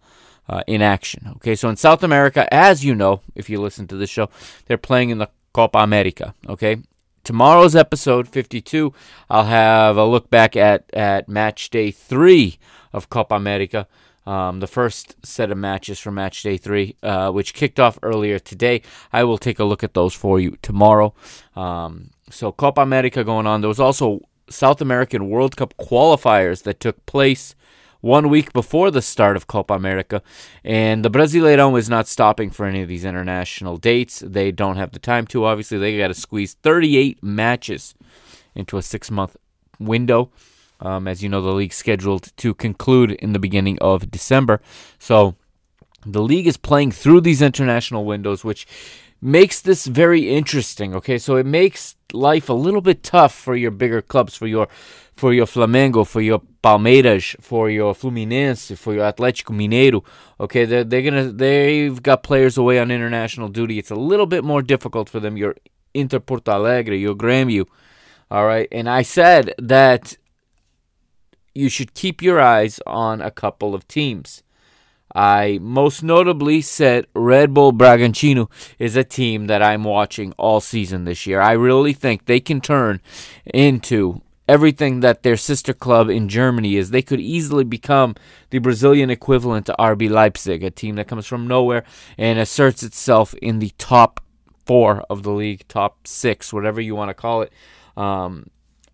[0.49, 1.33] uh, in action.
[1.35, 4.27] Okay, so in South America, as you know, if you listen to the show,
[4.65, 6.33] they're playing in the Copa America.
[6.49, 6.77] Okay,
[7.23, 8.93] tomorrow's episode 52,
[9.29, 12.57] I'll have a look back at at match day three
[12.91, 13.87] of Copa America.
[14.25, 18.39] Um, the first set of matches for match day three, uh, which kicked off earlier
[18.39, 18.81] today.
[19.11, 21.13] I will take a look at those for you tomorrow.
[21.55, 23.61] Um, so Copa America going on.
[23.61, 27.55] There was also South American World Cup qualifiers that took place
[28.03, 30.21] one week before the start of Copa America.
[30.61, 34.19] And the Brasileirão is not stopping for any of these international dates.
[34.19, 35.45] They don't have the time to.
[35.45, 37.95] Obviously, they got to squeeze 38 matches
[38.55, 39.37] into a six month
[39.79, 40.31] window.
[40.81, 44.59] Um, as you know, the league scheduled to conclude in the beginning of December.
[44.99, 45.35] So
[46.05, 48.67] the league is playing through these international windows, which
[49.21, 50.93] makes this very interesting.
[50.93, 54.67] Okay, so it makes life a little bit tough for your bigger clubs, for your
[55.15, 60.03] for your Flamengo, for your Palmeiras, for your Fluminense, for your Atlético Mineiro.
[60.39, 63.77] Okay, they're, they're gonna they've got players away on international duty.
[63.77, 65.35] It's a little bit more difficult for them.
[65.37, 65.55] Your
[65.93, 67.65] Inter Porto Alegre, your Grêmio.
[68.31, 70.17] All right, and I said that
[71.53, 74.41] you should keep your eyes on a couple of teams.
[75.15, 78.49] I most notably said Red Bull Bragantino
[78.79, 81.39] is a team that I'm watching all season this year.
[81.39, 82.99] I really think they can turn
[83.53, 86.89] into everything that their sister club in Germany is.
[86.89, 88.15] They could easily become
[88.49, 91.83] the Brazilian equivalent to RB Leipzig, a team that comes from nowhere
[92.17, 94.19] and asserts itself in the top
[94.65, 97.53] four of the league, top six, whatever you want to call it.
[97.95, 98.47] Um,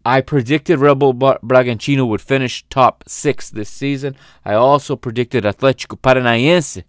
[0.06, 4.16] I predicted Red Bull Bragantino would finish top six this season.
[4.46, 6.84] I also predicted Athletico Paranaense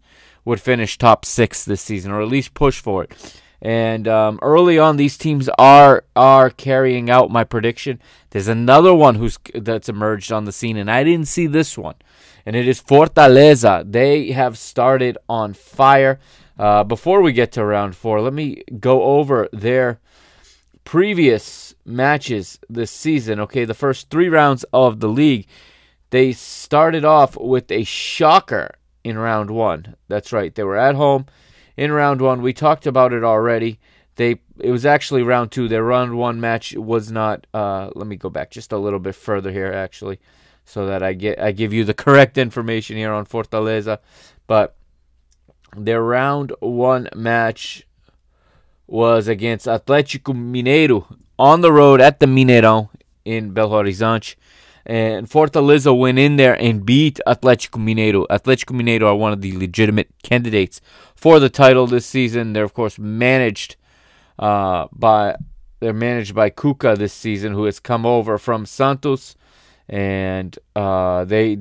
[0.45, 3.41] would finish top six this season, or at least push for it.
[3.63, 8.01] And um, early on, these teams are are carrying out my prediction.
[8.31, 11.97] There's another one who's that's emerged on the scene, and I didn't see this one,
[12.47, 13.91] and it is Fortaleza.
[13.91, 16.19] They have started on fire.
[16.59, 19.99] Uh, before we get to round four, let me go over their
[20.85, 23.41] previous matches this season.
[23.41, 25.47] Okay, the first three rounds of the league,
[26.11, 28.75] they started off with a shocker
[29.05, 29.97] in round one.
[30.09, 31.27] That's right, they were at home
[31.81, 32.43] in round one.
[32.43, 33.81] We talked about it already.
[34.17, 35.67] They it was actually round two.
[35.67, 37.47] Their round one match was not.
[37.55, 40.21] Uh, let me go back just a little bit further here, actually,
[40.67, 43.99] so that I get I give you the correct information here on Fortaleza.
[44.47, 44.77] But
[45.75, 47.87] their round one match
[48.87, 52.91] was against Atlético Mineiro on the road at the Mineirão
[53.25, 54.37] in Belo Horizonte.
[54.85, 58.27] And Fortaleza went in there and beat Atlético Mineiro.
[58.29, 60.81] Atlético Mineiro are one of the legitimate candidates
[61.21, 62.53] for the title this season.
[62.53, 63.77] They're of course managed
[64.39, 65.37] uh, by
[65.81, 69.37] they're managed by Cuca this season, who has come over from Santos,
[69.89, 71.59] and uh, they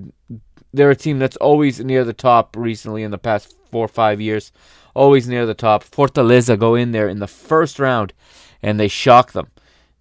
[0.74, 4.22] they're a team that's always near the top recently in the past four or five
[4.22, 4.52] years,
[4.94, 5.84] always near the top.
[5.84, 8.14] Fortaleza go in there in the first round,
[8.62, 9.48] and they shock them.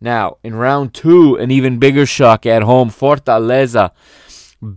[0.01, 2.91] Now in round two, an even bigger shock at home.
[2.91, 3.91] Fortaleza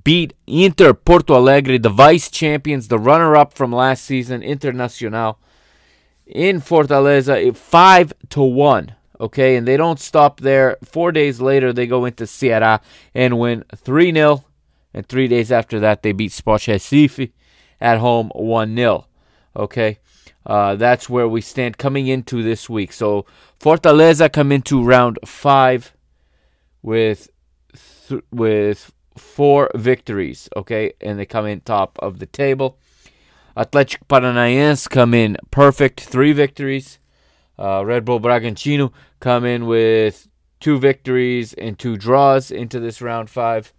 [0.03, 5.37] beat Inter Porto Alegre, the vice champions, the runner up from last season, Internacional,
[6.25, 8.95] in Fortaleza, 5 to 1.
[9.19, 10.77] Okay, and they don't stop there.
[10.83, 12.81] Four days later, they go into Ceará
[13.13, 14.43] and win 3 0.
[14.93, 17.31] And three days after that, they beat Sport Recife
[17.79, 19.05] at home 1 0.
[19.55, 19.99] Okay,
[20.45, 22.93] uh, that's where we stand coming into this week.
[22.93, 23.25] So
[23.59, 25.93] Fortaleza come into round five
[26.81, 27.29] with
[28.07, 32.77] th- with four victories, okay, and they come in top of the table.
[33.55, 36.99] Athletico Paranaense come in perfect, three victories.
[37.59, 40.27] Uh, Red Bull Bragantino come in with
[40.59, 43.73] two victories and two draws into this round five.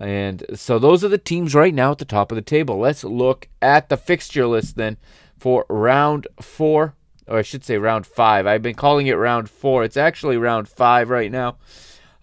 [0.00, 2.78] And so those are the teams right now at the top of the table.
[2.78, 4.96] Let's look at the fixture list then
[5.36, 6.94] for round four,
[7.26, 8.46] or I should say round five.
[8.46, 9.82] I've been calling it round four.
[9.82, 11.56] It's actually round five right now.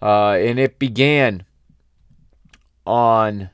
[0.00, 1.44] Uh, and it began
[2.86, 3.50] on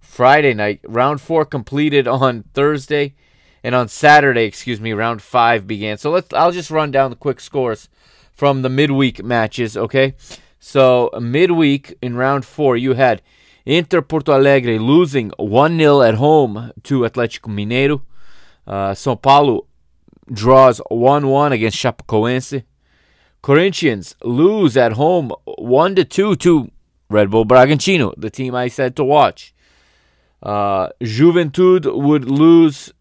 [0.00, 0.80] Friday night.
[0.84, 3.14] Round four completed on Thursday,
[3.62, 5.98] and on Saturday, excuse me, round five began.
[5.98, 6.32] So let's.
[6.32, 7.88] I'll just run down the quick scores
[8.32, 9.76] from the midweek matches.
[9.76, 10.14] Okay,
[10.58, 13.22] so midweek in round four, you had
[13.64, 18.02] Inter Porto Alegre losing one 0 at home to Atlético Mineiro.
[18.66, 19.66] Uh, São Paulo
[20.32, 22.64] draws one one against Chapecoense.
[23.40, 26.70] Corinthians lose at home one to two to
[27.12, 29.54] Red Bull Bragantino, the team I said to watch.
[30.42, 32.92] Uh, Juventude would lose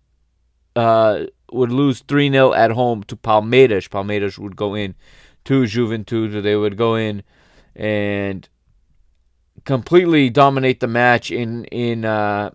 [0.75, 3.89] uh, would lose 3 0 at home to Palmeiras.
[3.89, 4.95] Palmeiras would go in
[5.45, 6.43] to Juventude.
[6.43, 7.23] They would go in
[7.75, 8.47] and
[9.65, 12.51] completely dominate the match in in uh,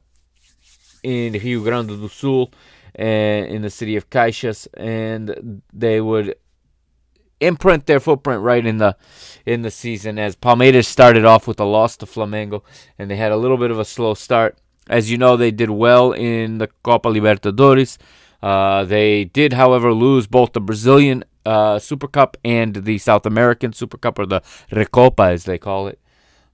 [1.03, 2.51] in Rio Grande do Sul
[2.95, 6.35] and in the city of Caxias, and they would
[7.41, 8.97] imprint their footprint right in the
[9.45, 12.63] in the season as Palmeiras started off with a loss to Flamengo
[12.99, 14.59] and they had a little bit of a slow start.
[14.89, 17.99] As you know, they did well in the Copa Libertadores.
[18.43, 23.73] Uh, they did, however, lose both the Brazilian uh, Super Cup and the South American
[23.73, 24.41] Super Cup, or the
[24.71, 25.99] Recopa as they call it.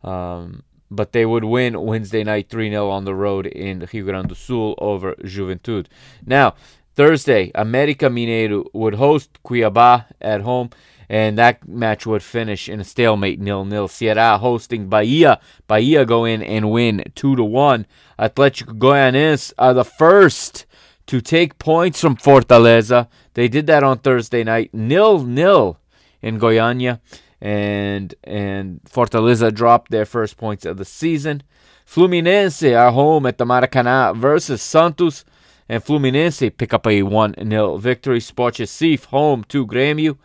[0.02, 4.28] Um, but they would win Wednesday night 3 0 on the road in Rio Grande
[4.28, 5.88] do Sul over Juventude.
[6.24, 6.54] Now,
[6.94, 10.70] Thursday, America Mineiro would host Cuiabá at home,
[11.08, 13.88] and that match would finish in a stalemate, nil nil.
[13.88, 15.40] Ceará hosting Bahia.
[15.66, 17.86] Bahia go in and win two to one.
[18.18, 20.66] Atlético Goianiense are the first
[21.06, 23.08] to take points from Fortaleza.
[23.34, 25.78] They did that on Thursday night, nil nil
[26.20, 27.00] in Goiânia,
[27.40, 31.42] and and Fortaleza dropped their first points of the season.
[31.86, 35.24] Fluminense are home at the Maracanã versus Santos
[35.72, 38.20] and Fluminense pick up a 1 0 victory.
[38.20, 40.18] Sport Recife home to Grêmio,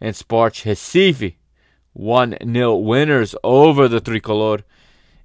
[0.00, 1.34] and Sport Recife
[1.94, 4.62] 1 0 winners over the Tricolor,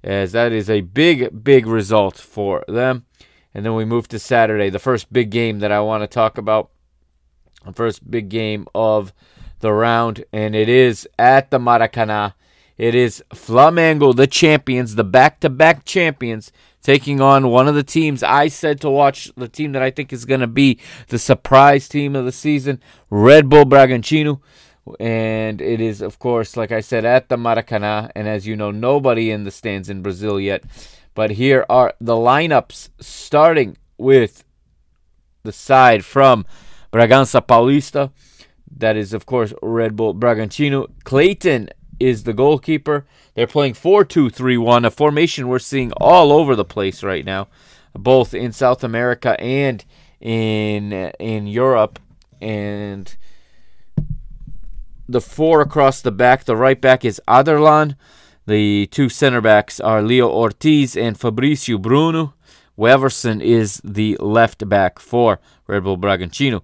[0.02, 3.06] as that is a big, big result for them.
[3.54, 6.36] And then we move to Saturday, the first big game that I want to talk
[6.36, 6.70] about,
[7.64, 9.12] the first big game of
[9.60, 12.34] the round, and it is at the Maracanã.
[12.76, 16.50] It is Flamengo, the champions, the back to back champions,
[16.82, 20.12] taking on one of the teams I said to watch, the team that I think
[20.12, 20.78] is going to be
[21.08, 22.80] the surprise team of the season,
[23.10, 24.40] Red Bull Bragantino.
[24.98, 28.10] And it is, of course, like I said, at the Maracanã.
[28.16, 30.64] And as you know, nobody in the stands in Brazil yet.
[31.14, 34.44] But here are the lineups starting with
[35.42, 36.46] the side from
[36.92, 38.10] Bragança Paulista.
[38.76, 40.88] That is, of course, Red Bull Bragantino.
[41.04, 41.68] Clayton
[42.00, 43.06] is the goalkeeper.
[43.34, 47.24] They're playing 4 2 3 1, a formation we're seeing all over the place right
[47.24, 47.48] now,
[47.92, 49.84] both in South America and
[50.20, 51.98] in in Europe.
[52.40, 53.14] And
[55.08, 57.96] the four across the back, the right back is Aderlan.
[58.46, 62.34] The two center backs are Leo Ortiz and Fabricio Bruno.
[62.78, 66.62] Weverson is the left back for Red Bull Bragantino.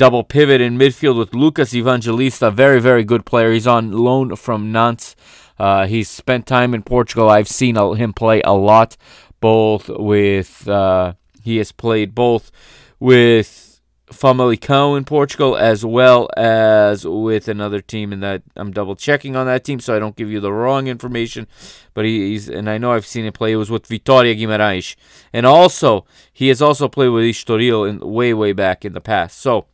[0.00, 3.52] Double pivot in midfield with Lucas Evangelista, very, very good player.
[3.52, 5.14] He's on loan from Nantes.
[5.58, 7.28] Uh, he's spent time in Portugal.
[7.28, 8.96] I've seen him play a lot,
[9.40, 11.12] both with, uh,
[11.42, 12.50] he has played both
[12.98, 19.36] with Famalicão in Portugal as well as with another team and that I'm double checking
[19.36, 21.46] on that team so I don't give you the wrong information
[21.92, 24.96] but he, he's and I know I've seen him play it was with Vitória Guimarães
[25.32, 29.38] and also he has also played with Estoril in way way back in the past
[29.38, 29.66] so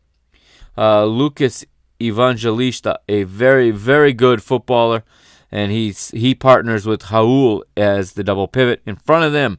[0.77, 1.65] uh, Lucas
[2.01, 5.03] Evangelista a very very good footballer
[5.51, 8.82] and he's he partners with Raul as the double pivot.
[8.85, 9.59] In front of them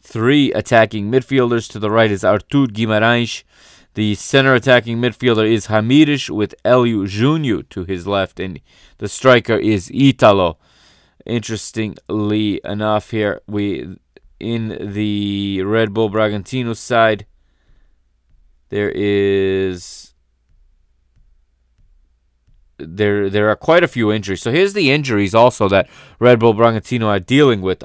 [0.00, 1.70] three attacking midfielders.
[1.70, 3.44] To the right is Artur Guimarães.
[3.94, 8.60] The center attacking midfielder is Ramires with Hélio Júnior to his left, and
[8.98, 10.56] the striker is Ytalo.
[11.26, 13.96] Interestingly enough, here we
[14.38, 17.26] in the Red Bull Bragantino side,
[18.68, 20.07] there is
[22.78, 24.42] there there are quite a few injuries.
[24.42, 25.88] So here's the injuries also that
[26.18, 27.84] Red Bull Bragantino are dealing with.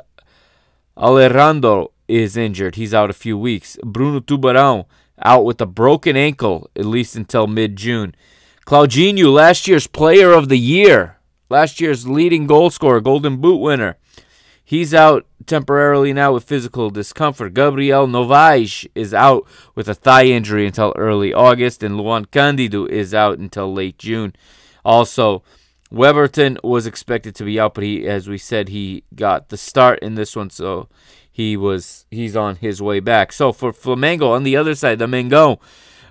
[0.97, 3.77] Alejandro is injured; he's out a few weeks.
[3.83, 4.85] Bruno Tubarão
[5.21, 8.15] out with a broken ankle, at least until mid June.
[8.65, 11.17] Claudinho, last year's player of the year,
[11.49, 13.97] last year's leading goal scorer, Golden Boot winner.
[14.63, 17.53] He's out temporarily now with physical discomfort.
[17.53, 19.45] Gabriel Novaes is out
[19.75, 24.33] with a thigh injury until early August, and Luan Candido is out until late June.
[24.83, 25.43] Also,
[25.91, 29.99] Weverton was expected to be out, but he, as we said, he got the start
[29.99, 30.89] in this one, so
[31.31, 33.31] he was he's on his way back.
[33.31, 35.59] So for Flamengo on the other side, the Mengão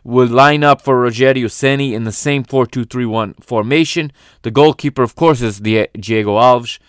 [0.04, 4.12] would line up for Rogerio Ceni in the same 4-2-3-1 formation.
[4.42, 5.86] The goalkeeper, of course, is Diego
[6.36, 6.80] Alves.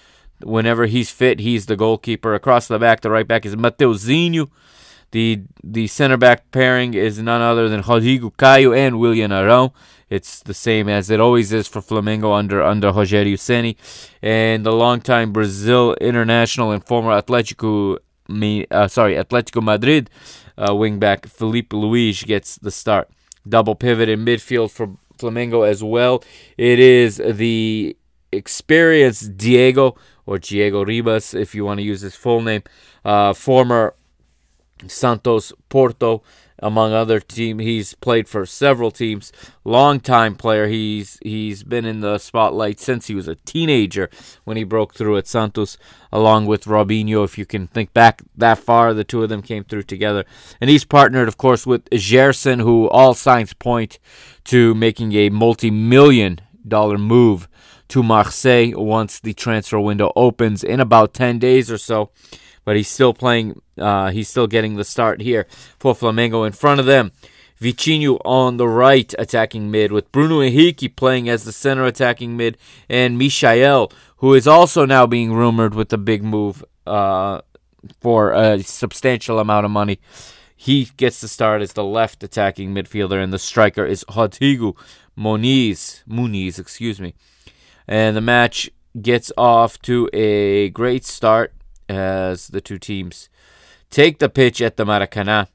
[0.42, 2.34] Whenever he's fit, he's the goalkeeper.
[2.34, 4.50] Across the back, the right back is Matheuzinho.
[5.12, 9.72] The the center back pairing is none other than Rodrigo Caio and Willian Arão.
[10.14, 13.76] It's the same as it always is for Flamengo under under Rogério Ceni,
[14.22, 20.12] and the longtime Brazil international and former Atletico me, uh, sorry, Atletico Madrid
[20.56, 23.10] uh, wingback Filipe Luis gets the start.
[23.48, 24.88] Double pivot in midfield for
[25.18, 26.24] Flamengo as well.
[26.58, 27.98] It is the
[28.32, 29.96] experienced Diego
[30.28, 32.62] or Diego Ribas, if you want to use his full name,
[33.04, 33.96] uh, former
[34.88, 36.22] Santos Porto
[36.64, 37.60] among other team.
[37.60, 39.32] He's played for several teams.
[39.66, 40.68] Long time player.
[40.68, 44.10] He's he's been in the spotlight since he was a teenager
[44.46, 45.78] when he broke through at Santos,
[46.12, 47.24] along with Robinho.
[47.24, 50.24] If you can think back that far, the two of them came through together.
[50.62, 54.00] And he's partnered, of course, with Gerson, who all signs point
[54.46, 57.48] to making a multi-million dollar move
[57.90, 62.10] to Marseille once the transfer window opens in about 10 days or so
[62.66, 63.62] but he's still playing.
[63.78, 65.48] Uh, he's still getting the start here
[65.80, 66.46] for Flamengo.
[66.46, 67.12] In front of them,
[67.62, 72.58] Vitinho on the right attacking mid, with Bruno Henrique playing as the center attacking mid,
[72.90, 77.42] and Michael, who is also now being rumored with the big move uh,
[78.02, 80.00] for a substantial amount of money.
[80.56, 84.76] He gets the start as the left attacking midfielder, and the striker is Rodrigo
[85.18, 86.04] Moniz.
[86.08, 87.14] Muniz, excuse me.
[87.88, 88.70] And the match
[89.02, 91.54] gets off to a great start
[91.94, 93.30] as the two teams
[93.90, 95.48] take the pitch at the Maracanã.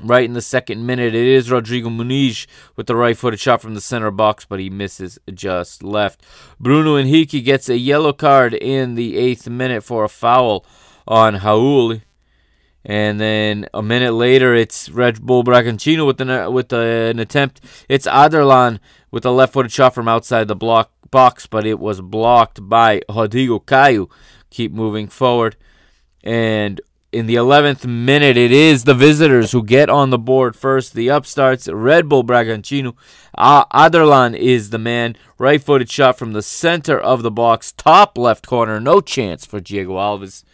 [0.00, 3.74] Right in the second minute, it is Rodrigo Muniz with the right footed shot from
[3.74, 6.24] the center box, but he misses just left.
[6.60, 10.64] Bruno Henrique gets a yellow card in the eighth minute for a foul
[11.08, 12.02] on Raul.
[12.84, 17.60] And then a minute later, it's Red Bull Bragantino with an, with an attempt.
[17.88, 18.78] It's Aderlan
[19.10, 23.02] with a left footed shot from outside the block box, but it was blocked by
[23.08, 24.08] Rodrigo Caio
[24.50, 25.56] keep moving forward.
[26.22, 26.80] And
[27.10, 30.92] in the 11th minute, it is the visitors who get on the board first.
[30.92, 32.94] The upstarts, Red Bull Bragantino.
[33.36, 35.16] Aderlan is the man.
[35.38, 38.80] Right footed shot from the center of the box, top left corner.
[38.80, 40.44] No chance for Diego Alves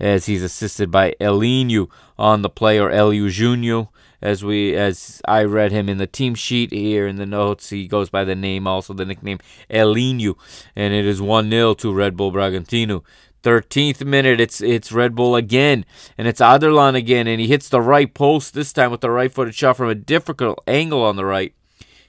[0.00, 1.88] as he's assisted by Helinho
[2.18, 3.88] on the play, or Júnior
[4.20, 7.70] as we as I read him in the team sheet here in the notes.
[7.70, 9.38] He goes by the name, also the nickname
[9.70, 10.36] Elinho,
[10.74, 13.02] and it is 1 0 to Red Bull Bragantino.
[13.44, 15.84] 13th minute, it's it's Red Bull again,
[16.16, 19.30] and it's Aderlan again, and he hits the right post this time with the right
[19.30, 21.54] footed shot from a difficult angle on the right.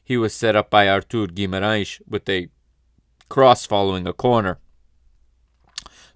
[0.03, 2.47] He was set up by Artur Guimarães with a
[3.27, 4.59] cross following a corner.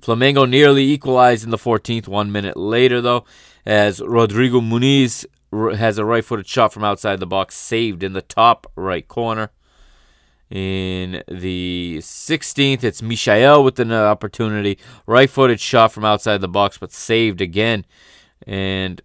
[0.02, 3.26] Flamengo nearly equalized in the 14th, one minute later, though,
[3.66, 8.22] as Rodrigo Muniz has a right footed shot from outside the box, saved in the
[8.22, 9.52] top right corner.
[10.49, 14.80] In the 16th, it's Michael with an opportunity.
[15.05, 17.85] Right footed shot from outside the box, but saved again.
[18.47, 19.01] And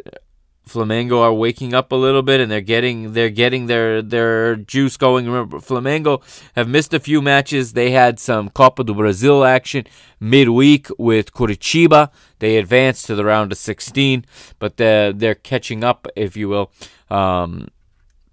[0.67, 4.97] Flamengo are waking up a little bit and they're getting they're getting their their juice
[4.97, 5.27] going.
[5.27, 6.23] Remember, Flamengo
[6.57, 7.75] have missed a few matches.
[7.75, 9.85] They had some Copa do Brasil action
[10.19, 12.11] midweek with Coritiba.
[12.39, 14.25] They advanced to the round of 16,
[14.59, 16.73] but they're, they're catching up, if you will,
[17.11, 17.69] um,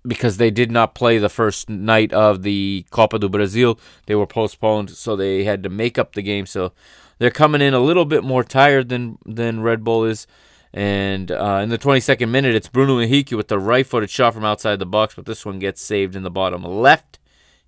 [0.06, 3.80] because they did not play the first night of the Copa do Brasil.
[4.06, 6.46] They were postponed, so they had to make up the game.
[6.46, 6.74] So
[7.20, 10.28] they're coming in a little bit more tired than than Red Bull is.
[10.74, 14.46] And uh, in the 22nd minute, it's Bruno Henrique with the right footed shot from
[14.46, 17.20] outside the box, but this one gets saved in the bottom left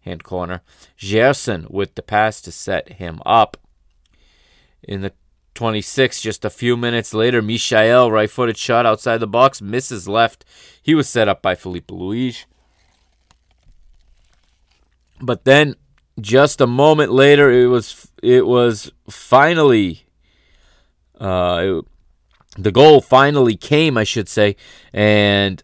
[0.02, 0.62] hand corner.
[0.98, 3.58] Gerson with the pass to set him up.
[4.82, 5.14] In the
[5.56, 10.46] 26th, just a few minutes later, Michael, right footed shot outside the box, misses left.
[10.82, 12.46] He was set up by Filipe Luis.
[15.22, 15.76] But then,
[16.20, 20.06] just a moment later, it was it was finally
[21.20, 21.86] uh, it,
[22.58, 24.56] the goal finally came, I should say,
[24.92, 25.62] and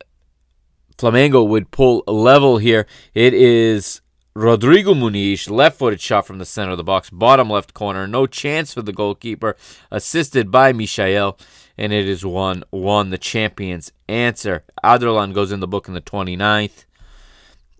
[0.97, 2.87] Flamengo would pull a level here.
[3.13, 4.01] It is
[4.35, 8.07] Rodrigo Muniz, left footed shot from the center of the box, bottom left corner.
[8.07, 9.57] No chance for the goalkeeper,
[9.89, 11.37] assisted by Michael,
[11.77, 14.63] and it is 1 1, the champion's answer.
[14.83, 16.85] Aderlan goes in the book in the 29th.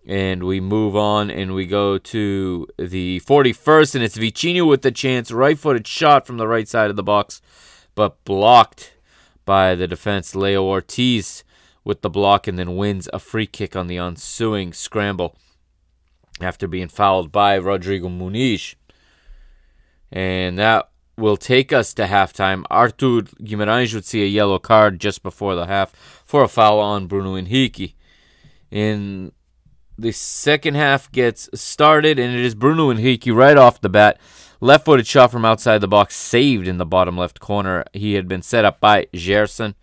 [0.08, 4.92] And we move on and we go to the 41st, and it's Vitinho with the
[4.92, 5.32] chance.
[5.32, 7.42] Right footed shot from the right side of the box,
[7.94, 8.94] but blocked
[9.46, 10.36] by the defense.
[10.36, 11.44] Leo Ortiz
[11.84, 15.36] with the block and then wins a free kick on the ensuing scramble
[16.42, 18.76] after being fouled by Rodrigo Muniz.
[20.12, 22.64] And that will take us to halftime.
[22.70, 25.94] Artur Guimarães would see a yellow card just before the half
[26.26, 27.96] for a foul on Bruno Henrique.
[28.72, 29.32] And
[29.98, 34.20] the second half gets started, and it is Bruno Henrique right off the bat
[34.62, 37.86] Left footed shot from outside the box, saved in the bottom left corner.
[37.94, 39.76] He had been set up by Gerson.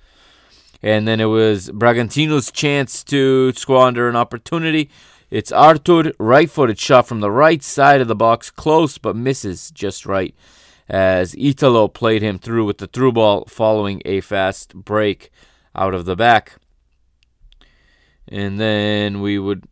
[0.82, 4.90] And then it was Bragantino's chance to squander an opportunity.
[5.30, 9.70] It's Artur, right footed shot from the right side of the box, close but misses
[9.72, 10.34] just right.
[10.88, 15.32] As Ytalo played him through with the through ball following a fast break
[15.74, 16.58] out of the back.
[18.28, 19.64] And then we would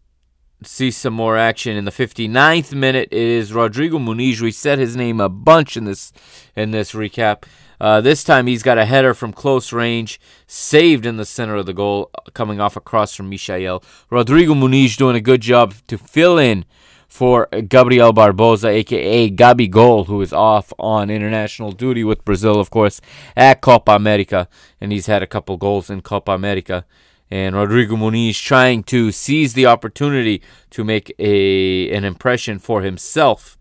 [0.65, 3.09] see some more action in the 59th minute.
[3.13, 4.41] It is Rodrigo Muniz.
[4.41, 6.13] We said his name a bunch in this
[6.57, 7.45] in this recap.
[7.81, 11.67] Uh, this time he's got a header from close range, saved in the center of
[11.67, 13.83] the goal, coming off across from Michael.
[14.11, 16.65] Rodrigo Muniz doing a good job to fill in
[17.09, 22.71] for Gabriel Barbosa, aka Gabi Gol, who is off on international duty with Brazil, of
[22.71, 23.01] course,
[23.37, 24.49] at Copa America,
[24.81, 26.85] and he's had a couple goals in Copa America
[27.31, 33.57] and Rodrigo Muniz trying to seize the opportunity to make a an impression for himself.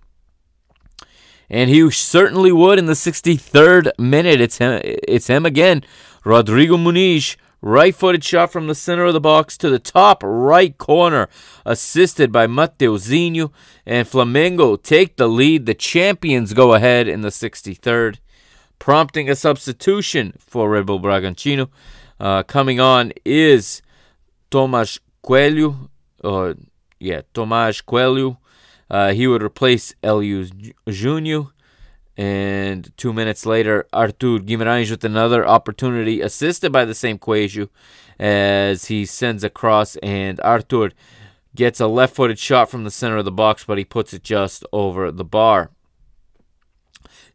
[1.49, 4.41] And he certainly would in the 63rd minute.
[4.41, 5.83] It's him, it's him again.
[6.23, 11.29] Rodrigo Muniz, right-footed shot from the center of the box to the top right corner,
[11.65, 13.51] assisted by Matheuzinho.
[13.85, 15.65] And Flamengo take the lead.
[15.65, 18.17] The champions go ahead in the 63rd,
[18.79, 21.69] prompting a substitution for Red Bull Bragantino.
[22.19, 23.81] Uh, coming on is
[24.49, 25.89] Tomas Cuello,
[26.23, 26.55] or
[26.99, 28.37] yeah, Tomas Cuello.
[28.93, 30.51] Uh, he would replace Elius
[30.85, 31.51] Júnior.
[32.15, 37.69] And two minutes later, Artur Guimarães with another opportunity, assisted by the same Cuello,
[38.19, 40.91] as he sends across, and Artur
[41.55, 44.21] gets a left footed shot from the center of the box, but he puts it
[44.21, 45.71] just over the bar.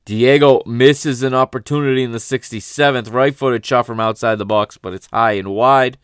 [0.04, 4.94] Diego misses an opportunity in the 67th, right footed shot from outside the box, but
[4.94, 5.98] it's high and wide.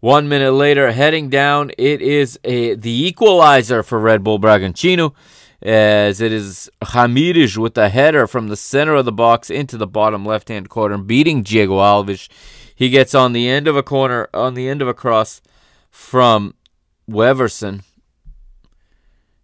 [0.00, 5.12] One minute later, heading down, it is a, the equalizer for Red Bull Bragantino,
[5.60, 9.88] as it is Ramires with a header from the center of the box into the
[9.88, 12.28] bottom left hand corner, beating Diego Alves.
[12.76, 15.42] He gets on the end of a corner, on the end of a cross
[15.90, 16.54] from
[17.10, 17.82] Weverson.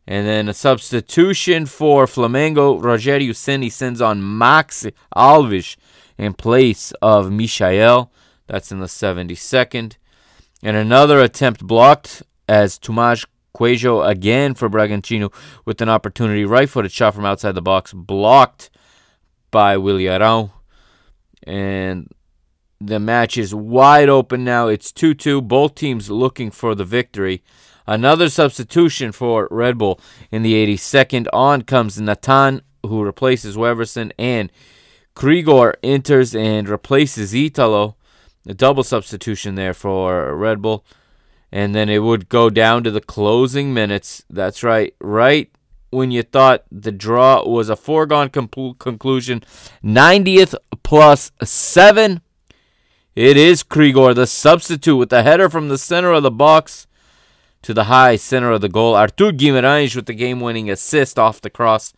[0.06, 2.81] And then a substitution for Flamengo.
[2.81, 4.86] Rogério Ceni sends on Max
[5.16, 5.76] Alves
[6.16, 8.12] in place of Michael.
[8.47, 9.97] That's in the 72nd.
[10.65, 15.31] And another attempt blocked as Tomas Cuello again for Bragantino
[15.66, 16.47] with an opportunity.
[16.47, 18.70] Right footed shot from outside the box, blocked
[19.51, 20.53] by Willian Arão.
[21.43, 22.11] And
[22.81, 24.69] the match is wide open now.
[24.69, 25.43] It's 2 2.
[25.43, 27.45] Both teams looking for the victory.
[27.86, 30.01] Another substitution for Red Bull
[30.32, 31.27] in the 82nd.
[31.35, 34.51] On comes Natan, who replaces Weverson, and
[35.15, 37.97] Krigor enters and replaces Ytalo.
[38.46, 40.84] A double substitution there for Red Bull.
[41.50, 44.24] And then it would go down to the closing minutes.
[44.28, 44.94] That's right.
[45.00, 45.50] Right
[45.90, 49.44] when you thought the draw was a foregone conclusion.
[49.82, 52.20] 90th plus 7.
[53.14, 56.88] It is Krigor, the substitute, with the header from the center of the box
[57.62, 58.94] to the high center of the goal.
[58.94, 61.94] Artur Guimarães with the game winning assist off the cross.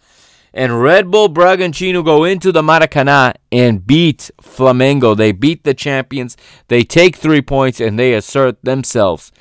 [0.53, 5.17] And Red Bull Bragantino go into the Maracanã and beat Flamengo.
[5.17, 6.37] They beat the champions.
[6.69, 9.33] They take three points and they assert themselves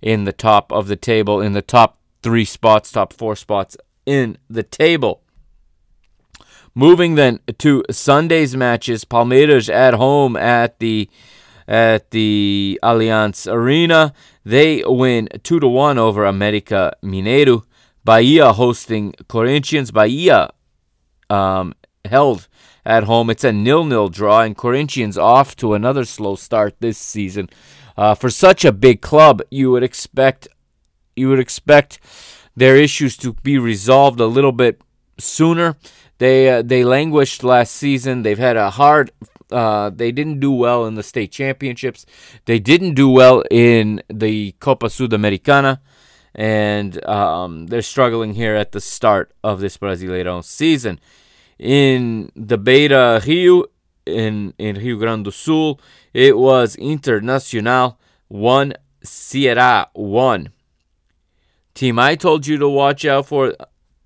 [0.00, 3.76] in the top of the table, in the top three spots, top four spots
[4.06, 5.22] in the table.
[6.74, 11.10] Moving then to Sunday's matches, Palmeiras at home at the
[11.66, 14.12] at the Allianz Arena.
[14.44, 17.64] They win 2 to 1 over America Mineiro.
[18.04, 19.90] Bahia hosting Corinthians.
[19.90, 20.50] Bahia
[21.28, 21.74] um,
[22.04, 22.48] held
[22.84, 23.30] at home.
[23.30, 27.48] It's a nil-nil draw, and Corinthians off to another slow start this season.
[27.96, 30.48] Uh, for such a big club, you would expect
[31.16, 31.98] you would expect
[32.56, 34.80] their issues to be resolved a little bit
[35.18, 35.76] sooner.
[36.18, 38.22] They uh, they languished last season.
[38.22, 39.10] They've had a hard
[39.52, 42.06] uh, they didn't do well in the state championships.
[42.44, 45.80] They didn't do well in the Copa Sudamericana,
[46.34, 51.00] and um, they're struggling here at the start of this Brasileirão season.
[51.58, 53.64] In the Beira Rio,
[54.06, 55.80] in, in Rio Grande do Sul,
[56.14, 57.96] it was Internacional
[58.28, 58.74] 1,
[59.04, 60.50] Ceará 1.
[61.74, 63.54] Team I told you to watch out for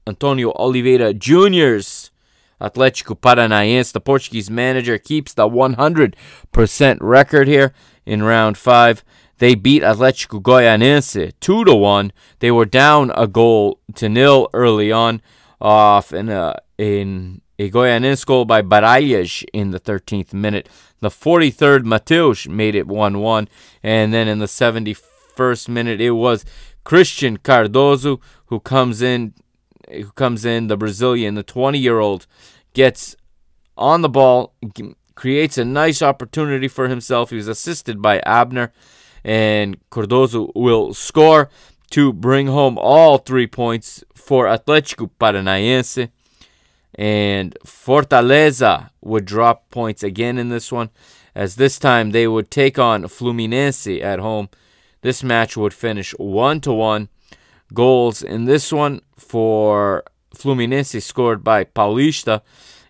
[0.07, 2.11] Antonio Oliveira Jr.'s
[2.61, 7.73] Athletico Paranaense, the Portuguese manager, keeps the 100% record here
[8.07, 9.05] in round five.
[9.39, 12.13] They beat Atlético Goianense 2 to 1.
[12.39, 15.21] They were down a goal to nil early on
[15.61, 20.69] off in a, in a Goianense goal by Baralhas in the 13th minute.
[21.01, 23.49] The 43rd, Mateus made it 1 1.
[23.83, 26.45] And then in the 71st minute, it was
[26.85, 29.35] Christian Cardoso who comes in
[29.91, 32.27] who comes in, the Brazilian, the 20 year old,
[32.73, 33.17] gets
[33.77, 34.55] on the ball,
[35.15, 37.31] creates a nice opportunity for himself.
[37.31, 38.73] He was assisted by Abner,
[39.25, 41.49] and Cardoso will score
[41.91, 46.11] to bring home all three points for Athletico Paranaense.
[46.97, 50.91] And Fortaleza would drop points again in this one,
[51.35, 54.49] as this time they would take on Fluminense at home.
[55.01, 57.09] This match would finish 1 to 1
[57.73, 62.43] goals in this one for Fluminense scored by Paulista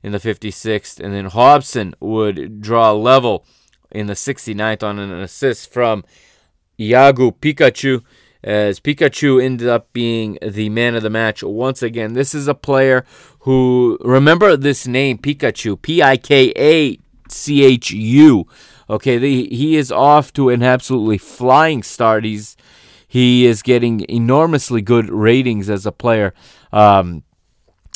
[0.02, 3.46] in the 56th, and then Hobson would draw level
[3.94, 6.04] in the 69th on an assist from
[6.78, 8.02] Yago Pikachu.
[8.42, 12.12] As Pikachu ended up being the man of the match once again.
[12.12, 13.06] This is a player
[13.40, 16.98] who, remember this name, Pikachu, P I K A
[17.30, 18.46] C H U.
[18.90, 22.24] Okay, the, he is off to an absolutely flying start.
[22.24, 22.56] He's
[23.06, 26.34] he is getting enormously good ratings as a player
[26.72, 27.22] um,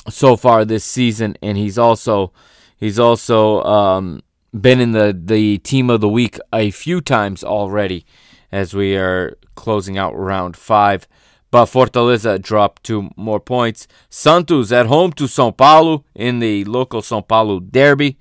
[0.08, 2.32] so far this season, and he's also
[2.76, 4.22] he's also um,
[4.52, 8.04] been in the the team of the week a few times already,
[8.50, 11.06] as we are closing out round five.
[11.50, 13.88] But Fortaleza dropped two more points.
[14.10, 18.18] Santos at home to São Paulo in the local São Paulo derby,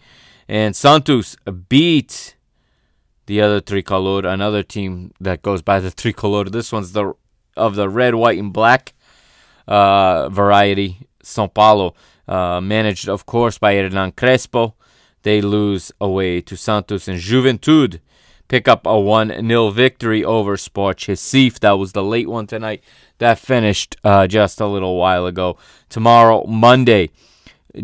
[0.47, 1.35] and Santos
[1.67, 2.35] beat
[3.25, 6.45] the other tricolor, another team that goes by the tricolor.
[6.45, 7.13] This one's the
[7.57, 8.93] of the red, white, and black
[9.67, 11.07] uh, variety.
[11.23, 11.93] São Paulo,
[12.27, 14.76] uh, managed of course by Hernan Crespo.
[15.23, 17.99] They lose away to Santos and Juventude.
[18.47, 21.59] Pick up a 1 0 victory over Sport Recife.
[21.59, 22.81] That was the late one tonight.
[23.17, 25.57] That finished uh, just a little while ago.
[25.89, 27.09] Tomorrow, Monday,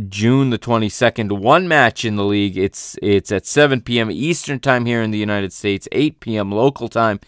[0.08, 1.38] June the 22nd.
[1.38, 2.58] One match in the league.
[2.58, 4.10] It's it's at 7 p.m.
[4.10, 6.52] Eastern time here in the United States, 8 p.m.
[6.52, 7.20] local time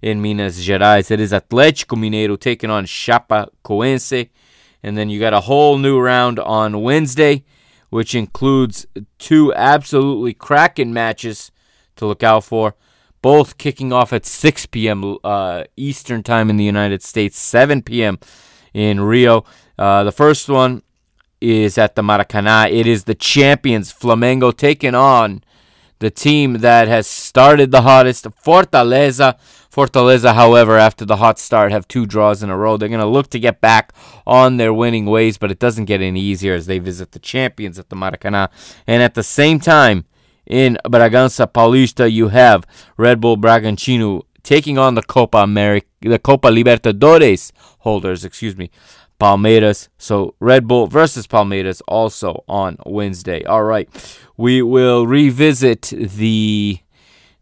[0.00, 1.10] in Minas Gerais.
[1.10, 4.28] It is Atlético Mineiro taking on Chapecoense.
[4.82, 7.44] And then you got a whole new round on Wednesday,
[7.94, 8.86] which includes
[9.18, 11.52] two absolutely cracking matches
[11.94, 12.74] to look out for.
[13.22, 15.18] Both kicking off at 6 p.m.
[15.22, 18.18] Uh, Eastern time in the United States, 7 p.m.
[18.72, 19.44] in Rio.
[19.78, 20.82] Uh, the first one
[21.40, 22.68] is at the Maracanã.
[22.68, 25.44] It is the champions Flamengo taking on
[26.00, 29.38] the team that has started the hottest, Fortaleza.
[29.74, 32.76] Fortaleza, however, after the hot start, have two draws in a row.
[32.76, 33.92] They're going to look to get back
[34.24, 37.76] on their winning ways, but it doesn't get any easier as they visit the champions
[37.76, 38.50] at the Maracanã.
[38.86, 40.04] And at the same time,
[40.46, 42.64] in Bragança Paulista, you have
[42.96, 48.70] Red Bull Bragantino taking on the Copa America, the Copa Libertadores holders, excuse me,
[49.18, 49.88] Palmeiras.
[49.98, 53.42] So Red Bull versus Palmeiras also on Wednesday.
[53.42, 53.88] All right,
[54.36, 56.78] we will revisit the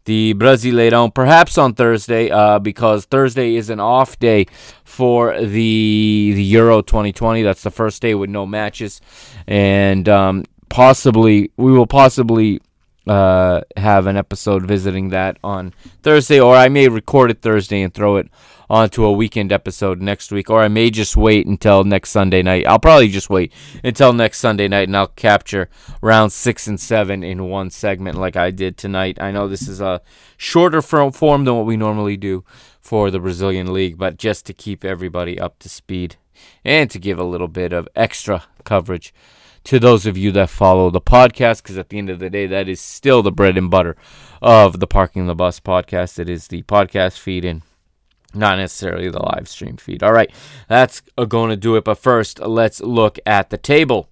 [0.05, 4.45] the Brasileirão perhaps on Thursday uh, because Thursday is an off day
[4.83, 7.43] for the the Euro 2020.
[7.43, 9.01] That's the first day with no matches,
[9.47, 12.61] and um, possibly we will possibly
[13.07, 17.93] uh, have an episode visiting that on Thursday, or I may record it Thursday and
[17.93, 18.29] throw it
[18.69, 22.65] onto a weekend episode next week, or I may just wait until next Sunday night.
[22.65, 23.53] I'll probably just wait
[23.83, 25.69] until next Sunday night and I'll capture
[26.01, 29.21] round six and seven in one segment like I did tonight.
[29.21, 30.01] I know this is a
[30.37, 31.11] shorter form
[31.45, 32.43] than what we normally do
[32.79, 36.15] for the Brazilian League, but just to keep everybody up to speed
[36.65, 39.13] and to give a little bit of extra coverage
[39.65, 42.47] to those of you that follow the podcast, because at the end of the day,
[42.47, 43.95] that is still the bread and butter
[44.41, 46.19] of the Parking the Bus podcast.
[46.19, 47.61] It is the podcast feed and
[48.33, 50.03] not necessarily the live stream feed.
[50.03, 50.31] All right,
[50.67, 51.85] that's going to do it.
[51.85, 54.09] But first, let's look at the table.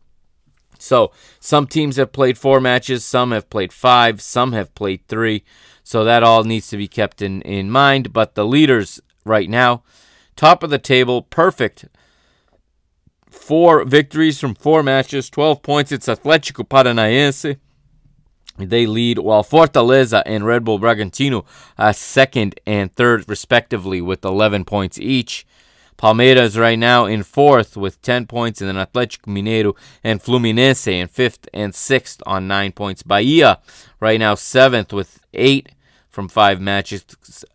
[0.80, 5.44] So, some teams have played four matches, some have played five, some have played three.
[5.84, 8.14] So, that all needs to be kept in, in mind.
[8.14, 9.84] But the leaders right now,
[10.36, 11.86] top of the table, perfect
[13.52, 15.92] four victories from four matches, 12 points.
[15.92, 17.58] It's Athletico Paranaense.
[18.58, 21.44] They lead while Fortaleza and Red Bull Bragantino
[21.78, 25.46] are second and third, respectively, with 11 points each.
[25.98, 31.10] Palmeiras right now in fourth with 10 points, and then Atlético Mineiro and Fluminense in
[31.10, 33.04] fifth and sixth on nine points.
[33.04, 33.60] Bahia
[34.00, 35.74] right now seventh with eight
[36.12, 37.04] from five matches.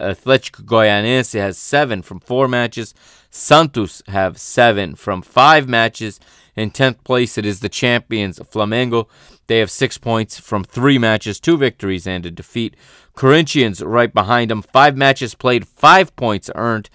[0.01, 2.95] Atlético Goianense has seven from four matches.
[3.31, 6.19] Santos have seven from five matches.
[6.57, 9.09] In 10th place, it is the champions Flamengo.
[9.47, 12.75] They have six points from three matches, two victories, and a defeat.
[13.15, 16.89] Corinthians right behind them, five matches played, five points earned.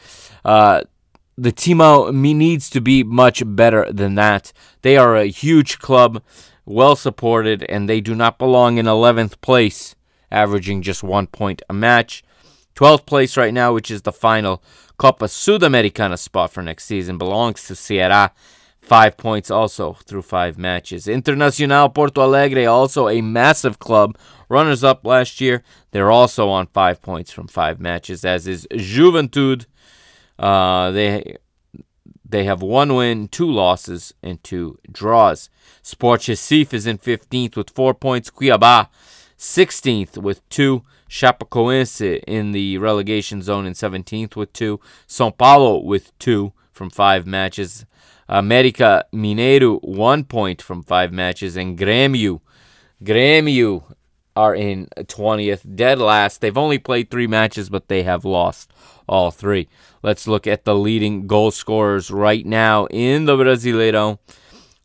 [0.44, 0.82] Uh,
[1.38, 4.52] the Timão needs to be much better than that.
[4.82, 6.22] They are a huge club,
[6.66, 9.96] well supported, and they do not belong in 11th place,
[10.32, 12.24] averaging just one point a match.
[12.76, 14.64] 12th place right now, which is the final
[14.98, 18.32] Copa Sudamericana spot for next season, belongs to Ceará.
[18.82, 21.06] Five points also through five matches.
[21.06, 24.18] Internacional Porto Alegre, also a massive club,
[24.50, 25.64] runners up last year.
[25.92, 29.66] They're also on five points from five matches, as is Juventude.
[30.40, 31.38] Uh, they
[32.28, 35.50] they have one win, two losses, and two draws.
[35.84, 38.32] Sport Recife is in 15th with four points.
[38.32, 38.88] Cuiabá
[39.42, 40.84] 16th with two.
[41.10, 44.80] Chapecoense in the relegation zone in 17th with two.
[45.10, 47.86] São Paulo with two from five matches.
[48.30, 51.58] America Mineiro, one point from five matches.
[51.58, 52.40] And Grêmio,
[53.04, 53.84] Grêmio
[54.38, 56.40] are in 20th, dead last.
[56.40, 58.72] They've only played three matches, but they have lost
[59.10, 59.68] all three.
[60.02, 64.20] Let's look at the leading goal scorers right now in the Brasileirão.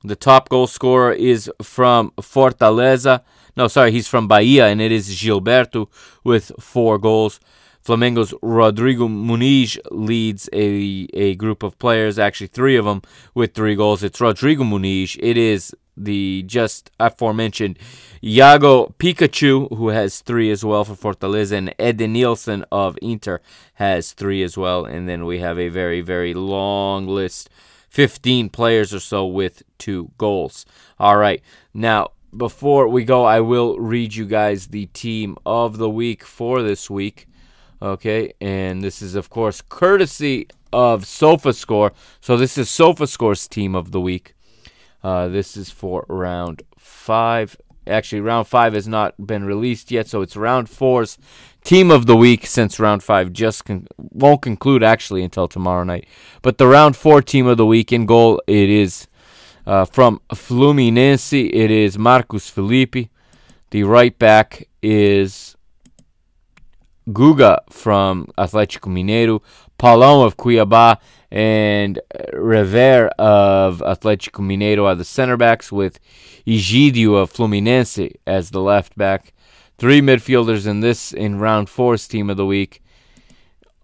[0.02, 3.22] The top goal scorer is from Fortaleza.
[3.56, 5.88] No, sorry, he's from Bahia, and it is Gilberto
[6.22, 7.40] with four goals.
[7.80, 13.00] Flamengo's Rodrigo Muniz leads a, a group of players, actually three of them,
[13.32, 14.02] with three goals.
[14.02, 15.16] It's Rodrigo Muniz.
[15.22, 17.78] It is the just aforementioned
[18.22, 23.40] Yago Pikachu, who has three as well for Fortaleza, and Edenilson of Inter
[23.74, 24.84] has three as well.
[24.84, 27.48] And then we have a very, very long list
[27.88, 30.66] 15 players or so with two goals.
[30.98, 31.40] All right.
[31.72, 36.62] Now, before we go, I will read you guys the team of the week for
[36.62, 37.26] this week.
[37.80, 41.92] Okay, and this is of course courtesy of SofaScore.
[42.20, 44.34] So this is SofaScore's team of the week.
[45.02, 47.56] Uh, this is for round five.
[47.86, 51.18] Actually, round five has not been released yet, so it's round four's
[51.62, 56.06] team of the week since round five just con- won't conclude actually until tomorrow night.
[56.42, 59.06] But the round four team of the week in goal it is
[59.66, 63.10] uh, from Fluminense, it is Marcos Felipe.
[63.70, 65.56] The right back is
[67.08, 69.42] Guga from Atlético Mineiro,
[69.78, 70.98] Paulão of Cuiabá,
[71.30, 72.00] and
[72.32, 75.98] Rever of Atlético Mineiro are the center backs, with
[76.46, 79.32] Egidio of Fluminense as the left back.
[79.78, 82.82] Three midfielders in this in round four's team of the week.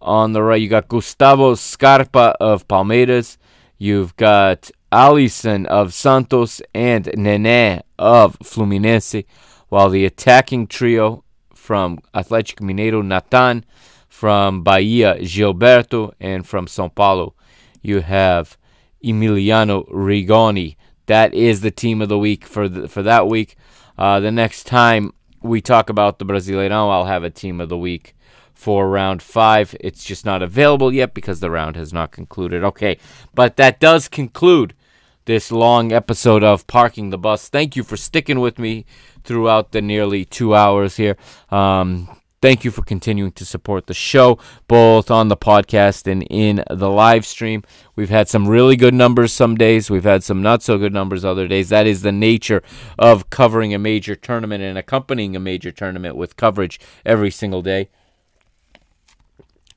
[0.00, 3.36] On the right, you got Gustavo Scarpa of Palmeiras.
[3.78, 9.24] You've got Alisson of Santos, and Nene of Fluminense,
[9.70, 11.24] while the attacking trio
[11.54, 13.64] from Atlético Mineiro, Natan,
[14.08, 16.12] From Bahia, Gilberto.
[16.20, 17.34] And from Sao Paulo,
[17.80, 18.58] you have
[19.02, 20.76] Emiliano Rigoni.
[21.06, 23.56] That is the team of the week for the, for that week.
[23.96, 25.12] Uh, the next time
[25.42, 28.14] we talk about the Brasileirão, I'll have a team of the week
[28.52, 29.74] for round five.
[29.80, 32.62] It's just not available yet because the round has not concluded.
[32.62, 32.98] Okay,
[33.34, 34.74] but that does conclude
[35.24, 37.48] this long episode of Parking the Bus.
[37.48, 38.84] Thank you for sticking with me
[39.24, 41.16] throughout the nearly two hours here.
[41.50, 42.08] Um,
[42.40, 46.90] thank you for continuing to support the show, both on the podcast and in the
[46.90, 47.62] live stream.
[47.94, 51.24] We've had some really good numbers some days, we've had some not so good numbers
[51.24, 51.68] other days.
[51.68, 52.62] That is the nature
[52.98, 57.88] of covering a major tournament and accompanying a major tournament with coverage every single day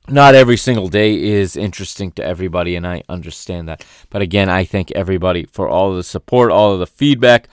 [0.08, 3.84] not every single day is interesting to everybody, and I understand that.
[4.10, 7.48] But again, I thank everybody for all of the support, all of the feedback.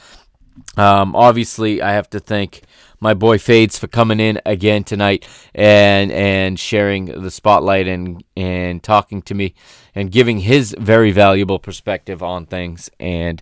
[0.77, 2.61] Um, obviously, I have to thank
[2.99, 8.81] my boy Fades for coming in again tonight and and sharing the spotlight and and
[8.81, 9.55] talking to me
[9.93, 12.89] and giving his very valuable perspective on things.
[12.99, 13.41] And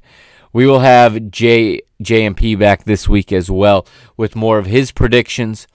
[0.54, 3.86] we will have J JMP back this week as well
[4.18, 5.68] with more of his predictions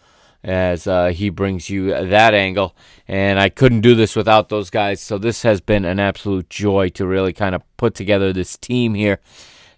[0.47, 2.75] as uh, he brings you that angle.
[3.09, 5.01] And I couldn't do this without those guys.
[5.01, 8.95] So this has been an absolute joy to really kind of put together this team
[8.95, 9.19] here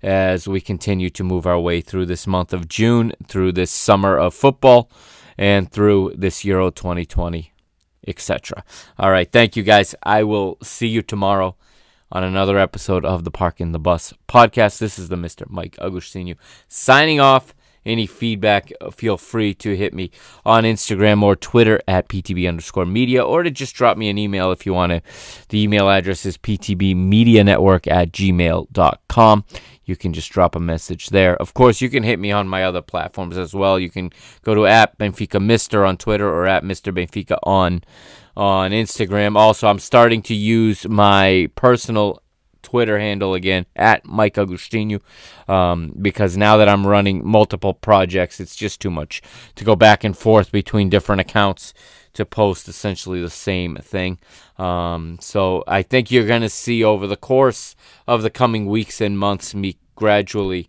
[0.02, 4.16] as we continue to move our way through this month of June, through this summer
[4.16, 4.90] of football,
[5.38, 7.52] and through this Euro 2020,
[8.06, 8.62] etc.
[8.98, 9.30] All right.
[9.32, 9.94] Thank you guys.
[10.02, 11.56] I will see you tomorrow
[12.12, 14.78] on another episode of the Parking the Bus podcast.
[14.78, 15.48] This is the Mr.
[15.48, 16.36] Mike Agustinu
[16.68, 17.54] signing off
[17.88, 20.10] any feedback, uh, feel free to hit me
[20.44, 24.52] on Instagram or Twitter at PTB underscore media or to just drop me an email
[24.52, 25.02] if you want to.
[25.48, 29.44] The email address is ptbmedianetwork at gmail.com.
[29.84, 31.34] You can just drop a message there.
[31.36, 33.78] Of course, you can hit me on my other platforms as well.
[33.78, 34.10] You can
[34.42, 36.92] go to at Benfica Mister on Twitter or at Mr.
[36.92, 37.82] Benfica on
[38.36, 39.36] on Instagram.
[39.36, 42.22] Also, I'm starting to use my personal
[42.68, 45.00] Twitter handle again at Mike Agustinu
[45.48, 49.22] um, because now that I'm running multiple projects, it's just too much
[49.54, 51.72] to go back and forth between different accounts
[52.12, 54.18] to post essentially the same thing.
[54.58, 57.74] Um, so I think you're going to see over the course
[58.06, 60.68] of the coming weeks and months me gradually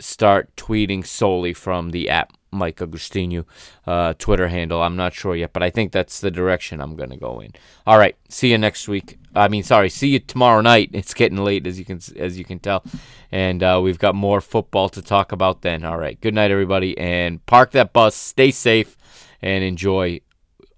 [0.00, 3.44] start tweeting solely from the app Mike Agustinu
[3.86, 4.82] uh, Twitter handle.
[4.82, 7.52] I'm not sure yet, but I think that's the direction I'm going to go in.
[7.86, 9.18] All right, see you next week.
[9.34, 10.90] I mean, sorry, see you tomorrow night.
[11.04, 12.84] It's getting late, as you can as you can tell,
[13.30, 15.84] and uh, we've got more football to talk about then.
[15.84, 18.14] All right, good night, everybody, and park that bus.
[18.14, 18.96] Stay safe
[19.42, 20.20] and enjoy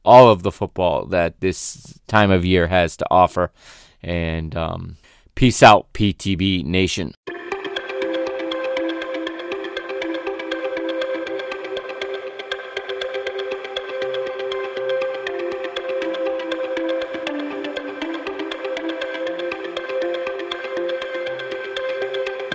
[0.04, 3.52] all of the football that this time of year has to offer.
[4.02, 4.96] And um,
[5.34, 7.12] peace out, PTB Nation.